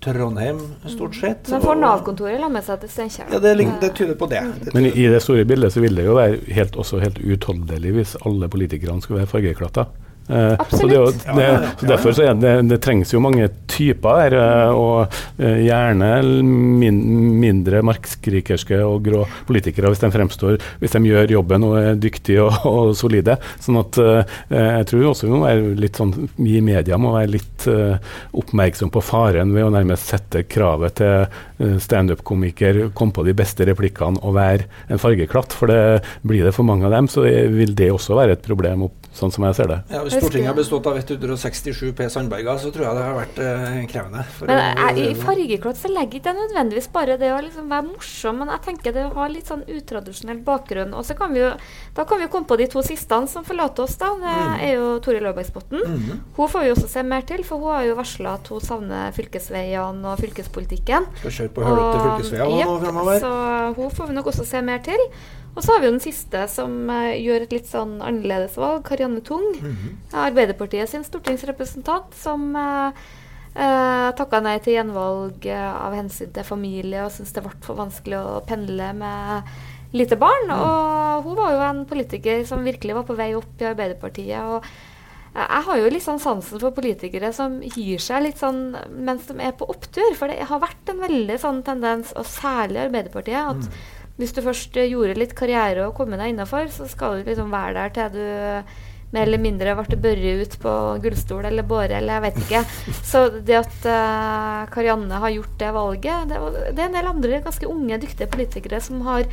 Trondheim, 0.00 0.60
stort 0.88 1.14
sett. 1.14 1.48
Men 1.52 1.60
får 1.60 1.76
Nav-kontoret 1.76 2.40
la 2.40 2.48
med 2.48 2.64
seg 2.64 2.80
til 2.80 2.88
Steinkjer? 2.88 3.26
Ja, 3.34 3.40
det, 3.44 3.52
det, 3.82 3.90
tyder 3.98 4.16
på 4.16 4.30
det. 4.30 4.40
det 4.64 4.72
Men 4.72 4.86
i 4.88 5.08
det 5.12 5.20
store 5.20 5.44
bildet 5.44 5.74
så 5.74 5.82
vil 5.84 5.98
det 5.98 6.06
jo 6.06 6.14
være 6.16 6.38
helt, 6.56 6.78
også 6.80 7.02
helt 7.02 7.20
utholdelig 7.20 7.92
hvis 7.98 8.14
alle 8.24 8.48
politikerne 8.48 9.04
skulle 9.04 9.20
være 9.20 9.32
fargeklatter. 9.34 9.90
Uh, 10.30 10.54
så, 10.70 10.86
det, 10.86 10.98
det, 11.34 11.70
så 11.80 11.86
Derfor 11.86 12.12
så 12.12 12.32
det, 12.38 12.52
det, 12.70 12.76
trengs 12.78 13.10
jo 13.10 13.22
mange 13.22 13.48
typer 13.66 14.30
der, 14.30 14.36
uh, 14.70 14.78
og 14.78 15.16
uh, 15.40 15.56
gjerne 15.58 16.10
min, 16.78 17.00
mindre 17.42 17.80
markskrikerske 17.86 18.78
og 18.86 19.02
grå 19.08 19.24
politikere 19.48 19.90
hvis 19.90 20.04
de 20.04 20.12
fremstår, 20.14 20.60
hvis 20.78 20.94
de 20.94 21.02
gjør 21.08 21.34
jobben 21.34 21.66
og 21.66 21.74
er 21.80 21.98
dyktige 21.98 22.44
og, 22.46 22.60
og 22.70 22.92
solide. 22.98 23.40
Sånn 23.60 23.80
at 23.80 23.98
jeg 24.00 24.86
tror 24.90 25.08
også 25.10 25.26
vi 25.26 25.32
må 25.34 25.42
være 25.42 25.74
litt 25.80 25.98
sånn, 25.98 26.12
vi 26.38 26.56
i 26.58 26.64
media 26.64 26.98
må 27.00 27.14
være 27.16 27.32
litt 27.34 27.66
oppmerksom 28.36 28.92
på 28.92 29.02
faren 29.04 29.52
ved 29.54 29.66
å 29.66 29.72
nærmest 29.74 30.12
sette 30.12 30.44
kravet 30.50 31.00
til 31.00 31.80
standup-komiker, 31.82 32.86
komme 32.96 33.14
på 33.16 33.24
de 33.26 33.34
beste 33.36 33.66
replikkene 33.68 34.22
og 34.24 34.36
være 34.36 34.68
en 34.90 35.00
fargeklatt. 35.00 35.54
For 35.56 35.70
det, 35.70 36.00
blir 36.26 36.46
det 36.46 36.54
for 36.56 36.66
mange 36.66 36.86
av 36.88 36.94
dem, 36.94 37.10
så 37.10 37.26
vil 37.26 37.74
det 37.76 37.90
også 37.92 38.18
være 38.18 38.38
et 38.38 38.46
problem 38.46 38.86
opp 38.88 38.99
sånn 39.16 39.32
som 39.34 39.44
jeg 39.48 39.56
ser 39.58 39.70
det. 39.70 39.78
Ja, 39.90 40.00
Hvis 40.04 40.14
Stortinget 40.18 40.52
har 40.52 40.56
bestått 40.56 40.86
av 40.86 40.98
167 41.00 41.92
P. 41.98 42.06
Sandberger, 42.12 42.60
så 42.62 42.70
tror 42.74 42.86
jeg 42.86 42.98
det 42.98 43.06
har 43.06 43.16
vært 43.16 43.40
eh, 43.42 43.78
krevende. 43.90 44.24
men 44.46 44.60
jeg, 44.62 45.06
I 45.10 45.16
fargeklott 45.18 45.80
så 45.80 45.90
legger 45.90 46.20
ikke 46.20 46.34
nødvendigvis 46.36 46.90
bare 46.94 47.16
det 47.20 47.32
å 47.34 47.40
liksom 47.42 47.66
være 47.72 47.88
morsom, 47.88 48.38
men 48.40 48.52
jeg 48.54 48.64
tenker 48.68 48.94
det 48.94 49.06
å 49.08 49.14
ha 49.18 49.26
litt 49.32 49.50
sånn 49.50 49.64
utradisjonell 49.66 50.42
bakgrunn. 50.46 50.94
Og 50.94 51.06
så 51.08 51.16
kan 51.18 51.34
vi 51.34 51.42
jo, 51.42 51.50
da 51.96 52.06
kan 52.06 52.20
vi 52.20 52.28
jo 52.28 52.32
komme 52.36 52.50
på 52.50 52.60
de 52.60 52.68
to 52.70 52.84
siste 52.86 53.18
som 53.32 53.44
forlater 53.46 53.84
oss, 53.84 53.96
da. 54.00 54.12
Det 54.20 54.36
mm. 54.36 54.62
er 54.68 54.72
jo 54.76 54.86
Toril 55.02 55.26
Aarbergsbotten. 55.26 55.82
Mm. 55.82 56.22
Hun 56.36 56.52
får 56.52 56.66
vi 56.66 56.72
også 56.76 56.92
se 56.92 57.04
mer 57.06 57.26
til, 57.26 57.42
for 57.46 57.62
hun 57.62 57.74
har 57.74 57.88
jo 57.88 57.98
varsla 57.98 58.36
at 58.38 58.52
hun 58.54 58.62
savner 58.62 59.16
fylkesveiene 59.16 60.14
og 60.14 60.22
fylkespolitikken. 60.22 61.10
Skal 61.24 61.36
kjøre 61.40 61.54
på 61.56 61.66
hølete 61.66 62.06
fylkesveier 62.06 62.70
nå 62.70 62.78
fremover. 62.84 63.20
Så 63.26 63.34
hun 63.80 63.94
får 63.98 64.10
vi 64.10 64.18
nok 64.20 64.32
også 64.32 64.46
se 64.46 64.62
mer 64.64 64.82
til. 64.86 65.06
Og 65.56 65.64
så 65.64 65.72
har 65.72 65.82
vi 65.82 65.88
jo 65.88 65.94
den 65.96 66.04
siste 66.04 66.44
som 66.50 66.74
uh, 66.90 67.10
gjør 67.18 67.46
et 67.46 67.54
litt 67.56 67.70
sånn 67.70 67.98
annerledes 67.98 68.56
valg, 68.60 68.84
Karianne 68.86 69.22
Tung. 69.26 69.48
Mm 69.56 69.72
-hmm. 69.72 69.96
Arbeiderpartiet 70.26 70.88
sin 70.88 71.04
stortingsrepresentant 71.04 72.14
som 72.14 72.54
uh, 72.56 72.92
uh, 73.56 74.10
takka 74.16 74.40
nei 74.40 74.58
til 74.58 74.74
gjenvalg 74.74 75.46
av 75.56 75.94
hensyn 75.94 76.32
til 76.32 76.44
familie 76.44 77.04
og 77.04 77.10
syntes 77.10 77.32
det 77.32 77.42
ble 77.42 77.52
for 77.60 77.74
vanskelig 77.74 78.18
å 78.18 78.46
pendle 78.46 78.92
med 78.92 79.42
lite 79.92 80.16
barn. 80.16 80.46
Mm. 80.46 80.60
Og 80.60 81.22
hun 81.24 81.36
var 81.36 81.52
jo 81.52 81.60
en 81.60 81.86
politiker 81.86 82.46
som 82.46 82.64
virkelig 82.64 82.94
var 82.94 83.02
på 83.02 83.16
vei 83.16 83.34
opp 83.34 83.60
i 83.60 83.64
Arbeiderpartiet. 83.64 84.42
og 84.42 84.64
jeg 85.34 85.62
har 85.62 85.76
jo 85.78 85.90
litt 85.90 86.02
sånn 86.02 86.18
sansen 86.18 86.58
for 86.58 86.70
politikere 86.70 87.32
som 87.32 87.60
gir 87.62 87.98
seg 87.98 88.22
litt 88.22 88.38
sånn 88.38 88.76
mens 88.90 89.26
de 89.26 89.38
er 89.38 89.52
på 89.52 89.68
opptur. 89.70 90.14
For 90.18 90.26
det 90.26 90.42
har 90.42 90.58
vært 90.58 90.88
en 90.88 90.98
veldig 90.98 91.38
sånn 91.38 91.62
tendens, 91.62 92.12
og 92.18 92.26
særlig 92.26 92.80
Arbeiderpartiet, 92.88 93.38
at 93.38 93.56
mm 93.56 93.99
hvis 94.20 94.36
du 94.36 94.42
først 94.44 94.76
gjorde 94.76 95.18
litt 95.18 95.34
karriere 95.38 95.88
og 95.88 95.96
kom 95.96 96.12
deg 96.12 96.34
innafor, 96.34 96.68
så 96.72 96.86
skal 96.90 97.20
du 97.20 97.30
liksom 97.30 97.52
være 97.52 97.76
der 97.78 97.94
til 97.96 98.16
du 98.18 98.88
mer 99.10 99.26
eller 99.26 99.42
mindre 99.42 99.74
ble 99.78 99.98
børret 99.98 100.44
ut 100.44 100.56
på 100.62 100.72
gullstol 101.02 101.46
eller 101.48 101.66
båre 101.66 101.98
eller 101.98 102.18
jeg 102.18 102.24
vet 102.26 102.42
ikke. 102.44 102.60
Så 103.02 103.24
det 103.42 103.56
at 103.58 103.88
uh, 103.88 104.68
Karianne 104.70 105.22
har 105.22 105.34
gjort 105.34 105.56
det 105.58 105.70
valget 105.74 106.30
det, 106.30 106.38
det, 106.70 106.76
er 106.78 106.86
en 106.86 106.98
del 106.98 107.10
andre 107.10 107.40
ganske 107.46 107.70
unge, 107.70 107.98
dyktige 108.02 108.30
politikere 108.30 108.82
som 108.84 109.02
har 109.08 109.26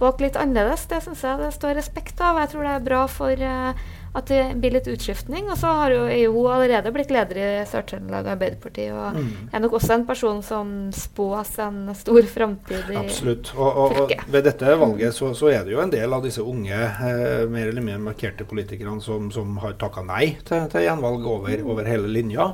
valgt 0.00 0.22
litt 0.24 0.38
annerledes. 0.38 0.86
Det 0.88 1.02
syns 1.04 1.24
jeg 1.26 1.42
det 1.42 1.52
står 1.56 1.76
respekt 1.76 2.22
av. 2.24 2.40
Jeg 2.40 2.54
tror 2.54 2.64
det 2.64 2.74
er 2.76 2.88
bra 2.88 3.02
for 3.12 3.44
uh, 3.44 3.88
At 4.18 4.30
det 4.32 4.42
blir 4.58 4.74
litt 4.74 4.88
utskiftning. 4.90 5.46
Og 5.52 5.58
så 5.60 5.70
har 5.80 5.94
jo, 5.94 6.02
er 6.10 6.22
jo 6.24 6.44
allerede 6.50 6.92
blitt 6.94 7.12
leder 7.14 7.38
i 7.38 7.48
Sør-Trøndelag 7.70 8.32
Arbeiderparti, 8.34 8.88
og 8.92 9.18
Mm. 9.18 9.48
er 9.52 9.60
nok 9.62 9.72
også 9.78 9.94
en 9.94 10.04
person 10.06 10.42
som 10.42 10.68
spås 10.94 11.54
en 11.64 11.94
stor 11.96 12.22
framtid 12.28 12.90
i 12.92 12.96
Absolutt. 13.00 13.52
Og, 13.56 13.76
og, 13.84 13.96
og 14.02 14.12
ved 14.28 14.44
dette 14.44 14.74
valget 14.78 15.14
så, 15.16 15.30
så 15.38 15.48
er 15.52 15.64
det 15.64 15.72
jo 15.72 15.80
en 15.82 15.92
del 15.92 16.12
av 16.12 16.22
disse 16.24 16.42
unge, 16.44 16.74
eh, 16.74 17.46
mer 17.50 17.70
eller 17.70 17.82
mindre 17.84 18.02
markerte 18.10 18.44
politikerne 18.48 19.00
som, 19.04 19.30
som 19.34 19.56
har 19.62 19.76
takka 19.80 20.02
nei 20.06 20.36
til, 20.48 20.66
til 20.72 20.84
gjenvalg 20.86 21.24
over, 21.26 21.62
over 21.64 21.88
hele 21.88 22.10
linja. 22.12 22.50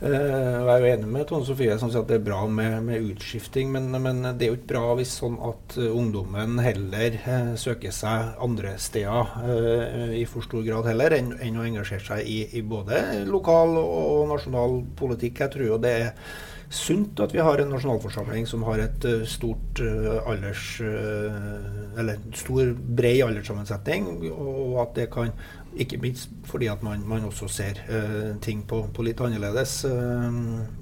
Eh, 0.00 0.12
jeg 0.14 0.68
er 0.74 0.84
jo 0.84 0.90
enig 0.94 1.10
med 1.16 1.26
Tone 1.28 1.46
Sofie 1.48 1.76
som 1.80 1.90
sier 1.90 2.04
at 2.04 2.10
det 2.10 2.20
er 2.20 2.26
bra 2.28 2.44
med, 2.46 2.78
med 2.86 3.08
utskifting, 3.12 3.72
men, 3.74 3.90
men 4.02 4.22
det 4.38 4.46
er 4.48 4.52
jo 4.52 4.58
ikke 4.60 4.72
bra 4.74 4.84
hvis 4.98 5.16
sånn 5.20 5.38
at 5.50 5.78
eh, 5.80 5.88
ungdommen 5.90 6.58
heller 6.62 7.18
eh, 7.18 7.52
søker 7.58 7.94
seg 7.94 8.36
andre 8.44 8.76
steder 8.78 9.34
eh, 9.44 10.16
i 10.20 10.24
for 10.28 10.46
stor 10.46 10.62
grad 10.66 10.86
heller 10.90 11.07
enn, 11.16 11.32
enn 11.40 11.58
å 11.58 11.66
engasjere 11.66 12.04
seg 12.04 12.28
i, 12.28 12.38
i 12.58 12.62
både 12.62 13.24
lokal 13.28 13.76
og 13.80 14.28
nasjonal 14.32 14.82
politikk. 14.98 15.44
Jeg 15.44 15.56
tror 15.56 15.68
jo 15.72 15.82
det 15.82 15.94
er 16.02 16.12
sunt 16.68 17.20
at 17.24 17.32
vi 17.32 17.40
har 17.40 17.60
en 17.62 17.70
nasjonalforsamling 17.72 18.46
som 18.48 18.64
har 18.68 18.82
et 18.84 19.04
eh, 19.08 19.24
stort 19.28 19.80
eh, 19.80 20.18
alders... 20.28 20.80
eh, 20.84 21.78
eller 21.98 22.18
stor, 22.36 22.74
bred 22.76 23.24
alderssammensetning, 23.24 24.04
og 24.30 24.76
at 24.84 24.92
det 24.94 25.08
kan 25.10 25.32
ikke 25.78 25.98
minst 26.00 26.30
fordi 26.46 26.68
at 26.70 26.82
man, 26.82 27.02
man 27.06 27.26
også 27.26 27.48
ser 27.50 27.80
uh, 27.90 28.36
ting 28.42 28.62
på, 28.66 28.80
på 28.94 29.04
litt 29.04 29.20
annerledes 29.22 29.74
uh, 29.86 30.30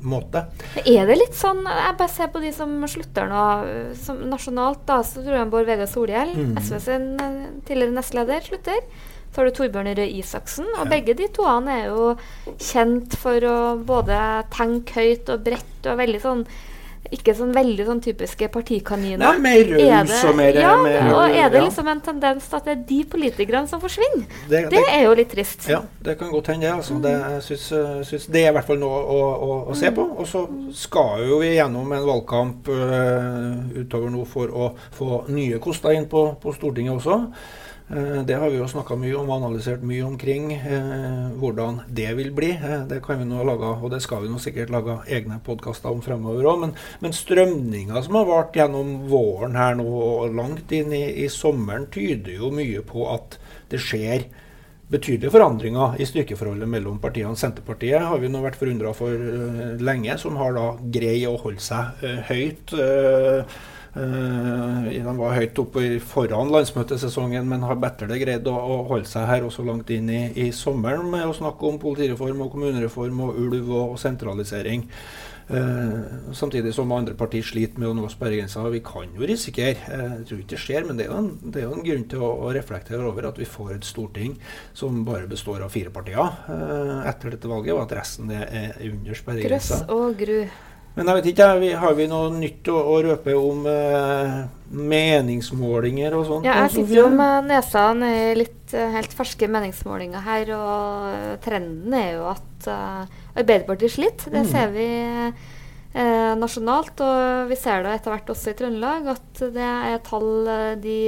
måte. 0.06 0.44
Er 0.84 1.08
det 1.08 1.16
litt 1.18 1.34
sånn 1.36 1.64
Jeg 1.66 1.96
bare 1.98 2.12
ser 2.12 2.30
på 2.32 2.40
de 2.44 2.52
som 2.54 2.70
slutter 2.88 3.28
nå. 3.28 3.42
Som 3.98 4.22
nasjonalt, 4.30 4.84
da, 4.88 5.00
så 5.04 5.24
tror 5.24 5.40
jeg 5.40 5.50
Bård 5.52 5.68
Vegar 5.68 5.90
Solhjell, 5.90 6.36
Mm. 6.36 6.56
SV 6.60 6.78
sin 6.84 7.08
tidligere 7.66 7.96
nestleder, 7.96 8.44
slutter. 8.46 8.84
Så 9.36 9.42
har 9.42 9.50
du 9.50 9.52
Torbjørn 9.58 9.90
Røe 9.98 10.06
Isaksen. 10.16 10.64
Og 10.80 10.88
begge 10.88 11.12
de 11.18 11.26
to 11.28 11.44
han 11.44 11.66
er 11.68 11.90
jo 11.90 12.14
kjent 12.56 13.18
for 13.20 13.36
å 13.44 13.56
både 13.84 14.16
tenke 14.48 14.96
høyt 14.96 15.28
og 15.34 15.42
bredt 15.44 15.90
og 15.92 15.98
veldig 16.00 16.22
sånn 16.22 16.46
ikke 17.14 17.34
sånn 17.38 17.52
veldig 17.54 17.84
sånn 17.86 18.00
typiske 18.02 18.48
partikaniner. 18.50 19.20
Nei, 19.20 19.38
mer 19.38 19.68
raus 19.78 20.24
og 20.26 20.32
mer- 20.40 20.56
Ja, 20.58 20.72
mer- 20.82 21.12
og 21.14 21.36
er 21.36 21.50
det 21.52 21.60
liksom 21.62 21.86
en 21.92 22.00
tendens 22.00 22.48
til 22.48 22.56
at 22.56 22.64
det 22.64 22.72
er 22.72 22.80
de 22.88 23.04
politikerne 23.12 23.68
som 23.68 23.78
forsvinner? 23.80 24.24
Det- 24.48 24.62
Det, 24.64 24.70
det- 24.70 24.88
er 24.90 25.02
jo 25.04 25.12
litt 25.14 25.28
trist. 25.30 25.68
Ja, 25.68 25.82
det 26.02 26.18
kan 26.18 26.32
godt 26.32 26.46
hende, 26.48 26.62
det. 26.66 26.72
Altså. 26.72 27.00
det 27.02 27.12
jeg 27.12 27.42
syns, 27.42 27.72
øh, 27.72 28.32
det 28.32 28.42
er 28.44 28.48
i 28.48 28.52
hvert 28.56 28.64
fall 28.66 28.78
noe 28.78 28.98
å, 29.04 29.20
å, 29.38 29.70
å 29.70 29.76
se 29.76 29.90
på. 29.92 30.18
Og 30.18 30.26
så 30.26 30.48
skal 30.74 31.28
jo 31.28 31.38
vi 31.38 31.54
gjennom 31.54 31.92
en 31.92 32.06
valgkamp 32.06 32.66
øh, 32.66 33.84
utover 33.84 34.10
nå 34.10 34.26
for 34.26 34.48
å 34.48 34.72
få 34.98 35.28
nye 35.28 35.60
koster 35.60 35.90
inn 35.94 36.06
på, 36.06 36.36
på 36.40 36.52
Stortinget 36.56 36.96
også. 37.04 37.30
Eh, 37.90 38.22
Det 38.26 38.34
har 38.34 38.50
vi 38.50 38.56
jo 38.58 38.66
snakka 38.66 38.96
mye 38.98 39.14
om 39.14 39.28
og 39.30 39.36
analysert 39.44 39.82
mye 39.82 40.02
omkring. 40.02 40.52
eh, 40.52 41.30
hvordan 41.38 41.82
det 41.88 42.16
vil 42.16 42.30
bli. 42.32 42.50
Eh, 42.50 42.84
det 42.88 43.02
kan 43.02 43.18
vi 43.18 43.24
nå 43.24 43.44
lage, 43.44 43.82
og 43.82 43.90
det 43.90 44.02
skal 44.02 44.22
vi 44.22 44.28
nå 44.28 44.38
sikkert 44.38 44.70
lage 44.70 44.98
egne 45.06 45.40
podkaster 45.44 45.90
om 45.90 46.00
fremover 46.02 46.42
òg. 46.44 46.60
Men, 46.60 46.74
men 47.00 47.12
strømninga 47.12 48.02
som 48.02 48.14
har 48.14 48.24
vart 48.26 48.52
gjennom 48.54 49.06
våren 49.08 49.54
her 49.54 49.76
nå 49.76 49.86
og 49.86 50.34
langt 50.34 50.72
inn 50.72 50.92
i, 50.92 51.04
i 51.24 51.28
sommeren, 51.28 51.86
tyder 51.86 52.34
jo 52.40 52.50
mye 52.50 52.82
på 52.82 53.06
at 53.14 53.38
det 53.70 53.78
skjer 53.78 54.26
betydelige 54.90 55.30
forandringer 55.34 55.96
i 56.00 56.06
styrkeforholdet 56.06 56.68
mellom 56.68 56.98
partiene. 56.98 57.34
Senterpartiet 57.38 58.02
har 58.02 58.18
vi 58.18 58.28
nå 58.28 58.42
vært 58.42 58.58
forundra 58.58 58.92
for 58.94 59.10
lenge, 59.82 60.18
som 60.18 60.36
har 60.36 60.52
da 60.54 60.66
greid 60.90 61.26
å 61.26 61.38
holde 61.38 61.62
seg 61.62 62.04
høyt. 62.30 62.74
eh, 62.74 63.44
eh, 64.00 64.88
de 65.06 65.14
var 65.18 65.36
høyt 65.36 65.60
oppe 65.62 65.84
foran 66.04 66.52
landsmøtesesongen, 66.54 67.46
men 67.48 67.66
har 67.66 67.78
bedre 67.80 68.18
greid 68.20 68.48
å, 68.50 68.56
å 68.56 68.80
holde 68.90 69.08
seg 69.10 69.28
her 69.30 69.46
også 69.46 69.64
langt 69.66 69.92
inn 69.94 70.10
i, 70.12 70.24
i 70.46 70.50
sommeren 70.54 71.08
med 71.12 71.28
å 71.28 71.36
snakke 71.36 71.68
om 71.68 71.80
politireform 71.82 72.44
og 72.46 72.52
kommunereform 72.54 73.24
og 73.28 73.40
ulv 73.46 73.70
og, 73.70 73.94
og 73.94 74.02
sentralisering. 74.02 74.86
Uh, 75.46 76.32
samtidig 76.34 76.72
som 76.74 76.90
andre 76.90 77.14
partier 77.14 77.44
sliter 77.46 77.78
med 77.78 77.92
å 77.92 77.94
nå 77.94 78.08
sperregrensa. 78.10 78.64
Vi 78.72 78.80
kan 78.82 79.12
jo 79.14 79.28
risikere, 79.30 79.78
eh, 79.94 80.14
jeg 80.16 80.24
tror 80.26 80.40
ikke 80.42 80.54
det 80.56 80.62
skjer, 80.64 80.86
men 80.88 80.98
det 80.98 81.04
er 81.06 81.12
jo 81.12 81.18
en, 81.20 81.28
er 81.52 81.68
en 81.68 81.84
grunn 81.86 82.06
til 82.10 82.24
å, 82.26 82.32
å 82.48 82.50
reflektere 82.56 83.06
over 83.06 83.28
at 83.30 83.38
vi 83.38 83.46
får 83.46 83.76
et 83.76 83.86
storting 83.86 84.34
som 84.74 85.04
bare 85.06 85.30
består 85.30 85.62
av 85.62 85.70
fire 85.70 85.94
partier 85.94 86.34
etter 87.06 87.36
dette 87.36 87.50
valget, 87.50 87.76
og 87.76 87.84
at 87.84 87.94
resten 88.00 88.32
er, 88.34 88.50
er 88.50 88.88
under 88.90 89.46
Grøss 89.46 89.70
og 89.86 90.18
gru. 90.18 90.40
Men 90.96 91.10
jeg 91.10 91.18
vet 91.18 91.26
ikke, 91.34 91.46
har 91.76 91.96
vi 91.98 92.06
noe 92.08 92.30
nytt 92.32 92.68
å, 92.72 92.76
å 92.94 92.94
røpe 93.04 93.34
om 93.36 93.66
eh, 93.68 94.36
meningsmålinger 94.72 96.14
og 96.16 96.24
sånt? 96.28 96.46
Ja, 96.48 96.62
jeg 96.64 96.72
sitter 96.78 97.02
jo 97.02 97.10
med 97.12 97.50
nesa 97.50 97.90
ned 97.96 98.30
i 98.30 98.38
litt 98.40 98.72
eh, 98.72 98.94
helt 98.94 99.12
ferske 99.16 99.48
meningsmålinger 99.52 100.24
her, 100.24 100.52
og 100.56 101.42
trenden 101.44 101.92
er 101.96 102.14
jo 102.16 102.24
at 102.32 102.70
uh, 102.72 103.04
Arbeiderpartiet 103.36 103.92
sliter. 103.92 104.32
Det 104.32 104.46
Mm. 104.46 104.50
ser 104.54 104.72
vi 104.72 104.86
eh, 105.96 106.32
nasjonalt, 106.40 107.00
og 107.04 107.50
vi 107.52 107.56
ser 107.60 107.84
det 107.84 107.92
etter 107.98 108.14
hvert 108.14 108.32
også 108.32 108.52
i 108.52 108.56
Trøndelag, 108.58 109.06
at 109.12 109.44
det 109.52 109.68
er 109.92 110.00
tall 110.04 110.48
eh, 110.48 110.74
de 110.80 110.98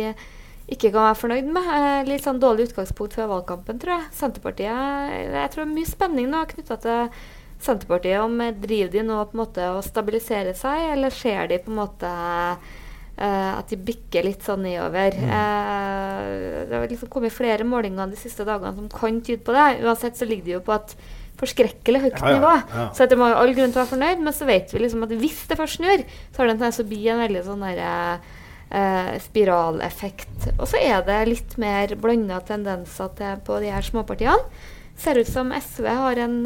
ikke 0.69 0.91
kan 0.93 1.09
være 1.09 1.17
fornøyd 1.23 1.49
med. 1.49 2.09
Litt 2.11 2.27
sånn 2.29 2.41
dårlig 2.43 2.69
utgangspunkt 2.69 3.17
før 3.17 3.31
valgkampen, 3.33 3.81
tror 3.81 3.95
jeg. 3.97 4.11
Senterpartiet 4.13 4.69
Jeg 5.33 5.53
tror 5.55 5.65
det 5.65 5.71
er 5.71 5.77
mye 5.79 5.89
spenning 5.89 6.29
nå 6.29 6.45
knytta 6.53 6.77
til 6.85 7.09
Senterpartiet. 7.61 8.21
Om 8.23 8.39
driver 8.63 8.93
de 8.93 9.07
nå 9.07 9.23
på 9.29 9.37
en 9.37 9.43
måte 9.45 9.71
å 9.75 9.81
stabilisere 9.85 10.55
seg, 10.57 10.93
eller 10.95 11.15
ser 11.15 11.49
de 11.51 11.63
på 11.65 11.75
en 11.75 11.83
måte 11.85 12.13
Uh, 13.19 13.59
at 13.59 13.67
de 13.67 13.75
bikker 13.83 14.23
litt 14.23 14.45
sånn 14.47 14.61
nedover. 14.63 15.11
Eh, 15.11 16.67
det 16.71 16.77
har 16.77 16.85
liksom 16.87 17.09
kommet 17.11 17.35
flere 17.35 17.65
målinger 17.67 18.13
de 18.13 18.19
siste 18.21 18.45
dagene 18.47 18.71
som 18.77 18.85
kan 18.93 19.17
tyde 19.27 19.43
på 19.43 19.57
det. 19.57 19.81
Uansett 19.83 20.15
så 20.15 20.29
ligger 20.29 20.45
de 20.47 20.53
jo 20.53 20.61
på 20.63 20.77
et 20.77 20.93
forskrekkelig 21.41 22.03
høyt 22.05 22.21
Ja, 22.21 22.29
ja, 22.31 22.37
nivå. 22.37 22.53
ja. 22.77 22.85
Så 22.95 23.09
det 23.11 23.19
må 23.19 23.33
jo 23.33 23.41
all 23.41 23.51
grunn 23.57 23.75
til 23.75 23.81
å 23.81 23.83
være 23.83 23.91
fornøyd, 23.91 24.23
men 24.23 24.37
så 24.37 24.47
vet 24.47 24.71
vi 24.71 24.85
liksom 24.85 25.03
at 25.03 25.17
hvis 25.19 25.41
det 25.51 25.59
først 25.59 25.81
snur, 25.81 26.05
så 26.31 26.39
har 26.39 26.47
det 26.47 26.55
en 26.55 26.61
tendens 26.61 26.79
til 26.79 26.87
å 26.87 26.93
bli 26.93 27.01
en 27.11 27.23
veldig 27.25 27.43
sånn 27.49 27.67
derre 27.67 27.91
uh, 28.71 29.13
spiraleffekt. 29.27 30.49
Og 30.55 30.65
så 30.71 30.79
er 30.79 31.03
det 31.11 31.19
litt 31.33 31.59
mer 31.59 31.99
blanda 31.99 32.39
tendenser 32.47 33.11
til 33.19 33.43
på 33.43 33.59
de 33.67 33.75
her 33.75 33.83
småpartiene. 33.83 34.47
Ser 34.95 35.19
ut 35.19 35.35
som 35.35 35.51
SV 35.59 35.91
har 35.91 36.23
en 36.23 36.39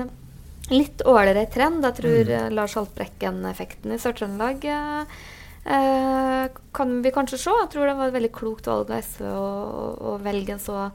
litt 0.70 1.02
ålreit 1.08 1.50
trend. 1.54 1.82
Jeg 1.84 1.94
tror 2.00 2.24
Mm. 2.24 2.30
eh, 2.46 2.50
Lars 2.50 2.74
Haltbrekken-effekten 2.74 3.92
i 3.92 3.98
Sør-Trøndelag 3.98 4.64
eh, 4.64 5.04
eh, 5.66 6.48
kan 6.74 7.02
vi 7.02 7.10
kanskje 7.10 7.38
se. 7.38 7.50
Jeg 7.50 7.70
tror 7.70 7.86
det 7.86 7.96
var 7.98 8.08
et 8.08 8.14
veldig 8.14 8.32
klokt 8.32 8.66
valg 8.66 8.90
av 8.90 9.02
SV 9.02 9.24
å, 9.26 9.50
å- 10.00 10.20
velge 10.22 10.52
en 10.52 10.58
så 10.62 10.90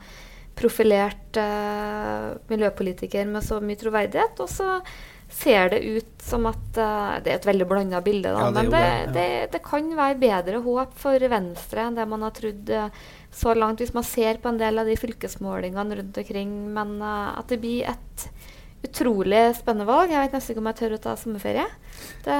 profilert 0.58 1.38
eh, 1.38 2.38
miljøpolitiker 2.50 3.28
med 3.30 3.44
så 3.46 3.60
mye 3.62 3.78
troverdighet. 3.78 4.40
Og 4.42 4.50
så 4.50 4.82
ser 5.30 5.70
det 5.70 5.82
ut 5.84 6.22
som 6.24 6.46
at 6.48 6.78
eh, 6.80 7.20
Det 7.22 7.32
er 7.32 7.36
et 7.36 7.46
veldig 7.46 7.68
blanda 7.68 8.00
bilde, 8.02 8.32
da, 8.32 8.40
Ja, 8.48 8.52
det 8.52 8.54
men 8.56 8.72
det, 8.72 8.80
det, 8.80 8.88
ja. 8.88 9.12
det, 9.14 9.52
det 9.52 9.62
kan 9.68 9.90
være 9.96 10.18
bedre 10.20 10.62
håp 10.64 10.94
for 10.98 11.20
Venstre 11.20 11.84
enn 11.84 11.96
det 12.00 12.08
man 12.08 12.22
har 12.24 12.32
trodd 12.32 12.70
eh, 12.70 12.90
så 13.38 13.54
langt, 13.54 13.80
hvis 13.84 13.94
man 13.94 14.04
ser 14.08 14.40
på 14.42 14.50
en 14.50 14.58
del 14.58 14.80
av 14.80 14.88
de 14.88 14.96
fylkesmålingene 14.98 15.98
rundt 16.00 16.18
omkring. 16.18 16.54
Men 16.74 17.02
at 17.04 17.48
det 17.52 17.60
blir 17.62 17.84
et 17.92 18.30
utrolig 18.86 19.56
spennende 19.58 19.88
valg. 19.90 20.12
Jeg 20.14 20.22
vet 20.22 20.34
nesten 20.38 20.54
ikke 20.54 20.62
om 20.62 20.68
jeg 20.70 20.78
tør 20.80 20.94
å 20.96 21.00
ta 21.02 21.16
sommerferie. 21.18 21.66
Det, 22.24 22.36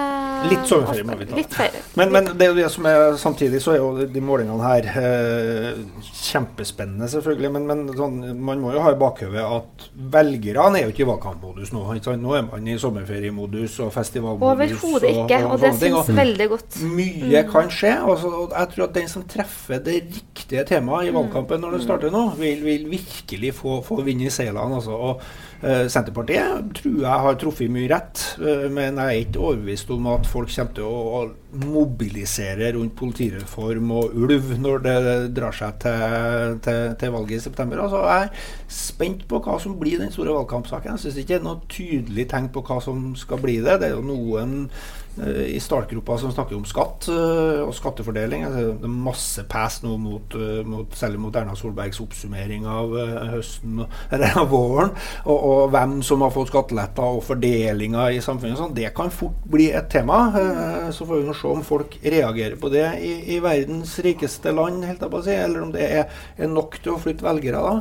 Litt 0.52 0.68
sommerferie 0.70 1.04
må 1.08 1.16
vi 1.18 1.26
ta. 1.26 1.36
Litt 1.40 1.54
ferie. 1.58 1.82
Men, 1.98 2.12
men 2.14 2.28
det 2.38 2.46
er 2.46 2.52
jo 2.52 2.58
det 2.60 2.68
som 2.72 2.86
er 2.86 3.16
samtidig 3.18 3.62
så 3.64 3.74
er 3.74 3.80
jo 3.82 4.06
de 4.14 4.22
målingene 4.22 4.62
her 4.62 4.86
eh, 5.02 5.80
kjempespennende, 6.28 7.08
selvfølgelig. 7.12 7.52
Men, 7.56 7.66
men 7.70 7.82
sånn, 7.98 8.20
man 8.44 8.62
må 8.62 8.74
jo 8.76 8.84
ha 8.86 8.92
i 8.94 9.00
bakhodet 9.00 9.44
at 9.44 9.88
velgerne 10.18 10.82
er 10.82 10.86
jo 10.88 10.94
ikke 10.94 11.06
i 11.06 11.10
valgkampmodus 11.10 11.74
nå. 11.74 11.84
Nå 12.22 12.36
er 12.38 12.46
man 12.52 12.70
i 12.70 12.78
sommerferiemodus 12.82 13.80
og 13.86 13.92
festivalmodus. 13.96 14.78
Overhodet 14.78 15.14
ikke, 15.24 15.42
og 15.50 15.58
det 15.64 15.74
sånne 15.74 15.82
ting, 15.84 15.98
syns 16.04 16.22
veldig 16.22 16.50
godt. 16.54 16.80
Mye 16.98 17.44
Mm. 17.44 17.52
kan 17.52 17.70
skje. 17.74 17.92
Altså, 18.08 18.30
og 18.44 18.54
jeg 18.54 18.70
tror 18.76 18.84
at 18.88 18.94
den 18.96 19.08
som 19.12 19.24
treffer 19.30 19.80
det 19.84 19.98
riktige 20.06 20.64
temaet 20.70 21.08
i 21.08 21.12
Mm. 21.12 21.18
valgkampen 21.20 21.62
når 21.66 21.72
det 21.78 21.82
starter 21.84 22.12
nå, 22.14 22.24
vil, 22.38 22.64
vil 22.64 22.88
virkelig 22.90 23.54
få, 23.58 23.82
få 23.84 24.02
vind 24.06 24.22
i 24.22 24.30
seilene. 24.30 24.76
Altså. 24.78 24.92
Og 24.92 25.22
Senterpartiet 25.58 26.68
tror 26.78 26.98
jeg 27.02 27.24
har 27.24 27.38
truffet 27.42 27.72
mye 27.74 27.90
rett, 27.90 28.22
eh, 28.38 28.68
men 28.70 29.00
jeg 29.02 29.06
er 29.06 29.24
ikke 29.24 29.42
overbevist 29.42 29.90
om 29.96 30.10
at 30.12 30.30
folk 30.30 30.52
kommer 30.54 30.76
til 30.78 30.88
å, 30.88 31.22
mobilisere 31.58 32.74
rundt 32.76 32.92
politireform 33.00 33.88
og 33.96 34.12
ulv 34.20 34.52
når 34.60 34.82
det 34.84 34.98
drar 35.38 35.56
seg 35.56 35.78
til, 35.82 36.58
til, 36.62 36.92
til 37.00 37.14
valget 37.16 37.40
i 37.40 37.46
september. 37.48 37.80
Altså, 37.82 38.04
jeg 38.04 38.28
er 38.28 38.52
spent 38.78 39.24
på 39.32 39.40
hva 39.42 39.56
som 39.64 39.78
blir 39.80 40.04
den 40.04 40.12
store 40.14 40.36
valgkampsaken. 40.36 40.98
Jeg 40.98 41.06
syns 41.06 41.20
ikke 41.24 41.32
det 41.32 41.40
er 41.40 41.48
noe 41.48 41.72
tydelig 41.72 42.28
tegn 42.30 42.52
på 42.54 42.66
hva 42.68 42.78
som 42.84 43.10
skal 43.18 43.42
bli 43.42 43.58
det. 43.64 43.80
Det 43.80 43.90
er 43.90 43.96
jo 43.96 44.06
noen 44.06 44.58
eh, 44.68 45.07
i 45.26 45.60
startgruppa 45.60 46.18
som 46.22 46.32
snakker 46.32 46.58
om 46.58 46.66
skatt 46.68 47.08
eh, 47.12 47.62
og 47.64 47.74
skattefordeling. 47.76 48.46
Altså, 48.48 48.74
det 48.78 48.88
er 48.90 48.98
masse 49.08 49.46
pass 49.50 49.80
nå 49.84 49.96
mot, 50.02 50.36
eh, 50.38 50.62
mot, 50.68 50.94
særlig 50.98 51.22
mot 51.24 51.36
Erna 51.36 51.56
Solbergs 51.58 52.02
oppsummering 52.04 52.68
av 52.70 52.94
eh, 53.02 53.16
høsten 53.34 53.82
eller 54.14 54.38
av 54.38 54.52
våren. 54.52 54.94
Og, 55.26 55.38
og 55.38 55.74
hvem 55.74 55.98
som 56.06 56.26
har 56.26 56.34
fått 56.36 56.52
skatteletter 56.52 57.18
og 57.18 57.24
fordelinga 57.28 58.10
i 58.14 58.22
samfunnet. 58.24 58.60
Sånn. 58.62 58.76
Det 58.78 58.92
kan 58.98 59.14
fort 59.14 59.42
bli 59.50 59.72
et 59.76 59.90
tema. 59.94 60.22
Eh, 60.38 60.92
så 60.96 61.08
får 61.08 61.24
vi 61.24 61.40
se 61.42 61.50
om 61.52 61.66
folk 61.66 61.98
reagerer 62.04 62.60
på 62.62 62.72
det 62.74 62.88
i, 63.02 63.16
i 63.38 63.42
verdens 63.44 63.98
rikeste 64.06 64.54
land, 64.56 64.86
helt 64.88 65.02
jeg 65.02 65.14
på 65.14 65.22
å 65.22 65.26
si, 65.26 65.36
eller 65.36 65.66
om 65.66 65.74
det 65.74 65.90
er, 66.02 66.24
er 66.38 66.52
nok 66.52 66.80
til 66.84 66.96
å 66.96 67.02
flytte 67.02 67.26
velgere 67.26 67.64
da. 67.64 67.76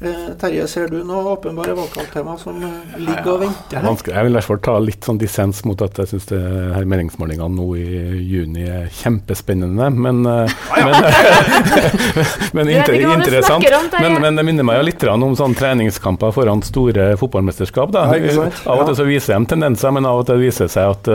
Eh, 0.00 0.34
Terje, 0.38 0.62
ser 0.70 0.86
du 0.86 1.00
noe 1.02 1.32
åpenbare 1.32 1.72
valgkamptema 1.74 2.36
som 2.38 2.60
eh, 2.62 2.98
ligger 3.02 3.32
og 3.32 3.40
venter 3.42 3.80
her? 3.82 4.02
Jeg 4.06 4.26
vil 4.28 4.30
i 4.30 4.36
hvert 4.36 4.46
fall 4.46 4.60
ta 4.62 4.74
litt 4.78 5.08
sånn 5.08 5.16
dissens 5.18 5.64
mot 5.66 5.80
at 5.82 5.98
jeg 5.98 6.12
syns 6.12 6.28
meningsmålingene 6.86 7.48
nå 7.50 7.66
i 7.74 7.86
juni 8.22 8.62
er 8.70 8.84
kjempespennende, 8.94 9.88
men, 9.90 10.20
eh, 10.22 10.54
men, 10.86 11.08
men 12.60 12.70
inter, 12.76 12.94
ikke 12.94 13.16
interessant. 13.16 13.66
Men, 13.98 14.20
men 14.22 14.38
det 14.38 14.44
minner 14.46 14.68
meg 14.68 14.78
jo 14.78 14.84
litt 14.86 15.06
om 15.08 15.34
sånn 15.40 15.58
treningskamper 15.58 16.30
foran 16.36 16.62
store 16.62 17.08
fotballmesterskap. 17.18 17.90
Da. 17.98 18.06
Av 18.06 18.84
og 18.84 18.86
til 18.92 18.98
så 19.00 19.08
viser 19.08 19.34
de 19.34 19.50
tendenser, 19.50 19.90
men 19.98 20.06
av 20.06 20.22
og 20.22 20.30
til 20.30 20.38
viser 20.44 20.68
det 20.68 20.76
seg 20.76 20.92
at 20.94 21.10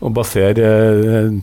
å 0.00 0.14
basere 0.14 0.72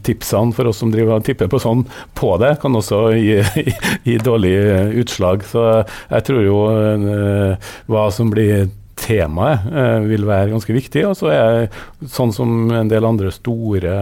tipsene 0.01 0.57
for 0.57 0.73
oss 0.73 0.81
som 0.81 0.89
driver 0.89 1.19
og 1.19 1.29
tipper 1.29 1.53
på 1.53 1.61
sånn, 1.61 1.85
på 2.17 2.33
det, 2.41 2.55
kan 2.65 2.81
også 2.81 3.05
gi, 3.13 3.37
gi, 3.61 3.77
gi 4.09 4.19
dårlig 4.25 4.57
utslag. 5.05 5.45
Så 5.53 5.69
jeg 5.85 6.25
tror 6.25 6.45
jo 6.49 6.59
eh, 6.79 7.71
hva 7.89 8.09
som 8.13 8.31
blir 8.33 8.69
temaet 8.99 9.67
eh, 9.71 9.99
vil 10.09 10.25
være 10.27 10.51
ganske 10.53 10.75
viktig. 10.75 11.03
Og 11.07 11.15
så 11.17 11.31
er 11.33 11.67
sånn 12.11 12.33
som 12.35 12.71
en 12.75 12.91
del 12.91 13.07
andre 13.07 13.31
store 13.33 13.95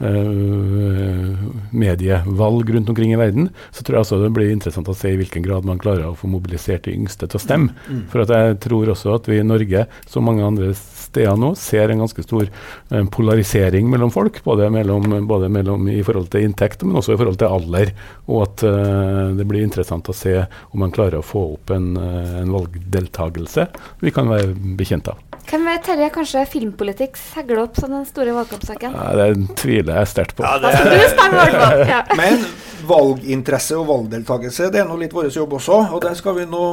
eh, 0.00 1.34
medievalg 1.74 2.74
rundt 2.76 2.92
omkring 2.92 3.14
i 3.14 3.20
verden, 3.20 3.50
så 3.74 3.84
tror 3.84 3.98
jeg 3.98 4.06
også 4.06 4.20
det 4.24 4.32
blir 4.36 4.52
interessant 4.54 4.90
å 4.90 4.96
se 4.98 5.12
i 5.12 5.18
hvilken 5.20 5.44
grad 5.46 5.68
man 5.68 5.80
klarer 5.82 6.10
å 6.10 6.18
få 6.18 6.30
mobilisert 6.32 6.88
de 6.88 6.96
yngste 6.98 7.28
til 7.28 7.40
å 7.40 7.44
stemme. 7.44 7.74
Mm. 7.88 8.04
For 8.12 8.24
at 8.24 8.34
jeg 8.34 8.60
tror 8.66 8.94
også 8.94 9.18
at 9.18 9.30
vi 9.30 9.40
i 9.40 9.46
Norge, 9.46 9.86
som 10.10 10.26
mange 10.28 10.46
andre 10.46 10.72
steder 11.14 11.38
nå, 11.38 11.52
ser 11.58 11.92
en 11.92 12.02
ganske 12.04 12.24
stor 12.26 12.48
eh, 12.48 13.04
polarisering 13.14 13.88
mellom 13.90 14.12
folk. 14.14 14.42
Både, 14.44 14.70
mellom, 14.70 15.26
både 15.28 15.50
mellom 15.52 15.88
i 15.92 16.02
forhold 16.06 16.30
til 16.32 16.48
inntekt, 16.48 16.84
men 16.84 16.98
også 17.00 17.14
i 17.14 17.20
forhold 17.20 17.38
til 17.40 17.54
alder. 17.54 17.94
Og 18.28 18.44
at 18.48 18.66
eh, 18.68 19.34
det 19.38 19.46
blir 19.48 19.64
interessant 19.64 20.10
å 20.10 20.16
se 20.16 20.40
om 20.44 20.82
man 20.84 20.94
klarer 20.94 21.20
å 21.20 21.26
få 21.26 21.46
opp 21.54 21.74
en, 21.74 21.94
eh, 22.00 22.40
en 22.42 22.54
valgdeltagelse 22.54 23.68
vi 24.04 24.14
kan 24.14 24.30
være 24.30 24.54
bekjent 24.78 25.14
av. 25.14 25.33
Hvem 25.44 25.66
vet, 25.68 25.82
Terje, 25.86 26.08
kanskje 26.14 26.42
filmpolitikk 26.50 27.18
seiler 27.20 27.60
opp 27.66 27.76
som 27.78 27.92
den 27.92 28.06
store 28.08 28.32
valgkampsaken? 28.34 28.94
Nei, 28.96 29.14
det 29.20 29.56
tviler 29.60 30.00
jeg 30.00 30.12
sterkt 30.14 30.36
på. 30.38 30.42
Skal 30.46 30.90
du 30.90 31.08
stemme, 31.12 31.48
i. 31.50 31.88
Ja. 31.92 32.02
Men 32.20 32.44
valginteresse 32.84 33.78
og 33.80 33.86
valgdeltakelse 33.88 34.66
det 34.72 34.82
er 34.82 34.88
nå 34.88 34.96
litt 35.00 35.14
vår 35.16 35.30
jobb 35.32 35.54
også, 35.56 35.76
og 35.96 36.02
det 36.04 36.10
skal 36.18 36.34
vi 36.36 36.42
nå 36.50 36.64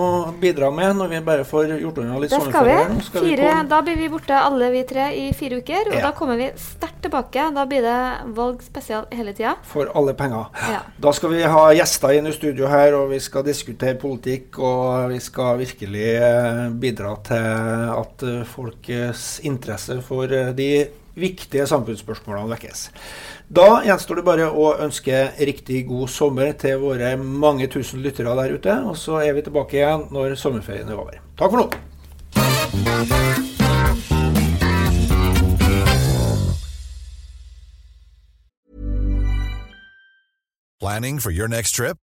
bidra 0.41 0.67
med 0.75 0.97
når 0.99 1.11
vi 1.13 1.19
bare 1.23 1.45
får 1.47 1.69
gjort 1.79 2.01
unna 2.03 2.17
litt 2.19 2.33
Det 2.33 2.39
skal 2.41 2.65
vi. 2.67 2.73
sommerferie. 2.73 3.05
Skal 3.05 3.27
Fire, 3.27 3.51
på- 3.61 3.69
da 3.71 3.79
blir 3.87 3.99
vi 4.01 4.09
borte 4.11 4.39
alle 4.41 4.67
vi 4.73 4.81
tre 4.89 5.05
i 5.21 5.29
fire 5.37 5.61
uker, 5.61 5.87
og 5.87 5.95
Ja. 5.95 6.01
da 6.07 6.11
kommer 6.17 6.35
vi 6.41 6.49
sterkt 6.59 6.99
tilbake. 7.05 7.45
Da 7.55 7.65
blir 7.65 7.81
det 7.85 8.35
valg 8.35 8.59
spesial 8.65 9.05
hele 9.11 9.33
tida. 9.33 9.55
For 9.63 9.87
alle 9.95 10.13
penger. 10.13 10.47
Ja. 10.71 10.81
Da 10.99 11.11
skal 11.15 11.29
vi 11.29 11.43
ha 11.43 11.63
gjester 11.73 12.11
inn 12.17 12.27
i 12.27 12.31
studio 12.35 12.67
her, 12.67 12.93
og 12.99 13.09
vi 13.13 13.19
skal 13.19 13.43
diskutere 13.47 13.95
politikk. 13.95 14.59
Og 14.59 15.09
vi 15.09 15.19
skal 15.19 15.57
virkelig 15.63 16.09
eh, 16.21 16.69
bidra 16.83 17.15
til 17.23 17.47
at 17.95 18.23
eh, 18.27 18.43
folkets 18.61 19.39
interesse 19.47 19.97
for 20.05 20.31
eh, 20.31 20.53
de 20.55 20.71
viktige 21.17 21.65
samfunnsspørsmålene 21.67 22.53
vekkes. 22.53 22.85
Da 23.51 23.81
gjenstår 23.83 24.21
det 24.21 24.27
bare 24.27 24.47
å 24.47 24.69
ønske 24.79 25.25
riktig 25.41 25.83
god 25.89 26.11
sommer 26.13 26.53
til 26.55 26.79
våre 26.79 27.15
mange 27.19 27.67
tusen 27.71 28.03
lyttere 28.03 28.35
der 28.37 28.55
ute. 28.55 28.77
Og 28.87 28.95
så 28.97 29.19
er 29.25 29.35
vi 29.35 29.43
tilbake 29.43 29.81
igjen 29.81 30.07
når 30.13 30.37
sommerferien 30.39 30.87
er 30.87 31.01
over. 31.01 31.19
Takk 31.39 31.51
for 31.51 31.65
nå. 31.65 31.69
Planning 40.81 41.19
for 41.19 41.29
your 41.29 41.47
next 41.47 41.75
trip? 41.75 41.97